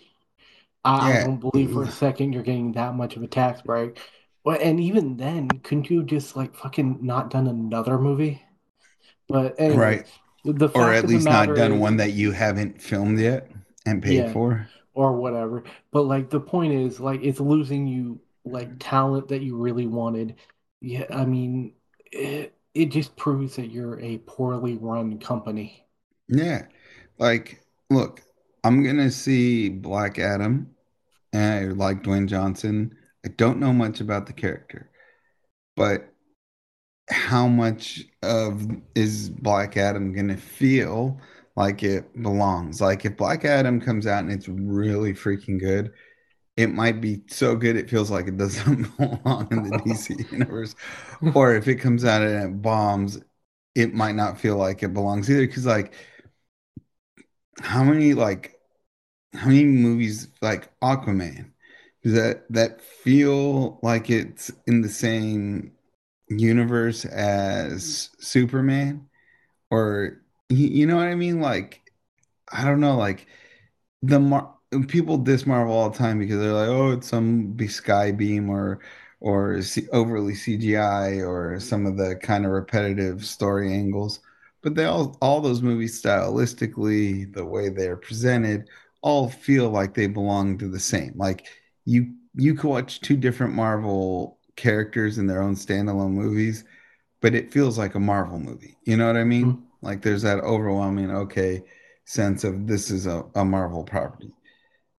I, 0.83 1.21
I 1.21 1.25
don't 1.25 1.39
believe 1.39 1.73
for 1.73 1.85
a 1.85 1.91
second 1.91 2.33
you're 2.33 2.43
getting 2.43 2.73
that 2.73 2.95
much 2.95 3.15
of 3.17 3.23
a 3.23 3.27
tax 3.27 3.61
break. 3.61 3.99
Well, 4.43 4.59
and 4.59 4.81
even 4.81 5.19
then, 5.19 5.49
couldn't 5.63 5.91
you 5.91 6.03
just 6.03 6.35
like 6.35 6.55
fucking 6.55 7.01
not 7.03 7.29
done 7.31 7.47
another 7.47 7.99
movie? 7.99 8.43
But 9.29 9.55
anyway, 9.59 9.77
Right. 9.77 10.07
the 10.45 10.69
Or 10.69 10.95
at 10.95 11.07
least 11.07 11.27
not 11.27 11.55
done 11.55 11.75
is- 11.75 11.81
one 11.81 11.99
that 11.99 12.13
you 12.15 12.33
haven't 12.33 12.81
filmed 12.81 13.19
yet 13.21 13.51
and 13.87 14.03
paid 14.03 14.27
Yeah. 14.27 14.33
for. 14.33 14.69
or 14.95 15.15
whatever. 15.17 15.65
But 15.93 16.03
like 16.03 16.31
the 16.31 16.41
point 16.41 16.73
is, 16.75 17.01
like 17.01 17.21
it's 17.23 17.41
losing 17.41 17.87
you 17.87 18.21
like 18.45 18.79
talent 18.79 19.29
that 19.29 19.43
you 19.43 19.57
really 19.57 19.87
wanted. 19.87 20.37
Yeah, 20.81 21.07
I 21.11 21.25
mean, 21.27 21.75
it 22.13 22.57
it 22.75 22.87
just 22.87 23.17
proves 23.17 23.57
that 23.57 23.71
you're 23.71 24.01
a 24.01 24.19
poorly 24.19 24.77
run 24.77 25.19
company. 25.19 25.87
Yeah. 26.29 26.67
Like, 27.19 27.63
look, 27.91 28.23
I'm 28.65 28.83
to 28.99 29.11
see 29.11 29.69
Black 29.69 30.19
Adam. 30.19 30.75
And 31.33 31.71
I 31.71 31.73
like 31.73 32.03
Dwayne 32.03 32.29
Johnson. 32.29 32.97
I 33.25 33.29
don't 33.31 33.61
know 33.61 33.73
much 33.73 34.01
about 34.01 34.27
the 34.27 34.33
character, 34.35 34.91
but 35.77 36.13
how 37.11 37.49
much 37.49 38.05
of 38.23 38.67
is 38.95 39.31
Black 39.31 39.77
Adam 39.77 40.15
to 40.29 40.37
feel 40.37 41.19
like 41.61 41.83
it 41.83 42.23
belongs? 42.23 42.81
Like, 42.81 43.05
if 43.05 43.17
Black 43.17 43.45
Adam 43.45 43.81
comes 43.81 44.07
out 44.07 44.25
and 44.25 44.33
it's 44.33 44.49
really 44.49 45.13
freaking 45.15 45.61
good, 45.61 45.93
it 46.57 46.69
might 46.69 47.01
be 47.01 47.23
so 47.29 47.57
good 47.57 47.77
it 47.77 47.91
feels 47.91 48.11
like 48.11 48.29
it 48.29 48.37
doesn't 48.39 48.97
belong 48.99 49.49
in 49.53 49.65
the 49.65 49.73
DC 49.85 50.17
universe. 50.33 50.75
Or 51.35 51.55
if 51.55 51.69
it 51.69 51.77
comes 51.77 52.05
out 52.05 52.23
and 52.23 52.45
it 52.45 52.63
bombs, 52.63 53.19
it 53.75 53.95
might 53.95 54.17
not 54.17 54.41
feel 54.41 54.57
like 54.57 54.83
it 54.83 54.95
belongs 54.95 55.31
either. 55.31 55.47
Because, 55.47 55.67
like, 55.67 55.95
how 57.61 57.85
many 57.85 58.15
like 58.15 58.59
how 59.35 59.49
many 59.49 59.65
movies 59.65 60.29
like 60.43 60.71
Aquaman 60.81 61.53
that 62.05 62.45
that 62.51 62.81
feel 62.83 63.79
like 63.83 64.11
it's 64.11 64.51
in 64.67 64.81
the 64.83 64.89
same 64.89 65.73
universe 66.29 67.05
as 67.05 68.11
Superman 68.19 69.09
or 69.71 70.23
you, 70.51 70.69
know 70.87 70.97
what 70.97 71.07
I 71.07 71.15
mean? 71.15 71.41
Like 71.41 71.83
I 72.53 72.65
don't 72.65 72.81
know 72.81 72.97
like 72.97 73.27
the 74.03 74.21
Mar- 74.21 74.55
people 74.89 75.19
diss 75.19 75.47
Marvel 75.47 75.75
all 75.75 75.91
the 75.91 75.99
time 75.99 76.19
because 76.19 76.41
they're 76.41 76.53
like 76.53 76.69
oh 76.69 76.93
it's 76.93 77.09
some 77.09 77.57
sky 77.69 78.13
beam 78.13 78.51
or 78.51 78.81
or 79.21 79.63
C- 79.63 79.89
overly 79.93 80.35
CGI 80.35 81.23
or 81.23 81.61
some 81.61 81.87
of 81.87 81.97
the 81.97 82.17
kind 82.23 82.45
of 82.47 82.53
repetitive 82.53 83.25
story 83.27 83.73
angles. 83.75 84.21
But 84.63 84.75
they 84.77 84.85
all 84.87 85.19
all 85.23 85.41
those 85.41 85.63
movies 85.63 86.03
stylistically 86.03 87.33
the 87.35 87.45
way 87.47 87.69
they're 87.71 87.97
presented 87.97 88.69
all 89.03 89.29
feel 89.31 89.71
like 89.71 89.95
they 89.95 90.07
belong 90.09 90.59
to 90.59 90.69
the 90.69 90.81
same. 90.81 91.15
Like 91.17 91.49
you 91.87 92.15
you 92.37 92.55
could 92.55 92.69
watch 92.71 93.01
two 93.01 93.17
different 93.17 93.55
marvel 93.55 94.39
characters 94.57 95.19
in 95.19 95.27
their 95.27 95.43
own 95.43 95.55
standalone 95.57 96.13
movies 96.13 96.65
but 97.21 97.35
it 97.35 97.53
feels 97.53 97.79
like 97.79 97.95
a 97.95 98.01
marvel 98.01 98.39
movie. 98.39 98.77
You 98.85 98.97
know 98.97 99.07
what 99.07 99.17
i 99.17 99.25
mean? 99.25 99.47
Mhm. 99.47 99.70
Like 99.83 100.03
there's 100.03 100.23
that 100.23 100.41
overwhelming 100.41 101.11
okay 101.11 101.63
sense 102.05 102.45
of 102.45 102.67
this 102.67 102.91
is 102.91 103.07
a, 103.07 103.25
a 103.35 103.45
marvel 103.45 103.85
property 103.85 104.33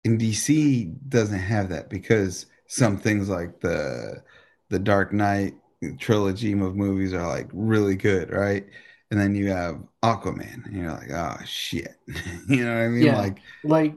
and 0.05 0.19
dc 0.19 1.09
doesn't 1.09 1.39
have 1.39 1.69
that 1.69 1.89
because 1.89 2.45
some 2.67 2.97
things 2.97 3.29
like 3.29 3.59
the 3.59 4.21
the 4.69 4.79
dark 4.79 5.11
knight 5.11 5.53
trilogy 5.99 6.53
of 6.53 6.75
movies 6.75 7.13
are 7.13 7.27
like 7.27 7.49
really 7.53 7.95
good 7.95 8.31
right 8.31 8.65
and 9.11 9.19
then 9.19 9.35
you 9.35 9.49
have 9.49 9.77
Aquaman, 10.03 10.65
and 10.65 10.75
you're 10.75 10.91
like, 10.91 11.11
oh 11.11 11.37
shit, 11.45 11.95
you 12.47 12.63
know 12.63 12.73
what 12.73 12.81
I 12.81 12.87
mean? 12.87 13.03
Yeah. 13.03 13.17
Like, 13.17 13.39
Like 13.63 13.95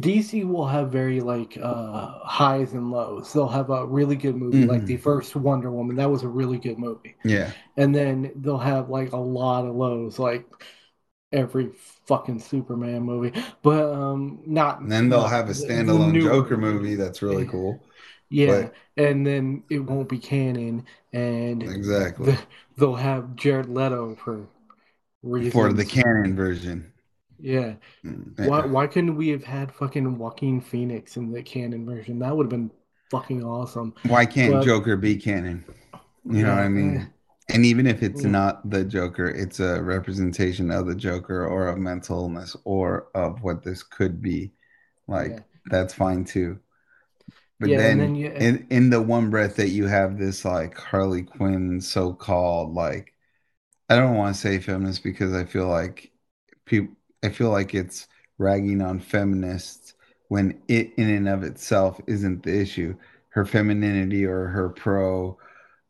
DC 0.00 0.44
will 0.44 0.66
have 0.66 0.92
very 0.92 1.20
like 1.20 1.56
uh 1.60 2.18
highs 2.24 2.72
and 2.74 2.90
lows. 2.90 3.32
They'll 3.32 3.48
have 3.48 3.70
a 3.70 3.86
really 3.86 4.16
good 4.16 4.36
movie, 4.36 4.64
like 4.64 4.84
Mhm. 4.84 4.86
the 4.86 4.96
first 4.98 5.34
Wonder 5.36 5.70
Woman. 5.70 5.96
That 5.96 6.10
was 6.10 6.22
a 6.24 6.28
really 6.28 6.58
good 6.58 6.78
movie. 6.78 7.16
yeah, 7.24 7.52
And 7.76 7.94
then 7.94 8.32
they'll 8.36 8.58
have 8.58 8.90
like 8.90 9.12
a 9.12 9.16
lot 9.18 9.66
of 9.66 9.74
lows, 9.76 10.18
like 10.18 10.46
every 11.32 11.70
fucking 12.06 12.40
Superman 12.40 13.02
movie. 13.02 13.40
But 13.62 13.92
um 13.94 14.40
not 14.46 14.82
and 14.82 14.90
then 14.90 15.08
they'll 15.08 15.24
not 15.24 15.28
have 15.28 15.48
a 15.48 15.54
standalone 15.54 16.18
newer 16.18 16.20
Joker 16.20 16.56
movie 16.56 16.94
that's 16.96 17.22
really 17.22 17.46
cool. 17.46 17.84
Yeah, 18.30 18.70
and 18.96 19.26
then 19.26 19.64
it 19.70 19.80
won't 19.80 20.08
be 20.08 20.18
canon, 20.18 20.86
and 21.12 21.62
Exactly. 21.62 22.18
the, 22.18 22.38
they'll 22.76 22.94
have 22.96 23.36
Jared 23.36 23.68
Leto 23.68 24.16
for 24.16 24.46
reasons. 25.22 25.52
For 25.52 25.72
the 25.72 25.84
canon 25.84 26.36
version. 26.36 26.92
Yeah. 27.40 27.74
Mm, 28.04 28.46
Why 28.48 28.66
why 28.66 28.86
couldn't 28.86 29.16
we 29.16 29.28
have 29.28 29.44
had 29.44 29.72
fucking 29.72 30.18
Joaquin 30.18 30.60
Phoenix 30.60 31.16
in 31.16 31.30
the 31.30 31.42
canon 31.42 31.86
version? 31.86 32.18
That 32.18 32.36
would 32.36 32.44
have 32.44 32.50
been 32.50 32.70
fucking 33.10 33.44
awesome. 33.44 33.94
Why 34.06 34.26
can't 34.26 34.54
But- 34.54 34.64
Joker 34.64 34.96
be 34.96 35.16
canon? 35.16 35.64
You 36.24 36.42
know 36.42 36.54
what 36.54 36.64
I 36.64 36.68
mean? 36.68 36.96
eh, 36.98 37.04
And 37.54 37.64
even 37.64 37.86
if 37.86 38.02
it's 38.02 38.22
Yeah. 38.22 38.30
not 38.30 38.68
the 38.68 38.84
Joker, 38.84 39.26
it's 39.26 39.60
a 39.60 39.82
representation 39.82 40.70
of 40.70 40.86
the 40.86 40.94
Joker 40.94 41.46
or 41.46 41.68
of 41.68 41.78
mental 41.78 42.18
illness 42.24 42.54
or 42.64 43.08
of 43.14 43.42
what 43.42 43.62
this 43.62 43.82
could 43.82 44.20
be. 44.20 44.52
Like 45.06 45.30
Yeah. 45.30 45.38
that's 45.70 45.94
fine 45.94 46.24
too. 46.24 46.58
But 47.60 47.70
Yeah, 47.70 47.78
then, 47.78 47.98
then 47.98 48.14
you- 48.14 48.30
in 48.30 48.66
in 48.70 48.90
the 48.90 49.00
one 49.00 49.30
breath 49.30 49.56
that 49.56 49.70
you 49.70 49.86
have 49.86 50.18
this 50.18 50.44
like 50.44 50.76
Harley 50.76 51.22
Quinn 51.22 51.80
so-called 51.80 52.74
like 52.74 53.14
I 53.88 53.96
don't 53.96 54.16
want 54.16 54.34
to 54.34 54.40
say 54.40 54.58
feminist 54.58 55.02
because 55.02 55.32
I 55.32 55.44
feel 55.44 55.66
like 55.68 56.12
people 56.66 56.94
I 57.22 57.30
feel 57.30 57.50
like 57.50 57.74
it's 57.74 58.08
ragging 58.38 58.80
on 58.82 59.00
feminists 59.00 59.94
when 60.28 60.60
it 60.68 60.92
in 60.96 61.10
and 61.10 61.28
of 61.28 61.42
itself 61.42 62.00
isn't 62.06 62.42
the 62.42 62.60
issue. 62.60 62.96
Her 63.30 63.44
femininity 63.44 64.24
or 64.26 64.46
her 64.48 64.68
pro 64.70 65.38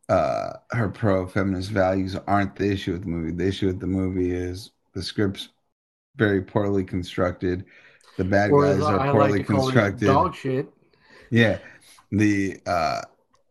uh 0.09 0.55
her 0.72 0.89
pro 0.89 1.26
feminist 1.26 1.70
values 1.70 2.16
aren't 2.26 2.57
the 2.57 2.70
issue 2.70 2.93
with 2.93 3.03
the 3.03 3.09
movie. 3.09 3.33
The 3.33 3.49
issue 3.49 3.66
with 3.68 3.81
the 3.81 3.87
movie 3.87 4.33
is 4.33 4.72
the 4.95 5.03
script's 5.03 5.51
very 6.16 6.43
poorly 6.43 6.85
constructed. 6.85 7.64
The 8.16 8.24
bad 8.24 8.53
Or 8.53 8.64
guys 8.64 8.91
are 8.91 9.01
I 9.01 9.11
poorly 9.12 9.31
like 9.31 9.47
to 9.47 9.53
call 9.53 9.68
it, 9.70 9.72
constructed. 9.72 10.05
dog 10.05 10.35
shit. 10.35 10.68
Yeah. 11.31 11.59
The 12.11 12.59
uh 12.66 13.03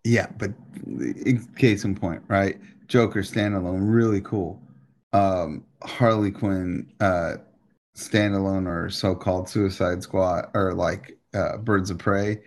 yeah, 0.03 0.27
but 0.37 0.51
in 0.87 1.45
case 1.57 1.83
in 1.83 1.95
point, 1.95 2.23
right? 2.27 2.57
Joker 2.87 3.21
standalone, 3.21 3.81
really 3.93 4.21
cool. 4.21 4.61
Um 5.13 5.65
Harley 5.83 6.31
Quinn 6.31 6.91
uh 6.99 7.37
standalone 7.97 8.67
or 8.67 8.89
so-called 8.89 9.49
Suicide 9.49 10.03
Squad 10.03 10.49
or 10.53 10.73
like 10.73 11.17
uh 11.33 11.57
Birds 11.57 11.89
of 11.89 11.97
Prey 11.99 12.39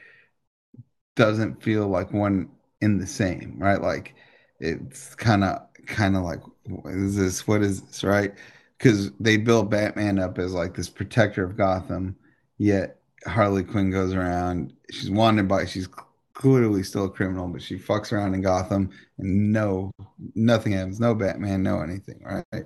doesn't 1.17 1.63
feel 1.63 1.89
like 1.89 2.13
one 2.13 2.51
in 2.81 2.99
the 2.99 3.07
same, 3.07 3.57
right? 3.59 3.81
Like 3.81 4.15
it's 4.61 5.15
kind 5.15 5.45
of 5.45 5.63
kind 5.87 6.17
of 6.17 6.23
like 6.23 6.41
is 6.87 7.17
this 7.17 7.47
what 7.47 7.63
is 7.63 7.83
this, 7.83 8.05
right? 8.05 8.35
Cuz 8.79 9.11
they 9.21 9.37
build 9.37 9.71
Batman 9.71 10.19
up 10.19 10.39
as 10.39 10.53
like 10.55 10.75
this 10.75 10.89
protector 10.89 11.45
of 11.45 11.57
Gotham, 11.57 12.17
yet 12.59 12.99
Harley 13.27 13.65
Quinn 13.65 13.91
goes 13.91 14.15
around. 14.15 14.73
She's 14.91 15.11
wanted 15.11 15.49
by. 15.49 15.67
She's 15.67 15.89
clearly 16.35 16.83
still 16.83 17.05
a 17.07 17.11
criminal, 17.11 17.49
but 17.49 17.61
she 17.63 17.79
fucks 17.79 18.13
around 18.13 18.35
in 18.35 18.41
Gotham, 18.41 18.91
and 19.19 19.53
no, 19.53 19.91
nothing 20.35 20.73
happens. 20.73 21.01
No 21.01 21.15
Batman, 21.15 21.63
no 21.63 21.81
anything, 21.83 22.23
right? 22.25 22.65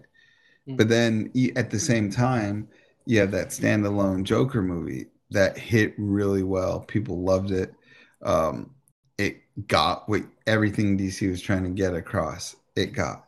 But 0.77 0.89
then 0.89 1.31
at 1.57 1.71
the 1.71 1.79
same 1.79 2.11
time, 2.11 2.69
you 3.07 3.21
have 3.21 3.31
that 3.33 3.49
standalone 3.49 4.25
Joker 4.25 4.63
movie 4.63 5.07
that 5.31 5.59
hit 5.59 5.95
really 5.99 6.43
well. 6.43 6.81
People 6.81 7.23
loved 7.23 7.51
it. 7.51 7.75
Um, 8.23 8.71
it 9.19 9.43
got 9.69 10.09
what 10.09 10.23
everything 10.47 10.97
DC 10.97 11.29
was 11.29 11.41
trying 11.43 11.65
to 11.65 11.71
get 11.71 11.95
across. 11.95 12.57
It 12.77 12.93
got, 12.93 13.25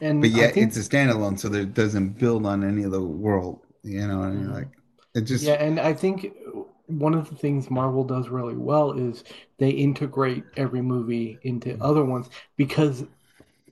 And 0.00 0.20
but 0.20 0.30
yet 0.30 0.54
think, 0.54 0.58
it's 0.58 0.76
a 0.76 0.80
standalone, 0.80 1.38
so 1.38 1.48
there 1.48 1.64
doesn't 1.64 2.18
build 2.18 2.46
on 2.46 2.64
any 2.64 2.84
of 2.84 2.92
the 2.92 3.02
world. 3.02 3.60
You 3.82 4.06
know 4.06 4.18
mean? 4.30 4.50
Mhm. 4.50 4.52
Like 4.52 4.70
it 5.14 5.22
just 5.22 5.52
yeah, 5.52 5.54
and 5.54 5.80
I 5.80 5.94
think 5.94 6.34
one 6.86 7.14
of 7.14 7.30
the 7.30 7.36
things 7.36 7.70
Marvel 7.70 8.04
does 8.04 8.28
really 8.28 8.56
well 8.56 8.92
is 8.92 9.24
they 9.58 9.70
integrate 9.70 10.44
every 10.56 10.82
movie 10.82 11.40
into 11.42 11.76
Mm-hmm. 11.76 11.84
other 11.84 12.04
ones 12.04 12.30
because 12.56 13.04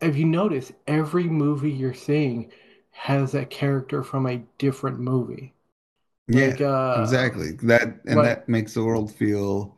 if 0.02 0.16
you 0.16 0.26
notice, 0.26 0.72
every 0.86 1.24
movie 1.24 1.72
you're 1.72 1.94
seeing 1.94 2.52
has 2.92 3.34
a 3.34 3.44
character 3.44 4.02
from 4.02 4.26
a 4.26 4.38
different 4.58 5.00
movie. 5.00 5.54
Yeah, 6.28 6.56
uh, 6.60 7.02
exactly. 7.02 7.52
That 7.62 8.00
and 8.06 8.18
right. 8.18 8.24
that 8.24 8.48
makes 8.48 8.74
the 8.74 8.84
world 8.84 9.12
feel 9.12 9.76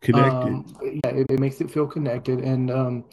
connected. 0.00 0.64
Um, 0.64 0.76
yeah, 0.82 1.10
it, 1.10 1.26
it 1.30 1.40
makes 1.40 1.60
it 1.60 1.70
feel 1.70 1.86
connected, 1.86 2.40
and 2.40 2.70
um, 2.70 3.04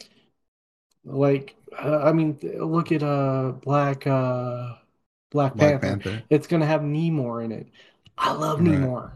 like 1.06 1.56
uh, 1.78 2.00
I 2.04 2.12
mean, 2.14 2.38
look 2.44 2.92
at 2.92 3.04
uh 3.04 3.54
Black 3.62 4.06
uh 4.08 4.76
Black 5.32 5.56
Black 5.56 5.80
Panther. 5.80 5.82
Panther. 5.82 6.24
It's 6.30 6.48
gonna 6.48 6.66
have 6.66 6.82
Namor 6.82 7.44
in 7.44 7.52
it. 7.52 7.68
I 8.18 8.34
love 8.34 8.60
Right. 8.60 8.68
Namor. 8.68 9.12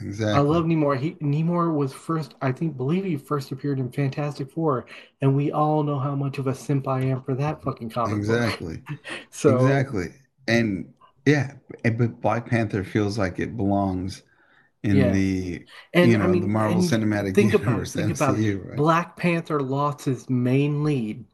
Exactly. 0.00 0.32
I 0.32 0.40
love 0.40 0.64
Namor. 0.66 0.98
He 0.98 1.12
Namor 1.16 1.74
was 1.74 1.92
first, 1.92 2.34
I 2.42 2.52
think, 2.52 2.76
believe 2.76 3.04
he 3.04 3.16
first 3.16 3.52
appeared 3.52 3.78
in 3.78 3.92
Fantastic 3.92 4.50
Four, 4.52 4.86
and 5.20 5.36
we 5.36 5.52
all 5.52 5.82
know 5.84 5.98
how 5.98 6.14
much 6.16 6.38
of 6.38 6.46
a 6.48 6.54
simp 6.54 6.88
I 6.88 7.02
am 7.02 7.22
for 7.22 7.34
that 7.36 7.62
fucking 7.62 7.90
comic 7.90 8.26
book. 8.26 8.46
Exactly. 8.46 8.82
So 9.30 9.86
Exactly. 9.86 10.14
And 10.48 10.92
yeah, 11.26 11.54
but 11.84 12.20
Black 12.20 12.46
Panther 12.48 12.84
feels 12.84 13.18
like 13.18 13.38
it 13.38 13.56
belongs 13.56 14.22
in 14.82 15.10
Yeah. 15.10 15.12
the 15.12 15.66
and 15.92 16.10
you 16.10 16.18
know 16.18 16.24
I 16.24 16.28
mean, 16.28 16.42
the 16.42 16.48
Marvel 16.48 16.82
Cinematic 16.82 17.40
think 17.40 17.54
Universe, 17.60 17.94
think 17.94 18.10
about 18.10 18.36
it. 18.36 18.42
MCU, 18.42 18.58
right? 18.60 18.84
Black 18.84 19.16
Panther 19.16 19.60
lost 19.62 20.04
his 20.04 20.28
main 20.30 20.84
lead, 20.84 21.26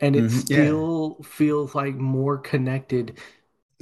and 0.00 0.16
it 0.16 0.30
Mhm, 0.30 0.46
yeah. 0.48 0.70
still 0.70 1.22
feels 1.24 1.74
like 1.74 1.94
more 1.96 2.38
connected. 2.38 3.18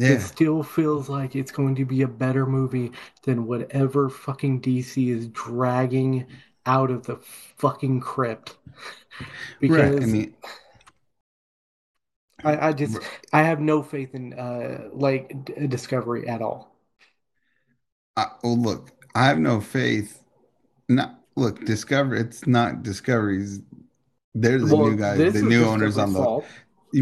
It 0.05 0.21
still 0.21 0.63
feels 0.63 1.09
like 1.09 1.37
it's 1.37 1.53
going 1.53 1.75
to 1.77 1.85
be 1.85 2.03
a 2.03 2.09
better 2.09 2.47
movie 2.47 2.93
than 3.25 3.47
whatever 3.47 4.09
fucking 4.09 4.61
DC 4.61 5.11
is 5.11 5.29
dragging 5.29 6.27
out 6.67 6.91
of 6.91 7.07
the 7.07 7.17
fucking 7.57 8.01
crypt. 8.01 8.57
Because 9.61 9.93
right. 9.97 10.03
I 10.03 10.07
mean, 10.07 10.35
I, 12.45 12.69
I 12.69 12.73
just 12.73 12.99
I 13.33 13.43
have 13.43 13.61
no 13.61 13.83
faith 13.83 14.15
in 14.15 14.33
uh 14.35 14.89
like 14.93 15.45
D- 15.45 15.67
Discovery 15.67 16.29
at 16.29 16.43
all. 16.43 16.73
I, 18.17 18.27
well, 18.43 18.59
look, 18.59 18.91
I 19.15 19.27
have 19.27 19.39
no 19.39 19.61
faith. 19.61 20.23
Not 20.89 21.21
look, 21.37 21.65
Discovery. 21.65 22.21
It's 22.21 22.47
not 22.47 22.83
Discovery's. 22.83 23.61
They're 24.35 24.59
the 24.65 24.75
Well, 24.75 24.75
new 24.75 24.97
guys, 24.97 25.27
the 25.33 25.43
new 25.43 25.67
owners 25.67 25.99
on 25.99 26.15
the 26.15 26.29
fault. 26.33 26.53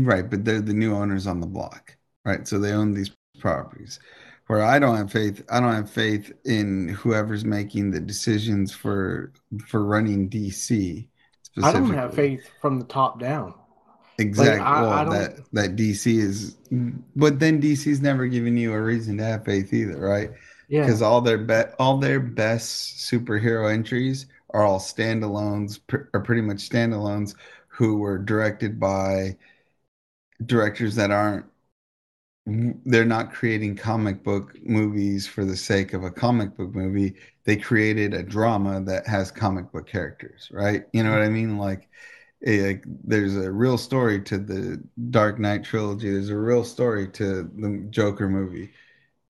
right, 0.01 0.29
but 0.31 0.45
they're 0.45 0.63
the 0.63 0.75
new 0.75 0.95
owners 0.95 1.27
on 1.29 1.41
the 1.41 1.49
block, 1.49 1.97
right? 2.25 2.47
So 2.47 2.59
they 2.59 2.73
own 2.73 2.93
these 2.95 3.11
properties. 3.39 3.99
Where 4.47 4.65
I 4.65 4.81
don't 4.81 4.97
have 4.97 5.13
faith, 5.13 5.45
I 5.49 5.61
don't 5.61 5.75
have 5.75 5.91
faith 5.91 6.33
in 6.45 6.89
whoever's 6.89 7.45
making 7.45 7.93
the 7.93 8.01
decisions 8.01 8.73
for 8.73 9.33
for 9.69 9.85
running 9.85 10.29
DC. 10.29 11.07
I 11.63 11.73
don't 11.73 11.95
have 11.95 12.15
faith 12.15 12.49
from 12.61 12.79
the 12.79 12.85
top 12.87 13.21
down. 13.21 13.55
Exactly. 14.19 14.61
I- 14.61 14.83
well, 14.83 14.91
I 14.91 15.05
that 15.19 15.53
that 15.53 15.77
DC 15.77 16.19
is, 16.19 16.57
but 17.17 17.39
then 17.39 17.61
DC's 17.61 18.01
never 18.01 18.27
given 18.27 18.57
you 18.57 18.73
a 18.73 18.81
reason 18.81 19.17
to 19.19 19.25
have 19.25 19.45
faith 19.45 19.73
either, 19.73 19.99
right? 19.99 20.31
Yeah. 20.69 20.83
Because 20.83 21.01
all 21.01 21.21
their 21.21 21.39
be- 21.39 21.73
all 21.79 21.99
their 21.99 22.21
best 22.21 22.99
superhero 22.99 23.73
entries 23.73 24.27
are 24.51 24.63
all 24.65 24.79
standalones, 24.81 25.81
pr- 25.87 26.09
are 26.13 26.21
pretty 26.21 26.43
much 26.43 26.69
standalones 26.69 27.35
who 27.69 27.97
were 27.99 28.19
directed 28.19 28.79
by 28.81 29.37
directors 30.45 30.95
that 30.97 31.11
aren't. 31.11 31.47
They're 32.85 33.05
not 33.05 33.33
creating 33.33 33.77
comic 33.77 34.23
book 34.25 34.57
movies 34.63 35.27
for 35.27 35.45
the 35.45 35.57
sake 35.57 35.93
of 35.93 36.03
a 36.05 36.11
comic 36.11 36.57
book 36.57 36.75
movie. 36.75 37.15
They 37.45 37.57
created 37.57 38.15
a 38.15 38.23
drama 38.23 38.81
that 38.83 39.07
has 39.07 39.31
comic 39.31 39.71
book 39.73 39.87
characters, 39.87 40.49
right? 40.53 40.85
You 40.93 41.03
know 41.05 41.13
what 41.13 41.23
I 41.23 41.29
mean? 41.29 41.59
Like, 41.59 41.89
eh, 42.47 42.67
like 42.69 42.85
there's 42.87 43.37
a 43.37 43.51
real 43.51 43.79
story 43.79 44.23
to 44.23 44.39
the 44.39 44.83
Dark 45.11 45.39
Knight 45.39 45.65
trilogy. 45.65 46.11
There's 46.11 46.31
a 46.31 46.39
real 46.39 46.65
story 46.65 47.09
to 47.13 47.45
the 47.57 47.87
Joker 47.91 48.29
movie. 48.29 48.71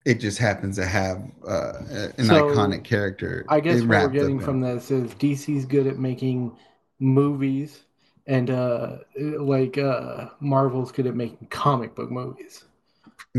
It 0.06 0.16
just 0.20 0.38
happens 0.38 0.78
to 0.78 0.86
have 0.86 1.18
uh, 1.48 1.74
an 2.18 2.28
So, 2.28 2.38
iconic 2.50 2.84
character. 2.84 3.46
I 3.50 3.60
guess 3.60 3.88
what 3.88 4.02
we're 4.02 4.10
getting 4.10 4.40
from 4.40 4.62
it. 4.62 4.76
this 4.76 4.92
is 4.92 5.14
DC's 5.16 5.66
good 5.66 5.88
at 5.88 5.98
making 5.98 6.58
movies 7.00 7.84
and 8.28 8.50
uh 8.50 8.98
like 9.18 9.78
uh 9.78 10.30
Marvel's 10.40 10.92
good 10.92 11.08
at 11.08 11.16
making 11.16 11.48
comic 11.50 11.96
book 11.96 12.12
movies. 12.12 12.64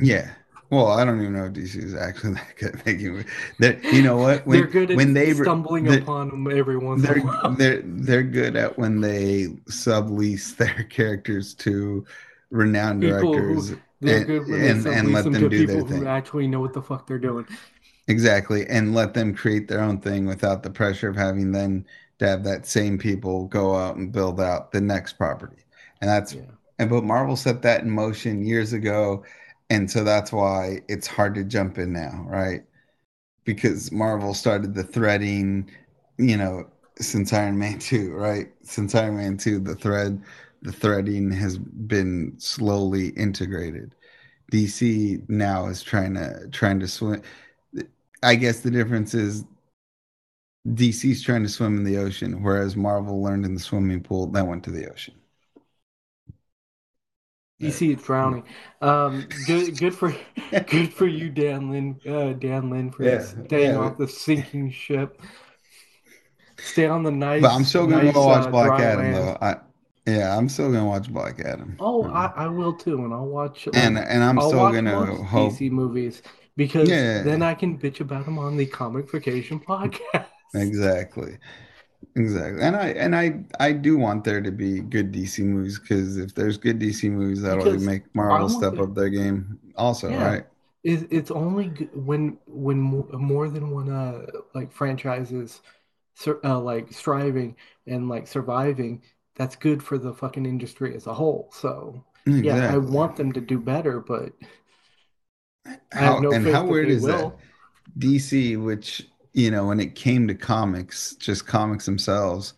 Yeah. 0.00 0.30
Well, 0.70 0.88
I 0.88 1.04
don't 1.04 1.20
even 1.20 1.34
know 1.34 1.44
if 1.44 1.52
DC 1.52 1.76
is 1.82 1.94
actually 1.94 2.34
that 2.34 2.56
good 2.58 2.74
at 2.74 2.86
making. 2.86 3.24
They're, 3.60 3.78
you 3.94 4.02
know 4.02 4.16
what? 4.16 4.44
When, 4.46 4.58
they're 4.58 4.66
good 4.66 4.90
at 4.90 4.96
when 4.96 5.14
they 5.14 5.32
stumbling 5.32 5.84
they're- 5.84 6.00
upon 6.00 6.28
them 6.30 6.50
every 6.58 6.76
once 6.76 7.04
in 7.04 7.06
they're 7.06 7.18
a 7.18 7.26
while. 7.26 7.54
they're 7.54 7.82
they're 7.84 8.22
good 8.24 8.56
at 8.56 8.76
when 8.78 9.00
they 9.00 9.46
sublease 9.70 10.56
their 10.58 10.84
characters 10.90 11.54
to 11.54 12.04
renowned 12.50 13.02
People 13.02 13.18
who- 13.34 13.54
directors. 13.54 13.74
They're 14.00 14.16
and- 14.18 14.26
good 14.26 14.48
when 14.48 14.60
they 14.60 14.70
and- 14.70 14.86
and 14.86 15.12
let 15.12 15.24
them 15.24 15.32
them 15.34 15.42
to 15.42 15.48
do 15.48 15.66
their 15.66 15.76
people 15.76 15.88
who 15.88 15.98
thing. 16.00 16.06
actually 16.08 16.48
know 16.48 16.60
what 16.60 16.72
the 16.72 16.82
fuck 16.82 17.06
they're 17.06 17.18
doing. 17.18 17.46
Exactly, 18.08 18.66
and 18.68 18.94
let 18.94 19.14
them 19.14 19.34
create 19.34 19.66
their 19.68 19.80
own 19.80 20.00
thing 20.00 20.26
without 20.26 20.62
the 20.62 20.70
pressure 20.70 21.08
of 21.08 21.16
having 21.16 21.50
then 21.52 21.84
to 22.18 22.26
have 22.26 22.44
that 22.44 22.66
same 22.66 22.98
people 22.98 23.46
go 23.46 23.74
out 23.74 23.96
and 23.96 24.12
build 24.12 24.40
out 24.40 24.70
the 24.72 24.80
next 24.80 25.14
property. 25.14 25.64
And 26.00 26.08
that's 26.10 26.34
Yeah. 26.34 26.42
and 26.78 26.88
but 26.90 27.04
Marvel 27.04 27.36
set 27.36 27.62
that 27.62 27.82
in 27.82 27.90
motion 27.90 28.44
years 28.44 28.72
ago, 28.72 29.24
and 29.70 29.90
so 29.90 30.04
that's 30.04 30.32
why 30.32 30.80
it's 30.88 31.06
hard 31.06 31.34
to 31.36 31.44
jump 31.44 31.78
in 31.78 31.92
now, 31.92 32.24
right? 32.26 32.62
Because 33.44 33.92
Marvel 33.92 34.34
started 34.34 34.74
the 34.74 34.84
threading, 34.84 35.70
you 36.18 36.36
know, 36.36 36.66
since 36.98 37.32
Iron 37.32 37.58
Man 37.58 37.78
2, 37.80 38.12
right? 38.14 38.48
Since 38.62 38.94
Iron 38.94 39.16
Man 39.16 39.36
2, 39.38 39.60
the 39.60 39.74
thread 39.74 40.22
the 40.62 40.72
threading 40.72 41.30
has 41.30 41.58
been 41.58 42.34
slowly 42.38 43.08
integrated. 43.10 43.94
DC 44.52 45.28
now 45.28 45.66
is 45.66 45.82
trying 45.82 46.14
to 46.14 46.48
trying 46.52 46.80
to 46.80 46.88
swim 46.88 47.22
I 48.22 48.34
guess 48.36 48.60
the 48.60 48.70
difference 48.70 49.14
is 49.14 49.44
DC's 50.68 51.22
trying 51.22 51.42
to 51.44 51.48
swim 51.48 51.76
in 51.78 51.84
the 51.84 51.96
ocean, 51.98 52.42
whereas 52.42 52.76
Marvel 52.76 53.22
learned 53.22 53.44
in 53.46 53.54
the 53.54 53.60
swimming 53.60 54.02
pool, 54.02 54.26
then 54.26 54.46
went 54.46 54.64
to 54.64 54.70
the 54.70 54.90
ocean. 54.90 55.14
DC 57.60 57.92
is 57.94 58.02
drowning. 58.02 58.44
Um, 58.80 59.28
good, 59.42 59.78
good 59.78 59.94
for, 59.94 60.14
good 60.66 60.92
for 60.92 61.06
you, 61.06 61.30
Dan 61.30 61.70
Lin. 61.70 62.00
Uh, 62.06 62.32
Dan 62.34 62.70
Lin 62.70 62.90
for 62.90 63.18
Yeah, 63.18 63.32
staying 63.46 63.76
yeah. 63.76 63.76
off 63.76 63.96
the 63.98 64.08
sinking 64.08 64.70
ship. 64.70 65.20
Stay 66.60 66.86
on 66.86 67.02
the 67.02 67.10
nice. 67.10 67.40
But 67.40 67.52
I'm 67.52 67.64
still 67.64 67.86
gonna 67.86 68.08
nice, 68.08 68.12
go 68.12 68.26
watch 68.26 68.48
uh, 68.48 68.50
Black 68.50 68.78
Adam 68.78 69.10
land. 69.10 69.10
though. 69.10 69.36
I 69.40 69.56
yeah, 70.06 70.36
I'm 70.36 70.48
still 70.48 70.70
gonna 70.72 70.86
watch 70.86 71.12
Black 71.12 71.40
Adam. 71.40 71.78
Oh, 71.78 72.04
Um, 72.04 72.10
I, 72.10 72.32
I 72.44 72.48
will 72.48 72.74
too, 72.74 73.04
and 73.04 73.12
I'll 73.12 73.26
watch. 73.26 73.66
like, 73.66 73.74
and 73.74 73.98
and 73.98 74.22
I'm 74.22 74.40
I'll 74.40 74.40
still 74.40 74.68
gonna 74.68 75.22
hope. 75.24 75.62
DC 75.62 75.70
movies 75.70 76.22
because 76.56 77.04
Yeah. 77.04 77.22
then 77.22 77.42
I 77.42 77.54
can 77.54 77.78
bitch 77.78 78.00
about 78.00 78.24
them 78.24 78.38
on 78.38 78.56
the 78.56 78.66
Comicfication 78.66 79.62
podcast. 79.64 80.26
Exactly. 80.54 81.38
Exactly. 82.14 82.62
And 82.62 82.76
I 82.76 82.88
and 82.88 83.14
I 83.14 83.44
I 83.60 83.72
do 83.72 83.98
want 83.98 84.24
there 84.24 84.40
to 84.40 84.50
be 84.50 84.80
good 84.80 85.12
DC 85.12 85.42
movies 85.42 85.78
because 85.78 86.16
if 86.16 86.34
there's 86.34 86.56
good 86.56 86.78
DC 86.78 87.10
movies, 87.10 87.42
that'll 87.42 87.66
Because 87.66 87.78
make 87.78 88.02
Marvel 88.14 88.48
step 88.48 88.78
up 88.78 88.94
their 88.94 89.10
game 89.10 89.58
also, 89.76 90.12
Yeah. 90.12 90.14
right? 90.14 90.46
It, 90.84 91.08
it's 91.10 91.30
only 91.30 91.68
when 91.94 92.38
when 92.46 92.80
more, 92.80 93.48
than 93.48 93.70
one 93.70 93.90
uh 93.90 94.26
like 94.54 94.72
franchises 94.72 95.60
uh, 96.44 96.60
like 96.60 96.92
striving 96.92 97.56
and 97.86 98.08
like 98.08 98.26
surviving 98.26 99.02
that's 99.36 99.56
good 99.56 99.82
for 99.82 99.98
the 99.98 100.14
fucking 100.14 100.46
industry 100.46 100.94
as 100.96 101.06
a 101.06 101.14
whole 101.14 101.50
so 101.52 102.04
yeah 102.40 102.62
I 102.68 102.78
want 102.78 103.16
them 103.16 103.32
to 103.32 103.40
do 103.40 103.60
better 103.60 104.00
but 104.00 104.32
How 105.92 106.22
no 106.22 106.30
and 106.30 106.46
how 106.46 106.66
weird 106.66 106.90
is 106.90 107.06
that? 107.06 107.32
DC, 107.98 108.56
which 108.56 109.08
you 109.36 109.50
know, 109.50 109.66
when 109.66 109.80
it 109.80 109.94
came 109.94 110.26
to 110.26 110.34
comics, 110.34 111.14
just 111.16 111.46
comics 111.46 111.84
themselves, 111.84 112.54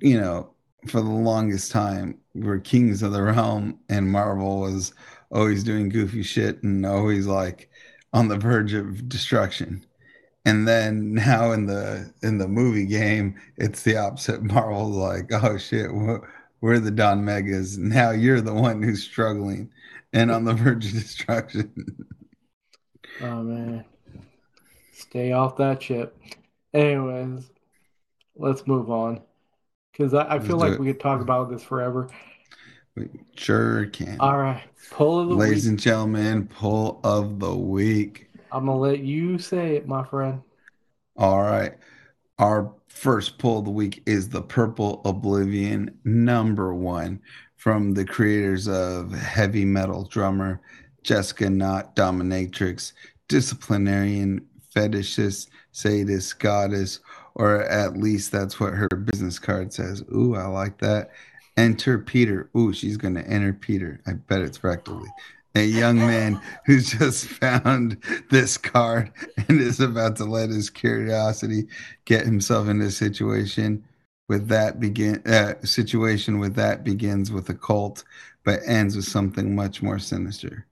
you 0.00 0.20
know, 0.20 0.50
for 0.88 1.00
the 1.00 1.08
longest 1.08 1.70
time 1.70 2.18
were 2.34 2.58
kings 2.58 3.04
of 3.04 3.12
the 3.12 3.22
realm, 3.22 3.78
and 3.88 4.10
Marvel 4.10 4.60
was 4.60 4.92
always 5.30 5.62
doing 5.62 5.88
goofy 5.88 6.24
shit 6.24 6.60
and 6.64 6.84
always 6.84 7.28
like 7.28 7.70
on 8.12 8.26
the 8.26 8.36
verge 8.36 8.72
of 8.72 9.08
destruction. 9.08 9.86
And 10.44 10.66
then 10.66 11.14
now 11.14 11.52
in 11.52 11.66
the 11.66 12.12
in 12.24 12.38
the 12.38 12.48
movie 12.48 12.86
game, 12.86 13.40
it's 13.56 13.84
the 13.84 13.96
opposite. 13.96 14.42
Marvel's 14.52 14.96
like, 14.96 15.30
oh 15.32 15.56
shit, 15.56 15.94
we're, 15.94 16.20
we're 16.60 16.80
the 16.80 16.90
Don 16.90 17.24
Megas. 17.24 17.76
Now 17.76 18.10
you're 18.10 18.40
the 18.40 18.54
one 18.54 18.82
who's 18.82 19.04
struggling 19.04 19.70
and 20.12 20.32
on 20.32 20.44
the 20.44 20.54
verge 20.54 20.86
of 20.86 20.92
destruction. 20.94 21.72
oh 23.22 23.42
man 23.44 23.84
stay 25.00 25.32
off 25.32 25.56
that 25.56 25.82
ship 25.82 26.16
anyways 26.74 27.50
let's 28.36 28.66
move 28.66 28.90
on 28.90 29.20
because 29.92 30.14
I, 30.14 30.22
I 30.22 30.34
Let's 30.34 30.46
feel 30.46 30.56
like 30.56 30.78
we 30.78 30.86
could 30.86 31.00
talk 31.00 31.20
about 31.20 31.50
this 31.50 31.62
forever 31.62 32.08
We 32.94 33.08
sure 33.36 33.86
can. 33.86 34.16
all 34.20 34.38
right 34.38 34.62
pull 34.90 35.20
of 35.20 35.28
the 35.28 35.34
Ladies 35.34 35.64
week 35.64 35.70
and 35.70 35.78
gentlemen, 35.78 36.46
pull 36.46 37.00
of 37.04 37.38
the 37.38 37.54
week. 37.54 38.30
I'm 38.52 38.66
gonna 38.66 38.78
let 38.78 39.00
you 39.00 39.38
say 39.38 39.76
it 39.76 39.86
my 39.86 40.04
friend 40.04 40.42
All 41.16 41.42
right. 41.42 41.74
Our 42.38 42.72
first 42.88 43.38
pull 43.38 43.58
of 43.58 43.64
the 43.66 43.70
week 43.70 44.02
is 44.06 44.28
the 44.28 44.42
Purple 44.42 45.02
Oblivion 45.04 45.98
number 46.04 46.74
one 46.74 47.20
from 47.56 47.92
the 47.92 48.04
creators 48.04 48.66
of 48.66 49.12
heavy 49.12 49.64
metal 49.64 50.04
drummer 50.04 50.60
Jessica 51.02 51.48
Not 51.48 51.94
Dominatrix, 51.94 52.92
disciplinarian, 53.28 54.46
fetishist, 54.74 55.48
sadist, 55.72 56.38
goddess, 56.38 57.00
or 57.34 57.62
at 57.64 57.96
least 57.96 58.32
that's 58.32 58.58
what 58.60 58.72
her 58.74 58.88
business 58.88 59.38
card 59.38 59.72
says. 59.72 60.02
Ooh, 60.14 60.34
I 60.34 60.46
like 60.46 60.78
that. 60.78 61.10
Enter 61.56 61.98
Peter. 61.98 62.50
Ooh, 62.56 62.72
she's 62.72 62.96
going 62.96 63.14
to 63.14 63.26
enter 63.26 63.52
Peter. 63.52 64.00
I 64.06 64.14
bet 64.14 64.42
it's 64.42 64.58
rectally 64.58 65.08
a 65.54 65.64
young 65.64 65.96
man 65.96 66.40
who's 66.66 66.92
just 66.92 67.26
found 67.26 67.96
this 68.30 68.56
card 68.56 69.10
and 69.48 69.60
is 69.60 69.80
about 69.80 70.16
to 70.16 70.24
let 70.24 70.50
his 70.50 70.70
curiosity 70.70 71.66
get 72.04 72.24
himself 72.24 72.68
into 72.68 72.86
a 72.86 72.90
situation 72.90 73.84
with 74.28 74.48
that 74.48 74.78
begin 74.78 75.20
uh, 75.26 75.54
situation 75.64 76.38
with 76.38 76.54
that 76.54 76.84
begins 76.84 77.32
with 77.32 77.48
a 77.48 77.54
cult 77.54 78.04
but 78.44 78.60
ends 78.64 78.94
with 78.94 79.04
something 79.04 79.54
much 79.54 79.82
more 79.82 79.98
sinister 79.98 80.66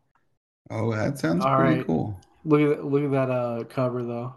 oh 0.70 0.94
that 0.94 1.18
sounds 1.18 1.44
All 1.44 1.56
pretty 1.56 1.78
right. 1.78 1.86
cool 1.86 2.18
Look 2.48 2.60
at 2.62 2.68
that, 2.78 2.84
look 2.84 3.04
at 3.04 3.10
that 3.12 3.30
uh, 3.30 3.64
cover 3.64 4.02
though. 4.04 4.34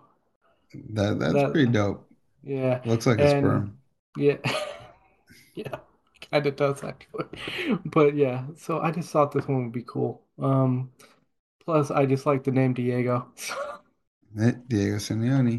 that 0.93 1.20
that's 1.20 1.43
That- 1.43 1.51
pretty 1.51 1.72
dope 1.72 2.07
Yeah, 2.43 2.82
looks 2.84 3.07
like 3.07 3.20
a 3.20 3.28
sperm 3.28 3.80
yeah, 4.18 4.38
yeah. 5.55 5.80
Kind 6.32 6.47
of 6.47 6.55
does 6.55 6.84
actually, 6.84 7.26
but 7.86 8.16
yeah. 8.16 8.45
So 8.57 8.80
I 8.82 8.91
just 8.91 9.09
thought 9.12 9.32
this 9.32 9.47
one 9.47 9.64
would 9.66 9.74
be 9.74 9.84
cool. 9.84 10.24
Um, 10.39 10.91
plus 11.66 11.91
I 11.91 12.05
just 12.07 12.26
like 12.26 12.43
the 12.43 12.51
name 12.51 12.74
Diego. 12.74 13.28
Eh, 14.38 14.55
diego 14.68 14.99
simeone 14.99 15.55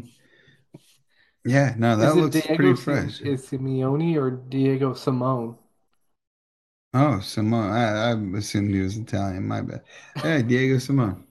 yeah 1.45 1.73
no 1.77 1.95
that 1.97 2.15
looks 2.17 2.45
Diego 2.45 2.47
pretty 2.47 2.75
fresh 2.75 3.21
Is 3.21 3.47
Simeone 3.49 4.15
or 4.17 4.31
Diego 4.31 4.93
Simone? 4.93 5.57
oh 6.93 7.19
simone 7.19 7.69
I, 7.71 8.11
I 8.11 8.37
assumed 8.37 8.73
he 8.73 8.81
was 8.81 8.97
italian 8.97 9.47
my 9.47 9.61
bad 9.61 9.83
hey 10.15 10.41
diego 10.43 10.77
simone 10.79 11.25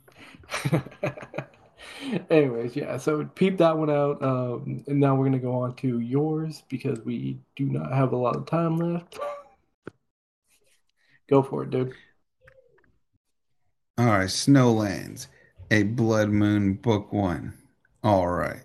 Anyways, 2.31 2.77
yeah, 2.77 2.97
so 2.97 3.25
peep 3.35 3.59
that 3.59 3.77
one 3.77 3.91
out. 3.91 4.23
Um, 4.23 4.85
and 4.87 5.01
now 5.01 5.15
we're 5.15 5.27
gonna 5.27 5.39
go 5.39 5.55
on 5.55 5.75
to 5.77 6.01
yours 6.01 6.63
because 6.69 7.01
we 7.01 7.39
do 7.57 7.67
not 7.67 7.93
have 7.93 8.13
a 8.13 8.17
lot 8.17 8.37
of 8.37 8.47
time 8.47 8.77
left. 8.77 9.19
Go 11.29 11.43
for 11.43 11.63
it, 11.63 11.71
dude. 11.71 11.93
All 13.99 14.07
right, 14.07 14.29
Snowlands, 14.29 15.29
a 15.71 15.85
Blood 15.85 16.31
Moon 16.31 16.75
book 16.75 17.13
one. 17.13 17.55
All 18.03 18.29
right. 18.29 18.63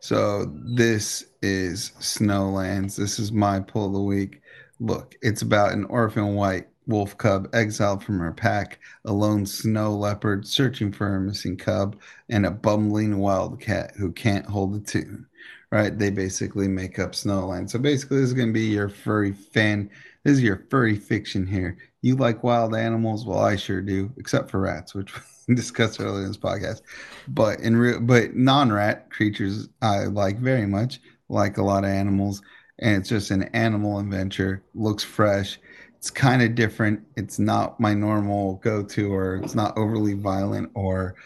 So 0.00 0.50
this 0.76 1.26
is 1.42 1.92
Snowlands. 2.00 2.96
This 2.96 3.18
is 3.18 3.30
my 3.30 3.60
pull 3.60 3.86
of 3.86 3.92
the 3.92 4.00
week. 4.00 4.40
Look, 4.80 5.14
it's 5.20 5.42
about 5.42 5.72
an 5.72 5.84
orphan 5.84 6.34
white 6.34 6.69
wolf 6.90 7.16
cub 7.16 7.48
exiled 7.54 8.04
from 8.04 8.18
her 8.18 8.32
pack, 8.32 8.78
a 9.06 9.12
lone 9.12 9.46
snow 9.46 9.96
leopard 9.96 10.46
searching 10.46 10.92
for 10.92 11.08
her 11.08 11.20
missing 11.20 11.56
cub, 11.56 11.96
and 12.28 12.44
a 12.44 12.50
bumbling 12.50 13.18
wildcat 13.18 13.92
who 13.96 14.12
can't 14.12 14.46
hold 14.46 14.74
a 14.76 14.80
tune. 14.80 15.26
Right? 15.72 15.96
They 15.96 16.10
basically 16.10 16.66
make 16.66 16.98
up 16.98 17.12
Snowlands. 17.12 17.70
So 17.70 17.78
basically, 17.78 18.18
this 18.18 18.28
is 18.28 18.34
going 18.34 18.48
to 18.48 18.52
be 18.52 18.66
your 18.66 18.88
furry 18.88 19.32
fan. 19.32 19.88
This 20.24 20.34
is 20.34 20.42
your 20.42 20.66
furry 20.68 20.96
fiction 20.96 21.46
here. 21.46 21.78
You 22.02 22.16
like 22.16 22.42
wild 22.42 22.74
animals? 22.74 23.24
Well, 23.24 23.38
I 23.38 23.54
sure 23.54 23.80
do, 23.80 24.10
except 24.16 24.50
for 24.50 24.58
rats, 24.58 24.94
which 24.94 25.14
we 25.48 25.54
discussed 25.54 26.00
earlier 26.00 26.22
in 26.22 26.28
this 26.28 26.36
podcast. 26.36 26.82
But 27.28 27.60
in 27.60 27.76
real, 27.76 28.00
but 28.00 28.34
non-rat 28.34 29.10
creatures, 29.10 29.68
I 29.80 30.06
like 30.06 30.38
very 30.38 30.66
much. 30.66 31.00
Like 31.28 31.58
a 31.58 31.62
lot 31.62 31.84
of 31.84 31.90
animals, 31.90 32.42
and 32.80 32.96
it's 32.96 33.08
just 33.08 33.30
an 33.30 33.44
animal 33.54 34.00
adventure. 34.00 34.64
Looks 34.74 35.04
fresh. 35.04 35.60
It's 36.00 36.10
kind 36.10 36.42
of 36.42 36.54
different. 36.56 37.02
It's 37.16 37.38
not 37.38 37.78
my 37.78 37.94
normal 37.94 38.56
go-to, 38.56 39.12
or 39.14 39.36
it's 39.36 39.54
not 39.54 39.76
overly 39.78 40.14
violent 40.14 40.70
or 40.74 41.16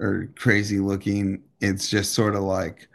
or 0.00 0.28
crazy 0.36 0.80
looking. 0.80 1.42
It's 1.60 1.88
just 1.88 2.14
sort 2.14 2.34
of 2.34 2.42
like 2.42 2.88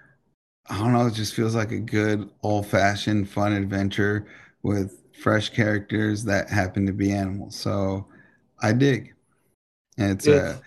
I 0.69 0.77
don't 0.79 0.93
know. 0.93 1.07
It 1.07 1.13
just 1.15 1.33
feels 1.33 1.55
like 1.55 1.71
a 1.71 1.79
good 1.79 2.29
old-fashioned 2.43 3.29
fun 3.29 3.53
adventure 3.53 4.27
with 4.63 5.01
fresh 5.13 5.49
characters 5.49 6.25
that 6.25 6.49
happen 6.49 6.85
to 6.85 6.93
be 6.93 7.11
animals. 7.11 7.55
So 7.55 8.07
I 8.61 8.73
dig. 8.73 9.13
And 9.97 10.11
it's 10.11 10.27
It's- 10.27 10.55
a 10.55 10.61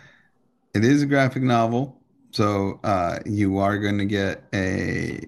it 0.78 0.84
is 0.84 1.02
a 1.02 1.06
graphic 1.06 1.42
novel. 1.42 2.00
So 2.32 2.80
uh 2.82 3.18
you 3.26 3.58
are 3.58 3.78
going 3.78 3.98
to 3.98 4.06
get 4.06 4.44
a 4.54 5.20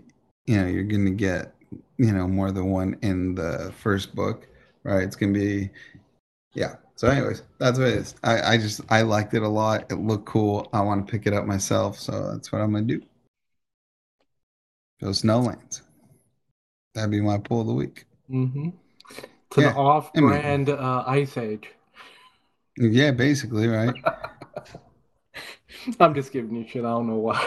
you 0.46 0.56
know, 0.60 0.66
you're 0.66 0.84
going 0.84 1.04
to 1.06 1.10
get 1.12 1.54
you 1.98 2.12
know 2.12 2.26
more 2.28 2.50
than 2.50 2.66
one 2.70 2.96
in 3.02 3.34
the 3.34 3.72
first 3.78 4.14
book, 4.14 4.48
right? 4.84 5.02
It's 5.02 5.16
to 5.16 5.32
be 5.32 5.70
yeah. 6.54 6.76
So 6.96 7.08
anyways, 7.08 7.42
that's 7.58 7.78
what 7.78 7.88
it 7.88 7.94
is. 7.94 8.14
I 8.22 8.54
I 8.54 8.58
just 8.58 8.80
I 8.88 9.02
liked 9.02 9.34
it 9.34 9.42
a 9.42 9.48
lot. 9.48 9.90
It 9.90 9.96
looked 9.96 10.26
cool. 10.26 10.68
I 10.72 10.80
want 10.80 11.06
to 11.06 11.10
pick 11.10 11.26
it 11.26 11.32
up 11.32 11.46
myself, 11.46 11.98
so 11.98 12.32
that's 12.32 12.52
what 12.52 12.60
I'm 12.60 12.74
to 12.74 12.82
do. 12.82 13.02
Go 15.00 15.08
Snowlands. 15.08 15.82
That'd 16.94 17.10
be 17.10 17.20
my 17.20 17.38
pull 17.38 17.62
of 17.62 17.66
the 17.66 17.74
week. 17.74 18.04
Mm-hmm. 18.30 18.70
To 19.50 19.60
Yeah, 19.60 19.72
the 19.72 19.78
off-brand 19.78 20.70
uh, 20.70 21.04
Ice 21.06 21.36
Age. 21.36 21.68
Yeah, 22.76 23.10
basically, 23.10 23.66
right? 23.66 23.94
I'm 26.00 26.14
just 26.14 26.32
giving 26.32 26.56
you 26.56 26.66
shit. 26.66 26.84
I 26.84 26.90
don't 26.90 27.08
know 27.08 27.16
why. 27.16 27.40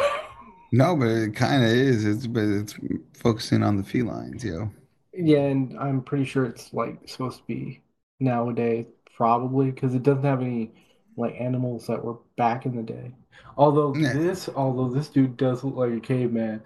No, 0.71 0.95
but 0.97 1.07
it 1.07 1.35
kind 1.35 1.63
of 1.63 1.69
is. 1.69 2.05
It's 2.05 2.27
but 2.27 2.43
it's 2.43 2.75
focusing 3.13 3.63
on 3.63 3.77
the 3.77 3.83
felines, 3.83 4.43
yo. 4.43 4.69
Yeah, 5.17 5.39
and 5.39 5.77
I'm 5.79 6.03
pretty 6.03 6.25
sure 6.25 6.45
it's 6.45 6.73
like 6.73 7.07
supposed 7.09 7.39
to 7.39 7.43
be 7.45 7.81
nowadays, 8.19 8.85
probably, 9.15 9.71
because 9.71 9.95
it 9.95 10.03
doesn't 10.03 10.23
have 10.23 10.41
any 10.41 10.71
like 11.17 11.35
animals 11.39 11.87
that 11.87 12.03
were 12.03 12.19
back 12.37 12.65
in 12.65 12.75
the 12.75 12.83
day. 12.83 13.11
Although 13.57 14.03
this, 14.11 14.47
although 14.49 14.89
this 14.89 15.09
dude 15.09 15.37
does 15.37 15.63
look 15.63 15.75
like 15.75 15.93
a 15.93 15.99
caveman. 15.99 16.61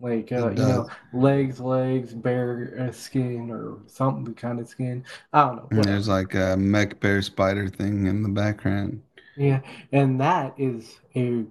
Like 0.00 0.32
uh, 0.32 0.50
you 0.50 0.66
know, 0.66 0.88
legs, 1.12 1.60
legs, 1.60 2.14
bare 2.14 2.76
uh, 2.88 2.92
skin 2.92 3.50
or 3.50 3.78
something 3.86 4.34
kind 4.34 4.60
of 4.60 4.68
skin. 4.68 5.04
I 5.32 5.44
don't 5.46 5.56
know. 5.56 5.68
And 5.70 5.78
whatever. 5.78 5.92
there's 5.92 6.08
like 6.08 6.34
a 6.34 6.56
mech 6.56 7.00
bear 7.00 7.22
spider 7.22 7.68
thing 7.68 8.06
in 8.06 8.22
the 8.22 8.28
background. 8.30 9.02
Yeah, 9.36 9.60
and 9.92 10.20
that 10.20 10.54
is 10.58 11.00
a 11.16 11.44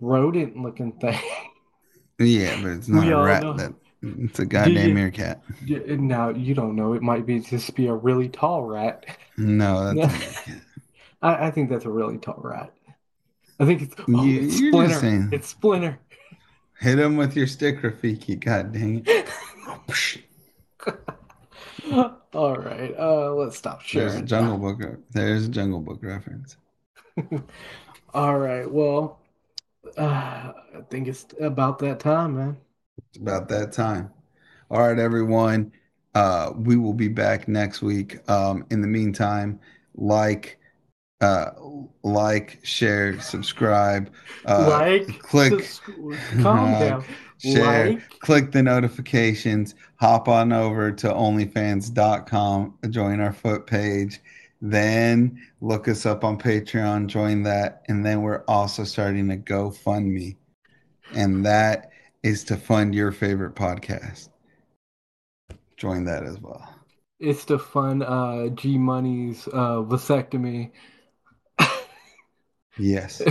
rodent 0.00 0.56
looking 0.56 0.92
thing. 0.92 1.20
Yeah, 2.18 2.56
but 2.62 2.70
it's 2.72 2.88
not 2.88 3.06
We 3.06 3.10
a 3.10 3.16
rat. 3.16 3.42
That 3.56 3.74
it's 4.02 4.38
a 4.38 4.46
goddamn 4.46 4.88
you- 4.88 4.94
meerkat. 4.94 5.42
Now 5.66 6.30
you 6.30 6.54
don't 6.54 6.76
know. 6.76 6.92
It 6.92 7.02
might 7.02 7.26
be 7.26 7.40
just 7.40 7.74
be 7.74 7.86
a 7.86 7.94
really 7.94 8.28
tall 8.28 8.62
rat. 8.64 9.06
No. 9.36 9.94
I, 11.22 11.46
I 11.46 11.50
think 11.50 11.70
that's 11.70 11.84
a 11.84 11.90
really 11.90 12.18
tall 12.18 12.40
rat. 12.42 12.72
I 13.58 13.64
think 13.64 13.82
it's, 13.82 13.94
oh, 14.08 14.24
You- 14.24 14.42
it's 14.42 14.56
Splinter. 14.58 15.28
It's 15.32 15.48
Splinter. 15.48 15.98
Hit 16.78 16.98
him 16.98 17.16
with 17.16 17.34
your 17.34 17.46
stick, 17.46 17.80
Rafiki. 17.80 18.38
God 18.38 18.72
dang 18.72 19.02
it. 19.06 19.28
All 22.34 22.56
right. 22.56 22.94
Uh, 22.98 23.32
let's 23.32 23.56
stop 23.56 23.80
There's 23.90 24.14
a. 24.14 24.22
Jungle 24.22 24.58
Book. 24.58 24.98
There's 25.10 25.46
a 25.46 25.48
Jungle 25.48 25.80
Book 25.80 26.00
reference. 26.02 26.56
All 28.14 28.38
right. 28.38 28.70
Well, 28.70 29.20
uh, 29.96 30.02
I 30.02 30.80
think 30.90 31.08
it's 31.08 31.26
about 31.40 31.78
that 31.78 31.98
time, 32.00 32.36
man. 32.36 32.56
It's 32.98 33.18
about 33.18 33.48
that 33.48 33.72
time. 33.72 34.10
All 34.70 34.80
right, 34.80 34.98
everyone. 34.98 35.72
Uh, 36.14 36.52
we 36.56 36.76
will 36.76 36.94
be 36.94 37.08
back 37.08 37.46
next 37.46 37.82
week. 37.82 38.18
Um, 38.28 38.64
in 38.70 38.80
the 38.80 38.88
meantime, 38.88 39.60
like, 39.94 40.58
uh, 41.20 41.50
like, 42.02 42.58
share, 42.62 43.20
subscribe, 43.20 44.10
uh, 44.46 44.66
like, 44.68 45.18
click, 45.18 45.78
calm 46.40 46.74
uh, 46.74 46.80
down. 46.88 47.04
share, 47.38 47.90
Like, 47.90 48.20
click 48.20 48.52
the 48.52 48.62
notifications, 48.62 49.74
hop 49.96 50.28
on 50.28 50.52
over 50.52 50.90
to 50.92 51.08
onlyfans.com, 51.08 52.78
join 52.90 53.20
our 53.20 53.32
foot 53.32 53.66
page, 53.66 54.20
then 54.62 55.38
look 55.60 55.86
us 55.86 56.06
up 56.06 56.24
on 56.24 56.38
Patreon, 56.38 57.08
join 57.08 57.42
that, 57.42 57.82
and 57.88 58.04
then 58.04 58.22
we're 58.22 58.42
also 58.48 58.84
starting 58.84 59.30
a 59.30 59.36
GoFundMe. 59.36 60.36
And 61.14 61.44
that 61.44 61.90
is 62.22 62.44
to 62.44 62.56
fund 62.56 62.94
your 62.94 63.12
favorite 63.12 63.54
podcast. 63.54 64.28
Join 65.76 66.04
that 66.04 66.24
as 66.24 66.38
well. 66.40 66.68
it's 67.18 67.44
the 67.44 67.58
fun 67.58 68.02
uh, 68.02 68.48
G 68.48 68.78
Money's 68.78 69.46
uh, 69.48 69.82
vasectomy. 69.82 70.70
Yes. 72.78 73.22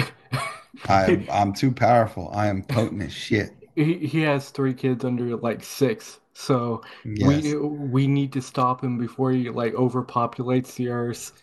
I 0.88 1.26
I'm 1.32 1.54
too 1.54 1.72
powerful. 1.72 2.30
I 2.34 2.48
am 2.48 2.64
potent 2.64 3.02
as 3.02 3.14
shit. 3.14 3.52
He, 3.76 3.96
he 4.08 4.22
has 4.22 4.50
three 4.50 4.74
kids 4.74 5.04
under 5.06 5.36
like 5.38 5.64
six, 5.64 6.20
so 6.34 6.82
Yes. 7.04 7.44
we 7.44 7.56
we 7.56 8.08
need 8.08 8.34
to 8.34 8.42
stop 8.42 8.84
him 8.84 8.98
before 8.98 9.32
he 9.32 9.50
like 9.50 9.74
overpopulates 9.74 10.76
the 10.76 10.90
earth. 10.90 11.34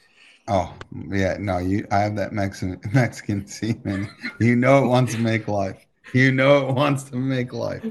Oh, 0.49 0.75
yeah, 1.09 1.37
no, 1.39 1.59
you 1.59 1.87
I 1.91 1.99
have 2.01 2.17
that 2.17 2.33
Mexican 2.33 2.81
Mexican 2.93 3.47
semen. 3.47 4.09
You 4.39 4.57
know 4.57 4.85
it 4.85 4.89
wants 4.89 5.15
to 5.15 5.21
make 5.21 5.49
life. 5.49 5.85
You 6.13 6.31
know 6.33 6.69
it 6.69 6.75
wants 6.75 7.05
to 7.05 7.17
make 7.17 7.53
life. 7.53 7.85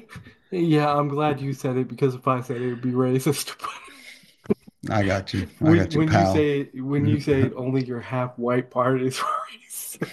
Yeah, 0.51 0.93
I'm 0.93 1.07
glad 1.07 1.39
you 1.39 1.53
said 1.53 1.77
it 1.77 1.87
because 1.87 2.13
if 2.13 2.27
I 2.27 2.41
said 2.41 2.57
it, 2.57 2.63
it 2.63 2.69
would 2.69 2.81
be 2.81 2.91
racist. 2.91 3.55
I 4.89 5.03
got 5.03 5.33
you. 5.33 5.47
I 5.61 5.63
when, 5.63 5.77
got 5.77 5.93
you, 5.93 5.99
when 5.99 6.09
pal. 6.09 6.35
you 6.35 6.35
say 6.35 6.79
when 6.79 7.05
you 7.05 7.19
say 7.19 7.51
only 7.55 7.85
your 7.85 7.99
half 7.99 8.37
white 8.37 8.69
part 8.69 9.01
is 9.01 9.17
racist. 9.69 10.07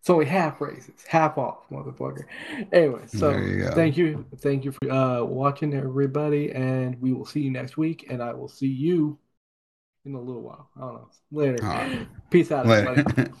it's 0.00 0.10
only 0.10 0.24
half 0.24 0.58
racist, 0.60 1.06
half 1.06 1.38
off, 1.38 1.58
motherfucker. 1.70 2.24
Anyway, 2.72 3.02
so 3.06 3.36
you 3.36 3.68
thank 3.70 3.96
you, 3.96 4.24
thank 4.38 4.64
you 4.64 4.72
for 4.72 4.90
uh, 4.90 5.22
watching, 5.22 5.74
everybody, 5.74 6.52
and 6.52 7.00
we 7.00 7.12
will 7.12 7.26
see 7.26 7.40
you 7.40 7.50
next 7.50 7.76
week, 7.76 8.06
and 8.08 8.22
I 8.22 8.32
will 8.32 8.48
see 8.48 8.68
you 8.68 9.18
in 10.04 10.14
a 10.14 10.20
little 10.20 10.42
while. 10.42 10.68
I 10.76 10.80
don't 10.80 10.94
know. 10.94 11.08
Later. 11.32 11.62
Right. 11.62 12.06
Peace 12.30 12.50
out. 12.50 12.66
everybody. 12.66 13.02
Later. 13.02 13.32